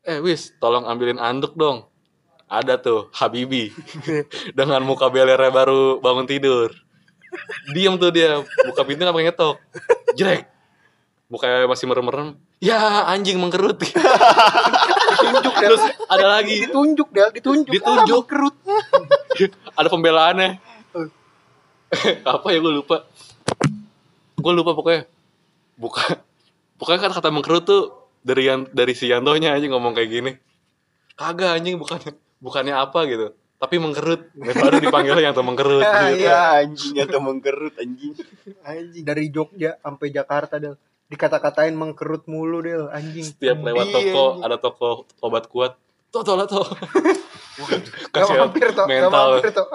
Eh 0.04 0.20
wis, 0.20 0.52
tolong 0.60 0.84
ambilin 0.84 1.16
anduk 1.16 1.56
dong. 1.56 1.88
Ada 2.44 2.76
tuh 2.76 3.08
Habibi 3.16 3.72
dengan 4.58 4.84
muka 4.84 5.08
belernya 5.08 5.48
baru 5.48 5.96
bangun 5.96 6.28
tidur. 6.28 6.76
Diam 7.72 7.96
tuh 7.96 8.12
dia, 8.12 8.44
buka 8.68 8.84
pintu 8.84 9.00
nggak 9.00 9.16
pakai 9.16 9.26
ngetok. 9.32 9.56
Jrek. 10.12 10.44
Mukanya 11.32 11.64
masih 11.64 11.88
merem-merem. 11.88 12.36
Ya 12.60 13.08
anjing 13.08 13.40
mengkerut. 13.40 13.80
ditunjuk. 15.24 15.52
Terus 15.56 15.82
ada 16.06 16.26
lagi, 16.36 16.68
ditunjuk 16.68 17.08
Del, 17.10 17.30
ditunjuk. 17.32 17.72
Ditunjuk. 17.72 18.22
Ah, 18.22 18.28
kerut. 18.28 18.56
ada 19.78 19.88
pembelaannya. 19.88 20.58
Apa 22.34 22.46
ya 22.50 22.58
gue 22.58 22.72
lupa. 22.74 23.06
Gue 24.38 24.52
lupa 24.52 24.74
pokoknya. 24.74 25.06
Buka. 25.78 26.22
Pokoknya 26.78 27.00
kan 27.08 27.12
kata 27.14 27.28
mengkerut 27.30 27.64
tuh 27.66 27.82
dari 28.24 28.48
yang 28.48 28.66
dari 28.72 28.96
si 28.96 29.10
Yantonya 29.10 29.54
aja 29.54 29.66
ngomong 29.68 29.94
kayak 29.94 30.10
gini. 30.10 30.32
Kagak 31.14 31.62
anjing 31.62 31.78
bukannya 31.78 32.12
bukannya 32.42 32.74
apa 32.74 33.00
gitu. 33.06 33.26
Tapi 33.60 33.74
mengkerut. 33.78 34.34
Dan 34.34 34.54
baru 34.58 34.76
dipanggilnya 34.82 35.30
yang 35.30 35.36
mengkerut. 35.46 35.84
Ah, 35.86 36.10
gitu. 36.12 36.26
iya. 36.26 36.40
anjing 36.60 36.96
atau 37.00 37.20
mengkerut 37.22 37.74
anjing. 37.78 38.12
Anjing 38.66 39.04
dari 39.06 39.30
Jogja 39.30 39.78
sampai 39.80 40.10
Jakarta 40.10 40.58
Del. 40.58 40.74
Dikata-katain 41.08 41.72
mengkerut 41.76 42.26
mulu 42.26 42.60
Del, 42.60 42.90
anjing. 42.90 43.24
Setiap 43.24 43.62
lewat 43.62 43.86
Iya, 43.88 43.94
toko 43.94 44.24
ada 44.42 44.56
toko 44.58 44.88
obat 45.22 45.46
kuat. 45.48 45.78
Tuh, 46.14 46.22
tuh, 46.22 46.34
lah, 46.38 46.46
tuh. 46.46 46.62
Gak 48.14 48.22
Kasih 48.22 48.38
mampir 48.38 48.70
toh, 48.70 48.86
gak 48.86 48.90
mental. 49.02 49.26
mampir 49.34 49.50
toh. 49.50 49.66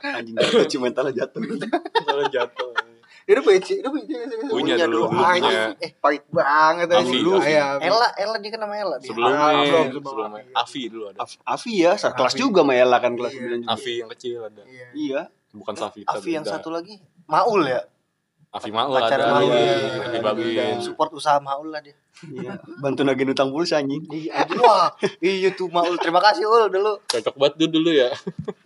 Anjing 0.00 0.34
jatuh 0.34 0.64
cuma 0.66 0.82
mentalnya 0.88 1.12
jatuh. 1.14 1.40
Mentalnya 1.40 2.26
jatuh. 2.32 2.72
Dia 3.24 3.32
udah 3.36 3.42
punya, 3.42 3.60
dia 3.60 3.88
punya, 3.88 4.16
Punya 4.46 4.74
dulu, 4.84 5.08
dulu 5.08 5.16
punya. 5.16 5.72
Eh, 5.76 5.92
pahit 5.96 6.24
banget. 6.28 6.88
Afi. 6.90 7.18
Iya, 7.20 7.80
Ella, 7.80 8.08
Ella 8.14 8.36
dia 8.36 8.50
kan 8.52 8.60
nama 8.60 8.74
Ella. 8.76 8.96
Sebelumnya, 9.00 9.36
Ah, 9.38 9.52
belum, 9.58 9.84
belum. 9.90 10.04
sebelumnya. 10.04 10.44
Afi 10.54 10.82
dulu 10.88 11.04
ada. 11.08 11.18
Af- 11.20 11.40
Afi 11.42 11.72
ya, 11.78 11.92
kelas 11.96 12.34
juga 12.34 12.60
Mayela 12.60 12.96
kan 12.98 13.12
kelas 13.12 13.32
Iya. 13.32 13.40
9 13.40 13.60
juga. 13.60 13.72
Afi 13.72 13.92
yang 13.96 14.10
kecil 14.10 14.38
ada. 14.42 14.62
Iya. 14.64 14.86
Iya. 14.92 15.20
Bukan 15.52 15.74
Safita. 15.74 16.08
Afi 16.10 16.30
yang 16.32 16.44
satu 16.44 16.68
lagi 16.68 17.00
Maul 17.24 17.64
ya. 17.64 17.80
Afi 18.54 18.70
Maul 18.70 18.94
ada. 18.94 19.34
Maul, 19.34 19.50
Iya, 19.50 19.74
iya. 19.74 20.02
Afi 20.06 20.18
Babin. 20.20 20.78
Support 20.78 21.10
usaha 21.12 21.36
Maul 21.38 21.68
lah 21.68 21.82
dia. 21.82 21.98
Iya. 22.22 22.54
Bantu 22.78 23.02
nagih 23.02 23.26
utang 23.28 23.50
pulsa 23.50 23.76
anjing. 23.76 24.06
Iya, 24.06 24.46
wah, 24.56 24.94
iya 25.18 25.50
tuh 25.50 25.66
Maul. 25.66 25.98
Terima 25.98 26.22
kasih 26.22 26.46
Ul 26.46 26.70
dulu. 26.70 27.02
Cocok 27.04 27.34
banget 27.34 27.54
tuh 27.58 27.68
dulu 27.68 27.90
ya. 27.90 28.14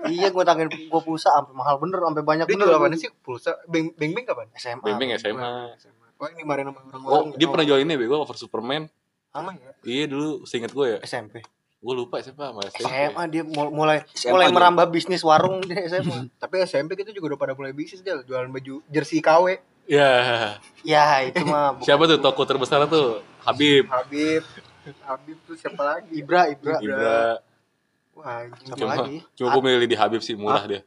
Iya, 0.05 0.29
gue 0.29 0.45
tangin 0.45 0.69
gue 0.69 1.01
pulsa 1.01 1.33
sampai 1.33 1.53
mahal 1.53 1.77
bener, 1.79 1.99
sampai 1.99 2.21
banyak 2.23 2.45
Dia 2.45 2.53
bener. 2.55 2.67
jual 2.69 2.77
apa 2.79 2.87
sih? 2.95 3.09
Pulsa 3.19 3.57
Beng 3.65 3.91
Beng 3.95 4.13
Beng 4.13 4.25
kapan? 4.25 4.53
SMA. 4.53 4.85
Bembeng 4.85 5.17
SMA. 5.17 5.73
Wah, 6.15 6.29
ini 6.29 6.43
kemarin 6.43 6.69
sama 6.69 6.77
Oh, 6.77 6.85
orang-orang. 7.25 7.35
dia 7.35 7.47
pernah 7.47 7.65
jual 7.65 7.81
ini 7.81 7.95
bego 7.95 8.17
over 8.19 8.35
Superman. 8.35 8.83
sama 9.29 9.55
ya. 9.55 9.71
Iya 9.83 10.05
dulu, 10.07 10.43
seinget 10.45 10.71
gue 10.71 10.87
ya. 10.91 10.99
SMP. 11.01 11.41
Gue 11.79 11.95
lupa 11.95 12.19
sama 12.19 12.59
SMP. 12.67 12.85
SMA 12.85 13.23
dia 13.29 13.43
mul- 13.43 13.71
mulai 13.71 14.03
SMA 14.11 14.35
mulai 14.35 14.47
dia. 14.47 14.55
merambah 14.55 14.85
bisnis 14.89 15.23
warung 15.23 15.63
dia 15.63 15.79
SMA. 15.87 16.27
Tapi 16.43 16.55
SMP 16.63 16.93
kita 16.93 17.09
juga 17.11 17.33
udah 17.33 17.39
pada 17.39 17.53
mulai 17.53 17.71
bisnis 17.71 18.03
Del, 18.03 18.21
jualan 18.23 18.51
baju 18.51 18.83
jersey 18.87 19.21
KW. 19.21 19.57
Ya. 19.89 20.61
ya, 20.85 21.05
itu 21.25 21.41
mah 21.43 21.73
bukan- 21.75 21.85
Siapa 21.89 22.03
tuh 22.05 22.19
toko 22.21 22.45
terbesar 22.45 22.85
tuh? 22.87 23.25
Habib. 23.43 23.89
Habib. 23.89 24.45
Habib 25.03 25.37
tuh 25.45 25.57
siapa 25.57 25.81
lagi? 25.81 26.13
Ibra, 26.15 26.49
Ibra. 26.49 26.77
Ibra. 26.79 27.21
Wah, 28.13 28.45
Cuma, 28.69 28.93
lagi. 28.93 29.23
cuma 29.33 29.55
gue 29.55 29.63
milih 29.63 29.87
di 29.87 29.97
Habib 29.97 30.21
sih 30.21 30.35
murah 30.35 30.67
dia. 30.67 30.83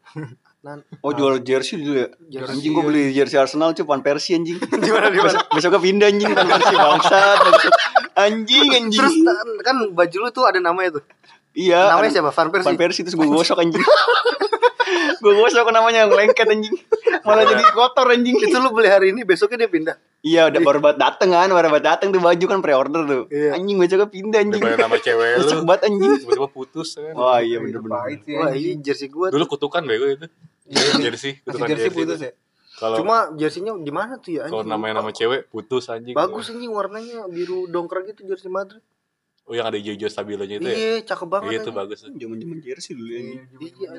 Nan, 0.62 0.86
Oh 1.02 1.10
jual 1.10 1.42
jersey 1.42 1.82
dulu 1.82 1.98
ya? 1.98 2.10
Jersey. 2.30 2.54
Anjing 2.54 2.72
gua 2.72 2.86
beli 2.86 3.10
jersey 3.10 3.34
Arsenal 3.34 3.74
cuy 3.74 3.82
Van 3.82 4.04
Persie 4.04 4.38
anjing. 4.38 4.62
Gimana, 4.86 5.10
gimana? 5.10 5.42
Besok, 5.50 5.82
pindah 5.82 6.06
anjing 6.06 6.30
Van 6.30 6.46
Persie 6.46 6.78
bangsat. 6.78 7.38
bangsat. 7.42 7.74
Anjing 8.14 8.68
anjing. 8.70 9.02
Terus 9.02 9.16
kan, 9.26 9.48
kan 9.66 9.76
baju 9.90 10.18
lu 10.22 10.30
tuh 10.30 10.46
ada 10.46 10.62
namanya 10.62 11.02
tuh. 11.02 11.04
iya. 11.58 11.90
namanya 11.90 12.14
siapa? 12.14 12.30
Van 12.30 12.48
Persie. 12.54 12.68
Van 12.70 12.78
Persie 12.78 13.02
terus 13.02 13.18
gue 13.18 13.26
gosok 13.26 13.58
anjing. 13.58 13.82
gue 15.22 15.34
gosok 15.38 15.72
namanya 15.72 16.06
yang 16.06 16.12
lengket 16.12 16.48
anjing. 16.48 16.76
Malah 17.24 17.44
jadi 17.46 17.64
kotor 17.72 18.08
anjing. 18.12 18.36
Itu 18.38 18.58
lu 18.60 18.70
beli 18.74 18.90
hari 18.90 19.16
ini, 19.16 19.22
besoknya 19.24 19.66
dia 19.66 19.72
pindah. 19.72 19.96
Iya, 20.22 20.54
udah 20.54 20.62
baru 20.62 20.80
banget 20.82 20.98
dateng 21.02 21.34
kan, 21.34 21.50
baru 21.50 21.68
banget 21.74 21.86
dateng 21.98 22.14
tuh 22.14 22.22
baju 22.22 22.46
kan 22.46 22.60
pre-order 22.62 23.02
tuh. 23.10 23.24
Iya. 23.34 23.58
Anjing 23.58 23.78
besoknya 23.82 24.08
pindah 24.10 24.40
anjing. 24.46 24.62
Daripada 24.62 24.86
nama 24.86 24.98
cewek 25.02 25.28
lu. 25.34 25.40
Besok 25.42 25.60
banget 25.66 25.82
anjing. 25.90 26.12
Tiba-tiba 26.22 26.50
putus 26.54 26.90
kan. 26.94 27.14
Wah 27.18 27.40
iya 27.42 27.58
bener-bener. 27.58 28.22
Wah, 28.38 28.52
iya 28.54 28.72
jersey 28.78 29.10
gua. 29.10 29.34
Dulu 29.34 29.46
kutukan 29.50 29.82
bego 29.84 30.06
itu. 30.08 30.28
Jersey, 31.02 31.42
Masih 31.42 31.44
kutukan 31.44 31.68
jersey 31.68 31.90
jersey. 31.90 31.98
putus 31.98 32.20
ya? 32.22 32.32
Kalau 32.80 32.98
Cuma 32.98 33.30
jersey-nya 33.36 33.74
di 33.78 33.94
mana 33.94 34.18
tuh 34.18 34.32
ya? 34.40 34.50
kalau 34.50 34.64
anjing? 34.64 34.72
namanya 34.74 34.94
nama 35.04 35.12
cewek 35.12 35.52
putus 35.52 35.90
anjing. 35.92 36.16
Bagus 36.16 36.50
anjing 36.50 36.72
warnanya 36.72 37.28
biru 37.28 37.68
dongkrak 37.68 38.10
gitu 38.14 38.26
jersey 38.26 38.50
Madrid. 38.50 38.82
Oh 39.42 39.58
yang 39.58 39.68
ada 39.68 39.76
hijau-hijau 39.76 40.08
stabilonya 40.08 40.62
itu 40.62 40.70
ya? 40.70 40.78
Iya, 40.78 40.96
cakep 41.04 41.28
banget. 41.28 41.50
Iya 41.50 41.58
itu 41.60 41.72
bagus. 41.74 41.98
tuh. 42.02 42.14
Zaman-zaman 42.14 42.58
jersey 42.62 42.94
dulu 42.94 43.10
anjing. 43.12 43.42
Iya. 43.58 43.90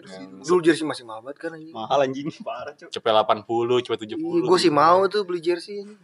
Dulu 0.40 0.60
jersey 0.62 0.84
masih 0.86 1.04
mahal 1.04 1.20
banget 1.20 1.38
kan 1.38 1.50
anjing. 1.52 1.74
Mahal 1.74 1.98
anjing, 2.02 2.26
parah 2.40 2.72
cuy. 2.72 2.88
Cepet 2.88 3.12
80, 3.12 3.84
cepet 3.84 3.98
70. 4.06 4.16
Iya, 4.16 4.40
gue 4.46 4.58
sih 4.58 4.72
mau 4.72 5.02
tuh 5.06 5.22
beli 5.26 5.40
jersey 5.40 5.82
ini. 5.82 5.94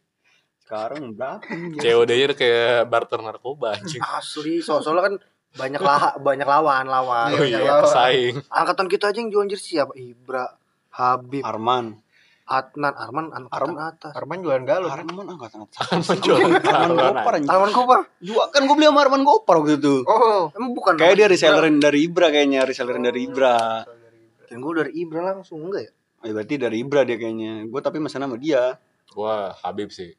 Sekarang 0.62 1.12
berapa? 1.12 1.44
COD-nya 1.76 2.24
udah 2.30 2.36
kayak 2.36 2.88
barter 2.88 3.20
narkoba 3.20 3.76
anjing. 3.76 4.00
Asli, 4.00 4.60
so 4.60 4.80
soalnya 4.80 5.12
kan 5.12 5.14
banyak 5.54 5.80
lah 5.80 6.16
banyak 6.18 6.46
lawan 6.46 6.84
lawan. 6.84 7.28
Oh 7.32 7.42
Iya, 7.42 7.60
iya, 7.60 7.66
lawan. 7.66 7.84
pesaing. 7.84 8.34
Angkatan 8.48 8.86
kita 8.88 9.04
aja 9.10 9.18
yang 9.18 9.28
jual 9.28 9.44
jersey 9.46 9.76
siapa? 9.76 9.92
Ibra, 9.92 10.44
Habib, 10.92 11.42
Arman. 11.42 12.03
Adnan, 12.44 12.92
Arman, 12.92 13.32
angkatan 13.32 13.72
Arman. 13.72 13.76
atas. 13.88 14.12
Arman 14.12 14.38
jualan 14.44 14.64
galon. 14.68 14.92
Arman 14.92 15.26
angkatan 15.32 15.64
atas. 15.64 15.80
Arman 15.96 16.16
galon, 16.60 16.96
Gopar 17.00 17.32
anjing. 17.40 17.48
Arman 17.48 17.70
Kobar. 17.72 18.00
Juga 18.20 18.44
kan 18.52 18.68
gue 18.68 18.76
beli 18.76 18.84
sama 18.84 19.00
Arman 19.00 19.22
Gopar 19.24 19.54
waktu 19.64 19.80
itu. 19.80 20.04
Oh, 20.04 20.52
Emang 20.52 20.76
bukan 20.76 20.92
Kayak 21.00 21.14
dia 21.16 21.28
resellerin 21.32 21.80
dari 21.80 22.04
Ibra 22.04 22.28
kayaknya, 22.28 22.68
resellerin 22.68 23.04
dari 23.08 23.24
Ibra. 23.24 23.56
Ibra? 23.88 24.52
Yang 24.52 24.60
gue 24.60 24.72
dari 24.76 24.92
Ibra 25.00 25.20
langsung 25.24 25.58
enggak 25.64 25.82
ya? 25.88 25.92
Oh, 25.96 26.24
ya 26.28 26.32
berarti 26.36 26.54
dari 26.60 26.76
Ibra 26.84 27.00
dia 27.08 27.16
kayaknya. 27.16 27.52
Gue 27.64 27.80
tapi 27.80 27.96
mesen 27.96 28.20
sama 28.20 28.36
dia. 28.36 28.76
Wah, 29.16 29.56
Habib 29.64 29.88
sih. 29.88 30.12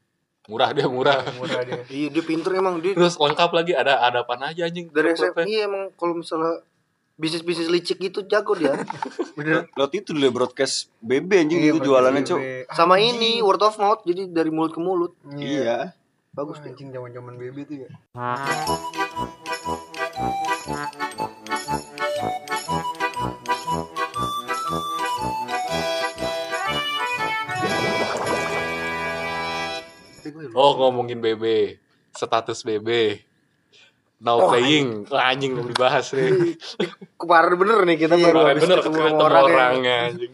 Murah 0.46 0.74
dia 0.74 0.86
murah. 0.90 1.22
murah 1.42 1.62
dia. 1.62 1.82
Iya, 1.90 2.10
dia 2.10 2.24
pinter 2.26 2.54
emang 2.54 2.82
dia 2.82 2.94
Terus 2.94 3.18
lengkap 3.18 3.50
lagi 3.54 3.74
ada 3.74 4.02
ada 4.02 4.26
apa 4.26 4.34
aja 4.42 4.66
anjing. 4.66 4.90
dari. 4.90 5.14
SMA. 5.14 5.46
Iya 5.46 5.70
emang 5.70 5.94
kalau 5.98 6.18
misalnya 6.18 6.62
bisnis-bisnis 7.16 7.72
licik 7.72 7.98
gitu 8.00 8.28
jago 8.28 8.54
dia. 8.60 8.76
Bener. 9.40 9.72
Lot 9.80 9.92
itu 9.96 10.12
dulu 10.12 10.44
broadcast 10.44 10.92
BB 11.00 11.48
anjing 11.48 11.60
Iya, 11.64 11.72
itu 11.72 11.80
jualannya, 11.88 12.24
Cuk. 12.28 12.40
BB. 12.40 12.76
Sama 12.76 12.96
ini 13.00 13.40
word 13.40 13.64
of 13.64 13.76
mouth 13.80 14.04
jadi 14.04 14.28
dari 14.28 14.52
mulut 14.52 14.72
ke 14.76 14.80
mulut. 14.84 15.12
Iya. 15.32 15.96
Bagus 16.36 16.60
Wah, 16.60 16.68
dia. 16.68 16.72
anjing 16.76 16.90
zaman-zaman 16.92 17.34
BB 17.40 17.58
tuh 17.64 17.78
ya. 17.88 17.90
Oh, 30.56 30.72
ngomongin 30.80 31.20
BB. 31.24 31.78
Status 32.16 32.64
BB. 32.64 33.20
Now 34.18 34.38
Oh, 34.38 34.50
playing. 34.50 35.06
Anjing 35.08 35.52
belum 35.54 35.68
dibahas 35.70 36.12
nih. 36.12 36.56
Kemarin 37.16 37.54
bener 37.56 37.78
nih 37.84 37.98
kita 37.98 38.16
baru 38.16 38.32
Kemarin 38.38 38.50
habis 38.50 38.64
bener 38.64 38.78
ketemu 38.80 38.96
ketemu 38.96 39.10
sama 39.10 39.24
orang 39.24 39.36
ya. 39.36 39.50
orangnya 39.50 39.96
anjing. 40.08 40.34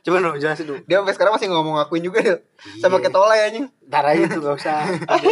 Coba 0.00 0.16
dong 0.20 0.36
jelasin 0.36 0.64
dulu. 0.66 0.78
Dia 0.82 0.96
sampai 1.00 1.14
sekarang 1.14 1.32
masih 1.32 1.48
ngomong 1.48 1.74
ngakuin 1.78 2.02
juga 2.02 2.18
dia. 2.20 2.36
Sama 2.78 2.96
kayak 2.98 3.12
tolay 3.12 3.40
anjing. 3.42 3.66
Ntar 3.82 4.04
aja 4.06 4.24
tuh 4.26 4.40
gak 4.42 4.56
usah. 4.56 4.80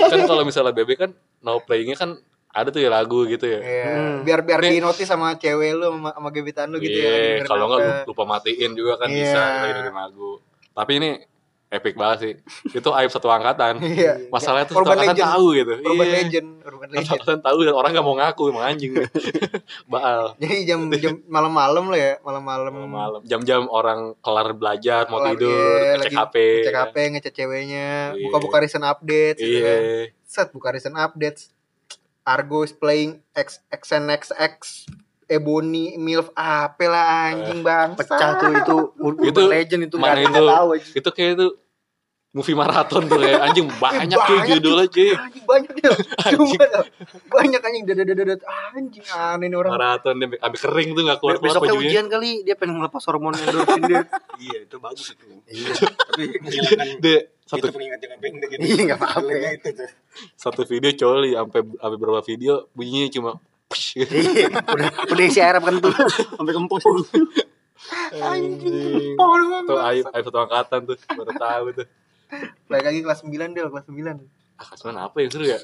kan 0.09 0.21
kalau 0.23 0.43
misalnya 0.43 0.73
BB 0.73 0.91
kan 0.97 1.11
now 1.41 1.59
playingnya 1.59 1.95
kan 1.95 2.11
ada 2.49 2.69
tuh 2.69 2.79
ya 2.79 2.89
lagu 2.89 3.25
gitu 3.25 3.45
ya. 3.45 3.61
Iya. 3.61 3.85
Hmm. 3.91 4.17
Biar 4.23 4.41
biar 4.43 4.61
di 4.61 4.77
notice 4.79 5.05
sama 5.05 5.35
cewek 5.35 5.73
lu 5.73 5.89
sama, 5.91 6.13
sama 6.13 6.29
gebetan 6.29 6.69
lu 6.69 6.77
gitu 6.77 6.93
ya. 6.95 7.41
Iya, 7.41 7.45
kalau 7.45 7.65
nggak 7.67 7.81
apa. 7.81 7.89
lu- 7.99 8.13
lupa 8.13 8.25
matiin 8.27 8.73
juga 8.73 8.97
kan 8.97 9.09
Iya. 9.09 9.17
bisa 9.19 9.41
dengerin 9.63 9.93
lagu. 9.95 10.31
Tapi 10.71 10.93
ini 10.95 11.11
epic 11.73 11.95
banget 11.95 12.19
sih. 12.21 12.33
Itu 12.71 12.93
aib 12.93 13.09
satu 13.09 13.27
angkatan. 13.27 13.81
Iya. 13.93 14.29
Masalahnya 14.29 14.67
tuh 14.67 14.77
satu 14.77 14.85
angkatan 14.87 15.09
legend. 15.11 15.25
tahu 15.27 15.47
gitu. 15.53 15.73
Urban 15.83 16.05
Iya. 16.05 16.15
legend, 16.15 16.49
urban 16.63 16.87
Satu 16.87 16.95
legend. 16.95 17.11
angkatan 17.11 17.39
tahu 17.41 17.59
dan 17.63 17.75
orang 17.75 17.91
nggak 17.91 18.05
mau 18.05 18.15
ngaku 18.15 18.43
emang 18.47 18.65
anjing. 18.67 18.93
Baal. 19.91 20.25
Jadi 20.37 20.57
jam 20.63 20.81
jam 20.95 21.15
malam-malam 21.35 21.85
lah 21.87 21.99
ya, 21.99 22.13
malam-malam. 22.21 22.73
Malam 22.85 23.21
jam-jam 23.23 23.65
orang 23.67 24.13
kelar 24.19 24.53
belajar 24.53 25.09
mau 25.09 25.19
Kelar, 25.19 25.33
tidur, 25.35 25.51
iya, 25.51 25.93
ngecek 25.95 26.05
lagi 26.05 26.17
HP. 26.19 26.35
Cek 26.63 26.77
HP, 26.77 26.97
ngecek 27.11 27.33
ceweknya, 27.35 27.89
Iya. 28.13 28.23
buka-buka 28.23 28.57
recent 28.61 28.85
updates 28.85 29.41
gitu 29.41 29.59
kan. 29.59 29.81
Iya. 29.81 30.05
Set 30.23 30.49
buka 30.51 30.69
recent 30.71 30.95
updates. 30.95 31.49
Argo 32.23 32.63
is 32.63 32.71
playing 32.71 33.19
X 33.33 33.59
XNXX 33.67 34.87
Ebony 35.25 35.97
Milf 35.97 36.31
apa 36.33 36.85
lah 36.85 37.05
anjing 37.27 37.61
bang 37.61 37.97
Pecah 37.97 38.37
tuh 38.37 38.53
itu 38.53 38.77
urban 38.97 39.25
Itu 39.25 39.41
legend 39.43 39.83
itu 39.85 39.97
mana 39.97 40.21
nggak- 40.21 40.31
itu? 40.31 40.45
tahu 40.47 40.69
aja. 40.71 40.91
Itu 40.95 41.09
kayak 41.11 41.31
itu 41.35 41.47
movie 42.33 42.57
maraton 42.57 43.05
tuh 43.13 43.21
kayak 43.21 43.45
anjing 43.45 43.69
banyak 43.77 44.09
cuy 44.17 44.37
banyak, 44.41 44.57
judulnya 44.57 44.87
cuy 44.89 45.11
Anjing 45.13 45.45
banyak 45.45 45.71
dia. 45.77 45.91
Cuma 46.33 46.65
banyak 47.29 47.61
anjing 47.61 47.85
dadat 47.85 48.07
dadat 48.09 48.41
anjing 48.73 49.05
aneh 49.13 49.47
nih 49.53 49.57
orang. 49.61 49.73
maraton 49.77 50.15
dia 50.17 50.29
sampai 50.41 50.61
kering 50.65 50.89
tuh 50.97 51.03
nggak 51.05 51.19
keluar 51.21 51.37
keluar 51.37 51.53
Besoknya 51.61 51.75
ujian 51.77 52.07
kali 52.09 52.41
dia 52.41 52.57
pengen 52.57 52.81
melepas 52.81 53.05
hormon 53.05 53.37
endorfin 53.37 53.85
dia. 53.85 54.03
Iya 54.43 54.59
itu 54.65 54.77
bagus 54.81 55.13
itu. 55.13 55.25
Iya. 55.45 55.73
Tapi 55.77 56.23
dia 57.05 57.19
satu 57.45 57.69
itu 57.69 57.77
pengingat 57.77 58.01
yang 58.01 58.17
pendek 58.17 58.49
gitu. 58.49 58.63
Iya 58.65 58.81
enggak 58.81 58.99
apa-apa. 58.99 59.33
Itu 59.53 59.69
tuh. 59.77 59.91
satu 60.35 60.61
video 60.65 60.91
coli 60.97 61.31
sampai 61.37 61.61
sampai 61.69 61.99
berapa 62.01 62.21
video 62.25 62.53
bunyinya 62.73 63.09
cuma. 63.13 63.31
Iya, 63.93 64.49
udah 64.57 64.89
udah 65.05 65.25
isi 65.29 65.41
air 65.41 65.61
apa 65.61 65.69
kentut. 65.69 65.93
Sampai 66.33 66.53
kempos. 66.57 66.85
anjing 68.17 69.21
Oh, 69.21 69.37
tuh 69.69 69.79
aib 69.85 70.07
aib 70.17 70.25
satu 70.25 70.39
angkatan 70.39 70.81
tuh 70.89 70.97
baru 71.13 71.33
tahu 71.35 71.67
tuh 71.77 71.87
Balik 72.65 72.85
lagi 72.89 73.01
kelas 73.05 73.21
9 73.23 73.53
Del, 73.53 73.69
kelas 73.69 73.85
9. 73.85 74.17
ah 74.57 74.65
kasihan 74.65 74.97
apa 74.97 75.17
yang 75.21 75.31
seru 75.33 75.45
ya 75.45 75.61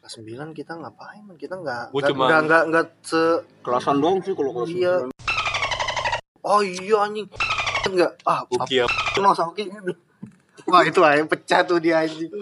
Kelas 0.00 0.14
9 0.20 0.52
kita 0.52 0.76
ngapain? 0.76 1.24
Kita 1.36 1.56
enggak 1.56 1.92
enggak 1.92 2.10
cuma- 2.12 2.28
udah 2.28 2.38
enggak 2.44 2.62
enggak 2.68 2.86
se 3.00 3.20
Kelasan 3.64 3.96
doang 4.00 4.20
sih 4.20 4.36
kalau 4.36 4.52
kelas 4.52 4.70
Iya. 4.72 4.94
Oh 6.40 6.60
iya 6.60 6.96
anjing. 7.00 7.28
Enggak. 7.88 8.12
Ah, 8.24 8.44
Uki 8.48 8.80
ya 8.80 8.86
sama 9.14 9.52
Uki. 9.52 9.68
Wah, 10.68 10.84
itu 10.84 11.00
aja 11.00 11.24
pecah 11.24 11.60
tuh 11.64 11.80
dia 11.80 12.04
anjing. 12.04 12.28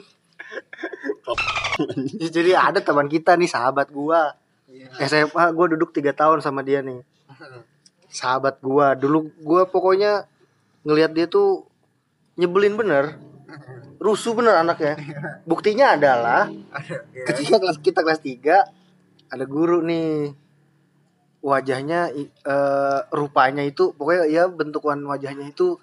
Jadi 2.35 2.51
ada 2.55 2.83
teman 2.83 3.07
kita 3.07 3.39
nih 3.39 3.47
sahabat 3.47 3.91
gua. 3.91 4.35
SMA 4.99 5.55
gua 5.55 5.67
duduk 5.71 5.95
tiga 5.95 6.11
tahun 6.11 6.43
sama 6.43 6.63
dia 6.63 6.83
nih. 6.83 7.03
Sahabat 8.11 8.59
gua. 8.63 8.95
Dulu 8.95 9.31
gua 9.43 9.67
pokoknya 9.67 10.27
ngelihat 10.83 11.15
dia 11.15 11.27
tuh 11.27 11.67
nyebelin 12.39 12.79
bener. 12.79 13.19
Rusuh 13.99 14.33
bener 14.39 14.63
anaknya. 14.63 14.95
Buktinya 15.43 15.99
adalah 15.99 16.47
ketika 17.27 17.59
kelas 17.59 17.79
kita 17.83 18.07
kelas 18.07 18.23
3 18.23 19.35
ada 19.35 19.45
guru 19.45 19.83
nih. 19.83 20.33
Wajahnya 21.39 22.11
eh, 22.19 23.01
rupanya 23.15 23.63
itu 23.63 23.95
pokoknya 23.95 24.25
ya 24.27 24.45
bentukan 24.51 24.99
wajahnya 25.07 25.51
itu 25.51 25.79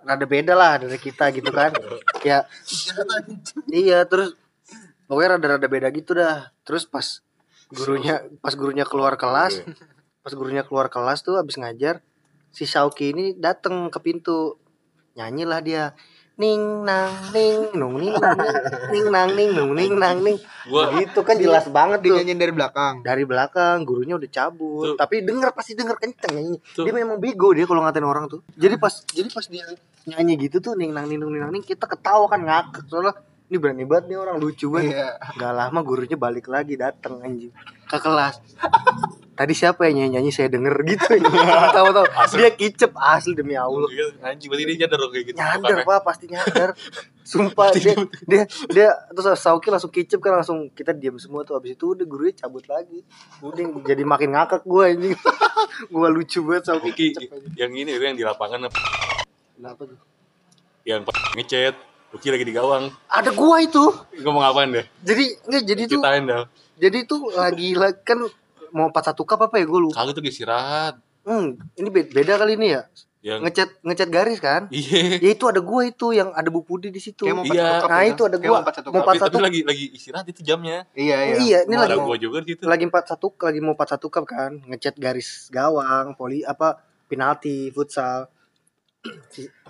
rada 0.00 0.24
beda 0.24 0.56
lah 0.56 0.80
dari 0.80 1.00
kita 1.00 1.32
gitu 1.32 1.48
kan. 1.52 1.72
Kayak 2.20 2.48
iya 3.72 4.04
terus 4.04 4.36
pokoknya 5.08 5.36
rada-rada 5.36 5.68
beda 5.68 5.88
gitu 5.92 6.12
dah. 6.16 6.52
Terus 6.64 6.84
pas 6.84 7.24
gurunya 7.72 8.22
pas 8.38 8.54
gurunya 8.54 8.86
keluar 8.86 9.18
kelas 9.18 9.58
pas 10.22 10.32
gurunya 10.34 10.62
keluar 10.62 10.86
kelas 10.86 11.26
tuh 11.26 11.38
habis 11.38 11.58
ngajar 11.58 12.02
si 12.54 12.62
Sauki 12.66 13.10
ini 13.10 13.34
dateng 13.34 13.90
ke 13.90 13.98
pintu 13.98 14.58
nyanyilah 15.16 15.60
dia. 15.64 15.84
Ning 16.36 16.84
nang 16.84 17.32
ning 17.32 17.72
nung 17.72 17.96
ning 17.96 18.12
nang 18.12 18.36
ning, 18.92 19.06
nang 19.08 19.28
ning 19.32 19.50
nung 19.56 19.72
ning 19.72 19.96
nang 19.96 20.20
ning. 20.20 20.36
Gua- 20.68 20.92
gitu 21.00 21.24
kan 21.24 21.40
jelas 21.40 21.64
banget 21.72 22.04
tuh. 22.04 22.12
Dinyanyiin 22.12 22.36
dari 22.36 22.52
belakang. 22.52 23.00
dari 23.00 23.24
belakang 23.24 23.88
gurunya 23.88 24.20
udah 24.20 24.28
cabut. 24.28 24.84
Tuh. 24.92 24.96
tapi 25.00 25.24
denger 25.24 25.56
pasti 25.56 25.72
denger 25.72 25.96
kenceng 25.96 26.36
nyanyi 26.36 26.60
Tuh. 26.76 26.84
dia 26.84 26.92
memang 26.92 27.16
bego 27.16 27.56
dia 27.56 27.64
kalau 27.64 27.80
ngatain 27.80 28.04
orang 28.04 28.28
tuh. 28.28 28.44
Jadi 28.52 28.76
pas 28.76 28.92
jadi 29.08 29.32
pas 29.32 29.48
dia 29.48 29.64
nyanyi 30.04 30.36
gitu 30.44 30.60
tuh 30.60 30.76
ning 30.76 30.92
nang 30.92 31.08
ning 31.08 31.16
nung 31.16 31.32
ning 31.32 31.40
nang 31.40 31.52
ning 31.56 31.64
kita 31.64 31.88
ketawa 31.88 32.28
kan 32.28 32.44
ngakak. 32.44 32.84
Soalnya 32.92 33.16
ini 33.48 33.56
berani 33.56 33.84
banget 33.88 34.04
nih 34.12 34.18
orang 34.20 34.36
lucu 34.36 34.68
banget. 34.68 34.92
Iya. 34.92 35.08
Gak 35.40 35.52
lama 35.56 35.80
gurunya 35.80 36.20
balik 36.20 36.52
lagi 36.52 36.76
dateng 36.76 37.24
anjing. 37.24 37.48
Ke 37.88 37.96
kelas 37.96 38.36
tadi 39.36 39.52
siapa 39.52 39.84
yang 39.86 40.08
nyanyi 40.08 40.12
nyanyi 40.16 40.30
saya 40.32 40.48
denger 40.48 40.74
gitu 40.88 41.20
tahu 41.76 41.88
tahu 41.92 42.06
dia 42.40 42.50
kicep 42.56 42.90
asli 42.96 43.36
demi 43.36 43.52
allah. 43.52 43.84
Anjing 44.24 44.48
berarti 44.48 44.64
dia 44.64 44.76
nyadar 44.84 45.00
kayak 45.12 45.24
gitu. 45.28 45.36
Nyadar 45.36 45.78
pak 45.84 45.98
pasti 46.02 46.24
nyadar. 46.26 46.70
Sumpah 47.30 47.74
dia 47.74 47.94
dia 48.24 48.42
dia 48.70 48.88
terus 49.12 49.36
Sauki 49.36 49.68
langsung 49.68 49.92
kicep 49.92 50.18
kan 50.22 50.40
langsung 50.40 50.72
kita 50.72 50.96
diam 50.96 51.20
semua 51.20 51.44
tuh. 51.44 51.60
Abis 51.60 51.76
itu 51.76 51.92
udah 51.92 52.06
gurunya 52.08 52.32
cabut 52.32 52.64
lagi. 52.64 53.04
Udah 53.44 53.84
jadi 53.84 54.02
makin 54.02 54.32
ngakak 54.32 54.64
gue 54.64 54.84
anjing. 54.96 55.16
Gue 55.92 56.08
lucu 56.08 56.40
banget 56.40 56.72
Sauki 56.72 56.88
Uki 56.88 57.06
kicep 57.12 57.28
yang 57.60 57.68
ini 57.76 57.92
itu 57.92 58.00
yang 58.00 58.16
di 58.16 58.24
lapangan 58.24 58.72
kenapa 59.56 59.82
tuh? 59.84 59.98
Yang 60.88 61.00
ngechat 61.36 61.76
Uki 62.14 62.32
lagi 62.32 62.44
di 62.48 62.54
gawang. 62.54 62.88
Ada 63.10 63.34
gua 63.34 63.60
itu. 63.60 63.82
Ngomong 64.22 64.44
apaan 64.46 64.72
deh? 64.72 64.86
Jadi 65.02 65.36
enggak 65.44 65.62
jadi 65.68 65.82
tuh 65.84 66.00
ceritain 66.00 66.24
dah. 66.24 66.42
jadi 66.78 66.98
tuh 67.04 67.20
lagi 67.34 67.68
kan 68.06 68.18
mau 68.76 68.86
41 68.86 69.16
cup 69.18 69.40
apa 69.40 69.56
ya? 69.56 69.64
Gue 69.64 69.80
lupa. 69.82 69.96
Kagak 69.96 70.14
tuh 70.14 70.22
istirahat 70.22 70.94
hmm, 71.24 71.58
ini 71.74 71.88
be- 71.88 72.06
beda 72.06 72.36
kali 72.36 72.54
ini 72.54 72.68
ya? 72.70 72.84
Yang 73.18 73.40
ngecat 73.42 73.68
ngecat 73.82 74.08
garis 74.08 74.38
kan? 74.38 74.62
Iya. 74.70 75.18
Ya 75.18 75.30
itu 75.32 75.44
ada 75.44 75.58
gua 75.58 75.82
itu 75.82 76.14
yang 76.14 76.30
ada 76.30 76.46
Bu 76.46 76.62
Pudi 76.62 76.88
di 76.88 77.00
situ. 77.00 77.26
Kayak 77.26 77.34
mau 77.34 77.42
Iya. 77.42 77.66
41 77.66 77.82
cup 77.82 77.88
nah 77.88 77.98
ya. 77.98 78.06
itu 78.06 78.22
ada 78.22 78.36
gua. 78.38 78.46
mau 78.46 78.62
41 78.62 78.62
mau 78.62 78.70
cup. 78.70 79.02
tapi, 79.02 79.18
41 79.18 79.26
tapi 79.26 79.42
lagi 79.42 79.60
lagi 79.64 79.84
istirahat 79.90 80.26
itu 80.28 80.40
jamnya. 80.40 80.78
Iya, 80.94 81.16
iya. 81.18 81.34
Iya, 81.36 81.58
ini 81.66 81.74
lagi- 81.74 81.98
gua 81.98 82.16
juga 82.16 82.38
di 82.38 82.54
situ. 82.54 82.62
lagi 82.62 82.84
41 82.84 83.42
lagi 83.42 83.58
mau 83.58 83.74
41 83.74 84.06
cup 84.06 84.24
kan? 84.24 84.52
Ngecat 84.62 84.94
garis 84.94 85.28
gawang 85.50 86.14
poli 86.14 86.46
apa 86.46 86.78
penalti 87.06 87.74
futsal. 87.74 88.30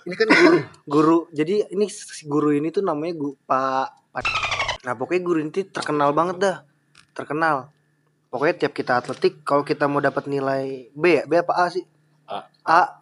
Ini 0.05 0.15
kan 0.15 0.29
guru 0.29 0.57
guru. 0.93 1.19
Jadi 1.31 1.55
ini 1.71 1.85
si 1.89 2.25
guru 2.25 2.53
ini 2.53 2.69
tuh 2.69 2.81
namanya 2.81 3.17
gu, 3.17 3.33
Pak 3.43 3.89
Pak- 4.13 4.45
nah 4.83 4.93
pokoknya 4.93 5.23
guru 5.23 5.39
ini 5.39 5.51
tuh 5.51 5.65
terkenal 5.67 6.13
banget 6.13 6.37
dah. 6.39 6.57
Terkenal 7.13 7.73
pokoknya 8.37 8.68
tiap 8.68 8.76
kita 8.76 9.01
atletik 9.01 9.41
kalau 9.41 9.64
kita 9.64 9.89
mau 9.89 10.05
dapat 10.05 10.28
nilai 10.28 10.93
B 10.93 11.05
ya 11.16 11.24
B 11.24 11.41
apa 11.41 11.57
A 11.57 11.72
sih? 11.72 11.89
A. 12.28 12.45
A. 12.68 13.01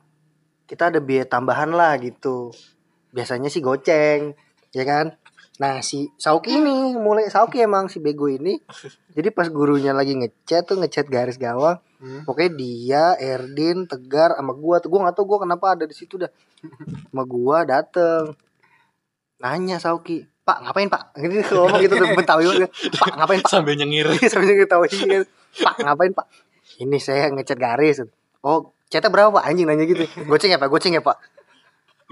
Kita 0.71 0.95
ada 0.95 1.03
biaya 1.03 1.27
tambahan 1.27 1.75
lah 1.75 1.99
gitu. 1.99 2.55
Biasanya 3.11 3.51
sih 3.51 3.59
goceng 3.59 4.39
ya 4.71 4.85
kan? 4.87 5.19
Nah 5.59 5.83
si 5.83 6.07
Sauki 6.15 6.63
ini 6.63 6.95
mulai 6.95 7.27
Sauki 7.27 7.59
emang 7.59 7.91
si 7.91 7.99
bego 7.99 8.31
ini. 8.31 8.63
Jadi 9.11 9.35
pas 9.35 9.51
gurunya 9.51 9.91
lagi 9.91 10.15
ngecat 10.15 10.71
tuh 10.71 10.79
ngecat 10.79 11.11
garis 11.11 11.35
gawang 11.35 11.83
Hmm. 12.05 12.21
pokoknya 12.29 12.53
dia 12.53 13.05
Erdin 13.17 13.89
Tegar 13.89 14.37
sama 14.37 14.53
gua 14.53 14.77
tuh. 14.77 14.93
Gua 14.93 15.09
nggak 15.09 15.17
tahu 15.17 15.25
gua 15.25 15.49
kenapa 15.49 15.73
ada 15.73 15.89
di 15.89 15.97
situ 15.97 16.21
dah. 16.21 16.29
Sama 17.09 17.25
gua 17.25 17.65
dateng. 17.65 18.37
Nanya 19.41 19.81
Sauki 19.81 20.21
Pak 20.45 20.59
ngapain 20.61 20.89
Pak? 20.93 21.17
Ini 21.17 21.41
ngomong 21.49 21.81
gitu 21.81 21.95
tuh 21.97 22.09
Betawi 22.13 22.45
banget. 22.45 22.71
Pak 23.01 23.15
ngapain 23.17 23.41
Pak? 23.41 23.51
Sambil 23.51 23.75
nyengir. 23.81 24.13
Sambil 24.33 24.61
ketawa 24.61 24.85
kan 24.85 25.25
Pak 25.57 25.75
ngapain 25.81 26.13
Pak? 26.13 26.27
Ini 26.85 26.97
saya 27.01 27.33
ngecat 27.33 27.57
garis 27.57 28.05
oh 28.45 28.77
catnya 28.93 29.09
berapa 29.09 29.33
Pak? 29.33 29.45
Anjing 29.49 29.65
nanya 29.65 29.89
gitu. 29.89 30.05
Goceng 30.29 30.53
ya 30.53 30.61
Pak? 30.61 30.69
Goceng 30.69 30.93
ya 30.93 31.01
Pak? 31.01 31.17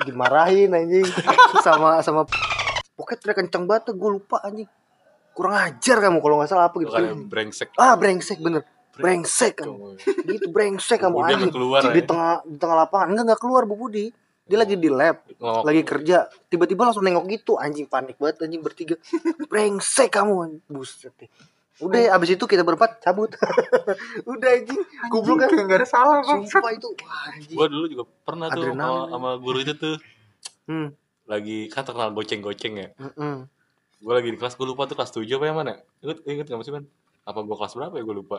Dimarahin 0.08 0.72
anjing. 0.72 1.04
Sama 1.60 2.00
sama. 2.00 2.24
Pokoknya 2.96 3.20
teriak 3.20 3.36
kenceng 3.44 3.68
banget 3.68 3.92
gue 3.92 4.10
lupa 4.10 4.40
anjing. 4.40 4.68
Kurang 5.36 5.56
ajar 5.60 5.96
kamu 6.00 6.18
kalau 6.24 6.40
nggak 6.40 6.48
salah 6.48 6.72
apa 6.72 6.76
gitu. 6.80 6.88
Bukan 6.88 7.28
brengsek. 7.28 7.68
Ah 7.76 8.00
brengsek 8.00 8.40
bener. 8.40 8.64
Brengsek 8.92 9.60
kamu 9.60 9.96
gitu 10.24 10.48
brengsek 10.48 11.04
kamu 11.04 11.20
anjing. 11.20 11.52
keluar 11.52 11.84
di 11.84 12.00
ya. 12.00 12.08
tengah 12.08 12.32
di 12.48 12.56
tengah 12.56 12.76
lapangan. 12.88 13.12
Enggak 13.12 13.24
enggak 13.28 13.40
keluar 13.44 13.68
Bu 13.68 13.76
Budi 13.76 14.08
dia 14.53 14.61
lagi 14.61 14.76
di 14.76 14.92
lab 14.92 15.24
ngomong 15.40 15.64
lagi 15.64 15.80
kerja 15.80 16.28
tiba-tiba 16.53 16.84
langsung 16.84 17.00
nengok 17.00 17.24
gitu 17.24 17.57
anjing 17.57 17.88
panik 17.88 18.20
banget 18.20 18.44
anjing 18.44 18.61
bertiga. 18.61 19.00
Brengsek 19.48 20.12
kamu 20.12 20.61
buset 20.68 21.16
deh. 21.16 21.32
udah 21.80 22.12
abis 22.14 22.36
itu 22.36 22.44
kita 22.44 22.62
berempat 22.62 23.00
cabut. 23.00 23.32
Udah 24.28 24.48
anjing. 24.55 24.76
Goblok 25.09 25.42
kan? 25.42 25.50
Nggak 25.50 25.78
ada 25.82 25.88
salah, 25.88 26.20
Bang. 26.20 26.44
sumpah 26.44 26.70
itu 26.70 26.84
wah, 27.00 27.32
anjing. 27.32 27.57
Gua 27.57 27.66
dulu 27.66 27.84
juga 27.88 28.05
pernah 28.22 28.53
tuh 28.53 28.70
sama, 28.70 29.09
sama 29.09 29.30
guru 29.40 29.59
itu 29.64 29.72
tuh. 29.72 29.96
Hmm. 30.68 30.92
lagi 31.24 31.72
kan 31.72 31.82
terkenal 31.82 32.12
goceng-goceng 32.12 32.74
ya. 32.76 32.88
Mm-mm. 33.00 33.48
gue 34.03 34.12
lagi 34.12 34.28
di 34.30 34.38
kelas 34.38 34.59
gue 34.59 34.66
lupa 34.66 34.84
tuh 34.84 34.98
kelas 34.98 35.14
7 35.14 35.22
apa 35.30 35.44
yang 35.46 35.55
mana 35.57 35.78
inget 36.03 36.18
inget 36.26 36.46
gak 36.50 36.61
sih 36.61 36.74
man? 36.74 36.84
Apa 37.22 37.40
gue 37.40 37.57
kelas 37.57 37.72
berapa 37.72 37.94
ya 37.96 38.03
gue 38.05 38.16
lupa. 38.20 38.36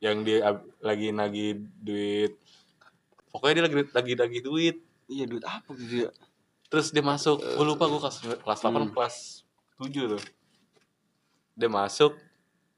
Yang 0.00 0.16
dia 0.24 0.38
ab- 0.46 0.66
lagi 0.80 1.10
nagih 1.12 1.60
duit. 1.78 2.38
Pokoknya 3.28 3.54
dia 3.60 3.64
lagi 3.66 3.76
lagi 3.92 4.12
nagih 4.16 4.42
duit 4.42 4.76
Iya 5.10 5.24
duit 5.26 5.42
apa 5.42 5.74
gitu 5.74 6.06
ya? 6.06 6.10
terus 6.70 6.94
dia 6.94 7.02
masuk 7.02 7.42
gue 7.42 7.66
lupa 7.66 7.84
gue 7.84 7.98
kelas 7.98 8.16
kelas 8.46 8.58
8 8.62 8.70
Hmm. 8.70 8.94
kelas 8.94 9.42
7 9.76 9.90
tuh. 10.06 10.22
Dia 11.52 11.66
masuk 11.66 12.14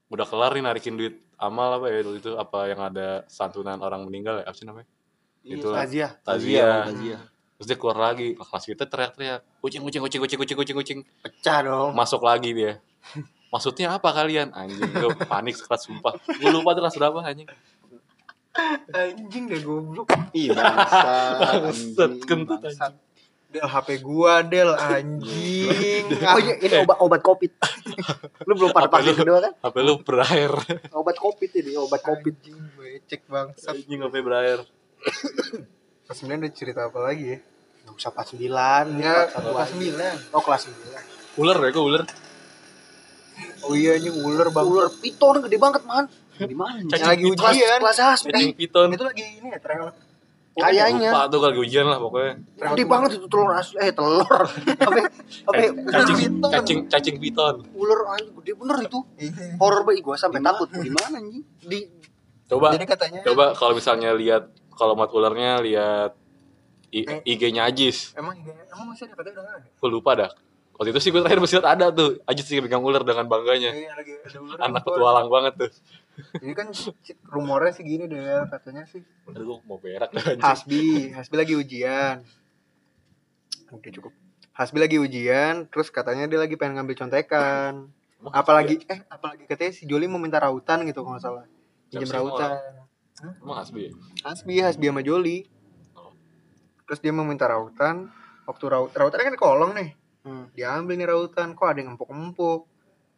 udah 0.09 0.24
kelar 0.24 0.53
nih 0.53 0.64
narikin 0.64 0.97
duit 0.97 1.20
amal 1.37 1.76
apa 1.76 1.87
ya 1.89 2.01
itu 2.01 2.33
apa 2.35 2.59
yang 2.66 2.80
ada 2.80 3.28
santunan 3.28 3.76
orang 3.76 4.01
meninggal 4.03 4.41
ya 4.41 4.49
apa 4.49 4.57
sih 4.57 4.64
namanya? 4.64 4.89
Itu 5.45 5.68
lah 5.68 5.85
Azia 5.85 6.09
tazia. 6.20 6.89
Tazia. 6.89 7.18
terus 7.53 7.68
dia 7.68 7.76
keluar 7.76 7.99
lagi 8.03 8.33
kelas 8.33 8.64
kita 8.64 8.85
teriak-teriak 8.87 9.41
kucing 9.61 9.83
kucing 9.85 10.01
kucing 10.01 10.20
kucing 10.20 10.39
kucing 10.41 10.57
kucing 10.57 10.76
kucing. 10.76 10.99
Pecah 11.20 11.59
dong. 11.62 11.93
Masuk 11.93 12.24
lagi 12.24 12.57
dia. 12.57 12.80
Maksudnya 13.53 13.93
apa 13.93 14.09
kalian 14.11 14.51
anjing? 14.51 14.89
Gue 14.89 15.12
panik 15.22 15.53
sekelas 15.53 15.85
sumpah. 15.85 16.16
Gue 16.16 16.49
lupa 16.49 16.72
tuh 16.72 16.80
kelas 16.80 16.97
berapa 16.97 17.20
anjing 17.20 17.45
Anjing 18.92 19.44
deh 19.48 19.61
goblok. 19.64 20.12
Iya 20.36 20.53
bangsa. 20.53 21.12
Bangsat, 21.40 22.12
kentut 22.28 22.61
anjing 22.61 22.94
Del 23.53 23.68
HP 23.68 23.88
gua, 24.00 24.40
Del 24.44 24.72
anjing. 24.72 26.05
oh 26.32 26.38
iya 26.40 26.55
ini 26.61 26.74
obat 26.84 26.96
obat 27.05 27.20
covid 27.20 27.53
lu 28.48 28.53
belum 28.57 28.72
pada 28.72 28.88
Apa 28.88 28.96
pakai 29.00 29.12
kedua 29.12 29.38
kan 29.44 29.53
HP 29.61 29.76
lu 29.84 30.00
berair 30.00 30.53
obat 30.96 31.16
covid 31.20 31.50
ini 31.61 31.76
obat 31.76 32.00
covid 32.00 32.32
Anjing 32.32 32.61
becek 32.76 33.20
bangsat. 33.28 33.76
anjing 33.76 34.00
HP 34.05 34.14
berair 34.24 34.61
Kelas 36.09 36.18
9 36.28 36.44
ada 36.44 36.48
cerita 36.53 36.80
apa 36.92 36.98
lagi 37.00 37.24
ya? 37.36 37.38
Nggak 37.88 37.94
usah 37.96 38.12
49 38.12 39.00
Ya, 39.00 39.16
satu 39.32 39.48
kelas 39.57 39.70
aja. 39.72 40.12
9. 40.28 40.36
Oh 40.36 40.42
kelas 40.44 40.62
9 40.68 41.40
Ular 41.40 41.57
ya 41.57 41.70
kok 41.72 41.84
ular. 41.88 42.03
Oh 43.64 43.72
iya 43.72 43.96
ini 43.96 44.12
ular 44.12 44.48
bang. 44.53 44.66
Ular 44.68 44.88
piton 45.00 45.40
gede 45.40 45.57
banget 45.57 45.82
man 45.88 46.05
Di 46.39 46.57
mana? 46.57 46.80
Cacing 46.87 47.09
lagi 47.09 47.24
ujian. 47.26 47.78
kelas 47.78 47.99
hasbi 47.99 48.30
Cacing 48.33 48.55
piton. 48.55 48.89
Itu 48.93 49.05
lagi 49.05 49.24
ini 49.37 49.49
ya 49.51 49.59
trial. 49.59 49.93
Kayaknya 50.53 51.09
Lupa 51.09 51.33
tuh 51.33 51.39
kalau 51.41 51.51
lagi 51.57 51.61
ujian 51.64 51.87
lah 51.89 51.97
pokoknya. 51.97 52.33
Gede 52.55 52.85
banget 52.85 53.11
itu 53.16 53.26
telur 53.26 53.51
asli 53.53 53.76
Eh 53.80 53.89
telur 53.89 54.28
Apa 54.85 55.01
Apa 55.49 55.61
Cacing 55.89 56.16
piton 56.18 56.51
cacing 56.51 56.78
cacing 56.87 57.16
piton. 57.16 57.55
Ular 57.72 58.01
anjing 58.12 58.37
gede 58.37 58.53
bener 58.55 58.76
itu. 58.83 59.01
Horor 59.57 59.80
banget 59.83 60.03
gue 60.03 60.16
sampai 60.16 60.41
takut 60.41 60.68
Di 60.68 60.91
mana 60.91 61.16
anjing? 61.16 61.45
Di 61.59 61.80
Coba 62.45 62.68
Jadi 62.76 62.85
katanya 62.85 63.20
coba 63.24 63.57
kalau 63.57 63.72
misalnya 63.72 64.12
lihat 64.12 64.45
kalau 64.72 64.93
mat 64.93 65.09
ularnya 65.09 65.57
lihat 65.59 66.12
I- 66.93 67.09
Eh. 67.09 67.20
IG-nya 67.26 67.64
Ajis. 67.64 68.12
emang 68.12 68.37
emang 68.45 68.93
masih 68.93 69.09
ada 69.09 69.16
katanya 69.16 69.41
udah 69.41 69.55
ada. 69.57 69.68
Gue 69.72 69.89
lupa 69.89 70.12
dah. 70.12 70.30
Waktu 70.76 70.93
itu 70.93 71.01
sih 71.01 71.09
gue 71.09 71.20
terakhir 71.20 71.41
masih 71.41 71.57
lihat 71.57 71.68
ada 71.70 71.87
tuh. 71.89 72.20
Ajis 72.24 72.45
sih 72.45 72.61
pegang 72.61 72.85
ular 72.85 73.01
dengan 73.01 73.24
bangganya. 73.24 73.72
Iya, 73.72 73.97
lagi 73.97 74.12
ada 74.18 74.39
ular. 74.39 74.57
Anak 74.61 74.83
petualang 74.85 75.28
banget 75.28 75.53
tuh. 75.57 75.70
Jadi 76.12 76.52
kan 76.52 76.68
rumornya 77.24 77.72
sih 77.72 77.84
gini 77.84 78.04
deh 78.04 78.44
katanya 78.52 78.84
sih. 78.84 79.00
Aduh 79.28 79.44
gue 79.44 79.58
mau 79.64 79.80
berak 79.80 80.12
dah. 80.12 80.36
Hasbi, 80.44 81.12
Hasbi 81.16 81.36
lagi 81.36 81.54
ujian. 81.56 82.20
Oke 83.72 83.88
cukup. 83.88 84.12
Hasbi 84.52 84.78
lagi 84.84 85.00
ujian, 85.00 85.72
terus 85.72 85.88
katanya 85.88 86.28
dia 86.28 86.36
lagi 86.36 86.60
pengen 86.60 86.80
ngambil 86.80 86.96
contekan. 87.08 87.88
Emang 88.20 88.32
Apalagi 88.36 88.84
eh 88.86 89.00
apalagi 89.08 89.48
katanya 89.48 89.72
si 89.72 89.88
Joli 89.88 90.04
mau 90.06 90.20
minta 90.20 90.36
rautan 90.38 90.84
gitu 90.84 91.00
kalau 91.00 91.16
nggak 91.16 91.24
salah. 91.24 91.44
Pinjam 91.88 92.12
rautan. 92.12 92.60
Emang 93.40 93.56
Hasbi 93.56 93.88
ya? 93.88 93.92
Hasbi, 94.28 94.54
Hasbi 94.60 94.84
sama 94.92 95.00
Joli. 95.00 95.48
Oh. 95.96 96.12
Terus 96.84 97.00
dia 97.00 97.12
mau 97.16 97.24
minta 97.24 97.48
rautan. 97.48 98.12
Waktu 98.44 98.64
raut 98.68 98.92
rautannya 98.92 99.32
kan 99.32 99.34
di 99.34 99.40
kolong 99.40 99.72
nih. 99.72 99.90
Hmm. 100.22 100.46
Diambil 100.54 100.94
nih 100.98 101.08
rautan, 101.08 101.54
kok 101.56 101.66
ada 101.66 101.78
yang 101.82 101.94
empuk-empuk. 101.94 102.66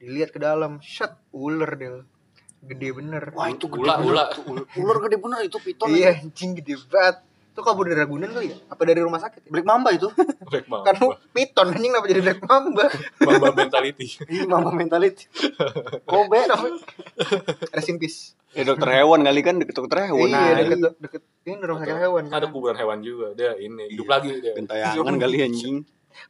Dilihat 0.01 0.31
ke 0.33 0.41
dalam, 0.41 0.81
shut 0.85 1.13
ular 1.33 1.77
deh. 1.77 2.05
Gede 2.65 2.89
bener. 2.93 3.23
Wah 3.33 3.49
itu 3.49 3.67
gede 3.69 3.85
Ula, 3.85 3.95
bener 4.01 4.09
Ular, 4.09 4.29
ular 4.81 4.97
gede 5.05 5.17
bener 5.21 5.39
itu 5.43 5.59
piton 5.59 5.89
Iya, 5.89 6.17
anjing 6.17 6.57
gede 6.57 6.81
banget. 6.89 7.17
Itu 7.55 7.63
kabur 7.63 7.87
dari 7.87 8.03
Ragunan 8.03 8.35
kali 8.35 8.51
ya? 8.51 8.59
Apa 8.67 8.83
dari 8.83 8.99
rumah 8.99 9.23
sakit? 9.23 9.47
Ya? 9.47 9.51
Black 9.53 9.63
Mamba 9.63 9.95
itu 9.95 10.11
Black 10.51 10.67
Mamba. 10.67 10.91
Kan 10.91 10.97
piton 11.31 11.67
anjing 11.71 11.91
kenapa 11.93 12.07
jadi 12.11 12.21
Black 12.25 12.41
Mamba? 12.43 12.85
Mamba 13.23 13.49
mentality. 13.55 14.07
Ini 14.33 14.43
Mamba 14.45 14.71
mentality 14.73 15.31
Kobe 16.03 16.41
Rest 17.71 17.89
in 17.89 17.99
peace. 17.99 18.35
Ya 18.55 18.63
dokter 18.63 18.87
hewan 18.91 19.23
kali 19.23 19.41
kan 19.43 19.59
deket 19.59 19.75
dokter 19.75 20.07
hewan. 20.07 20.31
iya, 20.31 20.35
Nah, 20.35 20.51
deket 20.57 20.95
deket 20.99 21.23
ini 21.45 21.59
rumah 21.59 21.83
sakit 21.83 21.99
hewan. 22.01 22.23
Ada 22.31 22.47
kuburan 22.49 22.79
hewan 22.79 22.99
juga. 23.03 23.35
Dia 23.35 23.55
ini 23.55 23.91
hidup 23.91 24.07
lagi 24.07 24.31
dia. 24.39 24.55
Gentayangan 24.55 25.15
kali 25.23 25.37
anjing. 25.43 25.77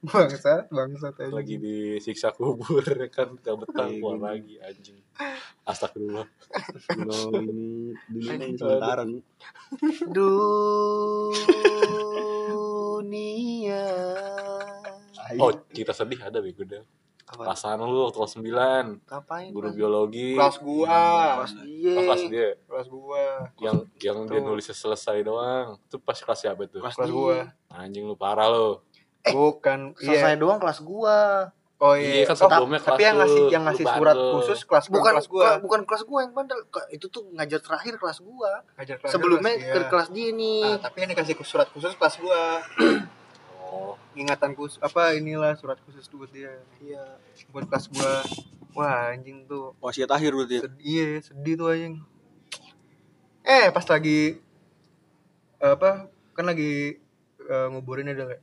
Bangsat, 0.00 0.72
bangsat 0.72 1.12
aja. 1.20 1.28
Lagi 1.28 1.60
disiksa 1.60 2.32
kubur 2.32 2.80
kan 3.12 3.36
gak 3.36 3.56
betah 3.60 3.84
Iya, 3.84 4.00
keluar 4.00 4.16
lagi 4.32 4.56
anjing. 4.56 5.03
Astagfirullah. 5.64 6.26
Kalau 6.86 7.30
ini 7.40 7.94
dunia 8.06 8.32
ini 8.36 8.54
sementara 8.54 9.02
nih. 9.02 9.22
Dunia 12.84 13.86
Oh, 15.34 15.50
cerita 15.72 15.90
sedih 15.90 16.20
ada 16.20 16.38
bego 16.38 16.62
deh. 16.62 16.84
Apa? 17.24 17.48
Perasaan 17.48 17.80
lu 17.80 18.04
waktu 18.04 18.20
kelas 18.20 18.34
9, 18.36 19.00
Ngapain 19.02 19.48
guru 19.50 19.66
Mas? 19.66 19.74
biologi. 19.74 20.36
Kelas 20.36 20.56
gua. 20.60 21.00
Kelas 21.40 21.52
dia 21.58 21.90
Oh, 21.90 22.02
kelas 22.04 22.22
dia. 22.28 22.48
Kelas 22.62 22.86
gua. 22.86 23.24
Yang 23.56 23.76
yang 23.98 24.18
dia 24.28 24.38
Tuh. 24.38 24.44
nulisnya 24.44 24.76
selesai 24.76 25.24
doang. 25.24 25.80
Itu 25.80 25.96
pas 25.98 26.14
kelas 26.14 26.38
siapa 26.38 26.60
itu? 26.62 26.78
Kelas 26.78 26.94
Kelas 26.94 27.08
dia. 27.08 27.16
gua. 27.16 27.36
Anjing 27.72 28.04
lu 28.04 28.14
parah 28.14 28.46
lo. 28.46 28.84
Bukan. 29.24 29.96
Selesai 29.96 30.36
Iya. 30.36 30.38
doang 30.38 30.60
kelas 30.60 30.78
gua 30.78 31.48
Oh 31.84 31.92
Iya, 31.92 32.12
iya. 32.14 32.24
kan 32.24 32.32
Oh, 32.32 32.40
sebelumnya 32.40 32.80
tapi 32.80 32.96
kelas 32.96 33.04
yang 33.04 33.16
ngasih 33.18 33.42
yang 33.50 33.62
ngasih 33.62 33.84
bandel. 33.84 33.98
surat 34.00 34.16
khusus 34.32 34.58
kelas 34.64 34.84
bukan 34.88 35.12
kelas 35.12 35.28
gua. 35.28 35.48
bukan 35.60 35.80
kelas 35.84 36.02
gua 36.02 36.18
yang 36.22 36.32
bandel 36.32 36.58
itu 36.88 37.06
tuh 37.06 37.22
ngajar 37.30 37.60
terakhir 37.60 38.00
kelas 38.00 38.18
gua 38.18 38.50
Ngajar 38.74 38.96
kelas 38.96 39.12
sebelumnya 39.12 39.52
kelas, 39.52 39.68
ke 39.68 39.78
iya. 39.78 39.88
kelas 39.90 40.08
dia 40.08 40.28
nih 40.32 40.62
Nah, 40.64 40.78
tapi 40.80 40.96
yang 40.98 41.10
dikasih 41.12 41.34
surat 41.44 41.68
khusus 41.68 41.92
kelas 41.92 42.16
gua. 42.16 42.42
Oh, 43.60 44.00
Ingatan 44.14 44.54
khusus 44.54 44.78
apa 44.78 45.12
inilah 45.12 45.52
surat 45.54 45.76
khusus 45.82 46.08
buat 46.08 46.30
dia. 46.30 46.56
iya 46.78 47.04
Buat 47.50 47.66
kelas 47.66 47.90
gua. 47.90 48.22
Wah, 48.72 49.10
anjing 49.10 49.44
tuh. 49.44 49.70
Wasiat 49.78 50.08
akhir 50.08 50.32
berarti. 50.32 50.56
ya? 50.56 50.62
Sedih, 50.64 50.82
iya, 50.82 51.06
sedih 51.20 51.54
tuh 51.54 51.68
anjing. 51.68 51.94
Eh, 53.42 53.68
pas 53.70 53.84
lagi 53.84 54.40
apa? 55.58 56.08
Kan 56.32 56.44
lagi 56.44 56.96
eh, 57.40 57.66
nguburin 57.68 58.08
ada 58.08 58.24
kayak 58.26 58.42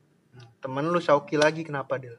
temen 0.60 0.86
lu 0.86 1.00
Sauki 1.00 1.36
lagi 1.36 1.64
kenapa 1.64 1.98
dia? 1.98 2.16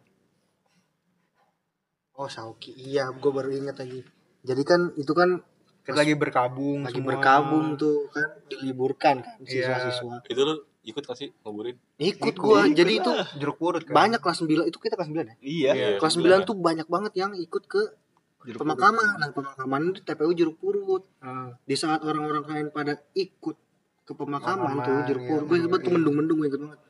Oh 2.14 2.26
Sauki 2.26 2.72
iya 2.74 3.08
gua 3.10 3.30
baru 3.34 3.50
ingat 3.50 3.76
lagi 3.78 4.00
jadi 4.42 4.62
kan 4.62 4.80
itu 4.96 5.12
kan 5.12 5.40
Kan 5.82 5.98
lagi 5.98 6.14
berkabung 6.14 6.86
lagi 6.86 6.94
semua. 6.94 7.10
berkabung 7.10 7.74
tuh 7.74 8.06
kan 8.08 8.22
diliburkan 8.46 9.16
kan 9.18 9.34
Iya. 9.40 9.66
siswa-siswa 9.66 10.22
itu 10.24 10.40
lu 10.40 10.54
ikut 10.82 10.98
gak 11.00 11.16
sih 11.16 11.28
nguburin? 11.40 11.74
ikut 11.96 12.34
gua 12.36 12.62
Ikut 12.64 12.74
jadi 12.76 12.92
lah. 12.92 13.00
itu 13.00 13.10
jeruk 13.36 13.56
purut 13.56 13.82
kan. 13.82 13.90
banyak 13.92 14.18
kelas 14.18 14.38
9 14.40 14.62
itu 14.64 14.78
kita 14.78 14.94
kelas 14.94 15.10
9 15.10 15.18
ya 15.24 15.34
Iya. 15.40 15.70
Iya. 15.72 15.88
kelas 15.98 16.14
9 16.16 16.22
tuh 16.44 16.54
banyak 16.56 16.86
banget 16.86 17.12
yang 17.16 17.34
ikut 17.34 17.66
ke 17.66 17.82
pemakaman 18.52 19.06
nah 19.16 19.30
pemakaman 19.30 19.90
itu 19.90 20.00
TPU 20.02 20.30
jeruk 20.32 20.56
purut 20.56 21.02
Ah, 21.18 21.54
di 21.60 21.74
saat 21.74 21.98
orang-orang 22.00 22.42
lain 22.44 22.66
pada 22.70 22.98
ikut 23.12 23.56
ke 24.02 24.12
pemakaman 24.12 24.66
Pemakaman, 24.72 24.82
tuh 24.82 24.98
jeruk 25.08 25.22
iya, 25.22 25.28
purut 25.28 25.44
gue 25.44 25.56
inget 25.56 25.66
banget 25.68 25.82
tuh 25.82 25.88
iya. 25.88 25.96
mendung-mendung 25.96 26.36
gue 26.36 26.48
inget 26.48 26.60
banget 26.60 26.80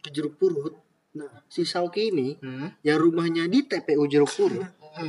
ke 0.00 0.08
jeruk 0.10 0.34
purut 0.36 0.74
nah 1.10 1.42
si 1.50 1.66
Sauki 1.66 2.14
ini 2.14 2.38
hmm. 2.38 2.86
yang 2.86 2.98
rumahnya 2.98 3.50
di 3.50 3.66
TPU 3.66 4.06
jeruk 4.06 4.30
purut 4.30 4.62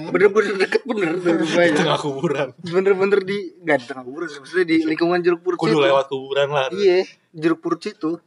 bener-bener 0.09 0.57
deket 0.57 0.81
bener 0.81 1.13
dari 1.17 1.37
rumahnya 1.45 1.73
Tengah 1.77 1.99
kuburan. 1.99 2.47
bener-bener 2.59 3.19
di 3.21 3.37
gak 3.61 3.77
di 3.81 3.85
tengah 3.85 4.03
kuburan 4.05 4.27
maksudnya 4.29 4.65
di 4.65 4.77
lingkungan 4.81 5.19
jeruk 5.21 5.41
purut 5.41 5.57
Kudu 5.57 5.77
lewat 5.77 6.05
kuburan 6.09 6.49
lah. 6.49 6.67
iya 6.73 7.05
jeruk 7.31 7.61
purut 7.61 7.81
situ 7.81 8.17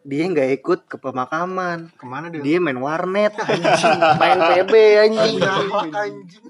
dia 0.00 0.24
nggak 0.26 0.50
ikut 0.58 0.80
ke 0.88 0.96
pemakaman 0.96 1.92
Ke 1.94 2.08
mana 2.08 2.32
dia? 2.32 2.40
dia 2.40 2.56
main 2.58 2.78
warnet 2.78 3.30
anjing 3.42 3.98
main 4.18 4.38
PB 4.40 4.72
anjing 5.06 5.36
Anjing. 5.38 6.44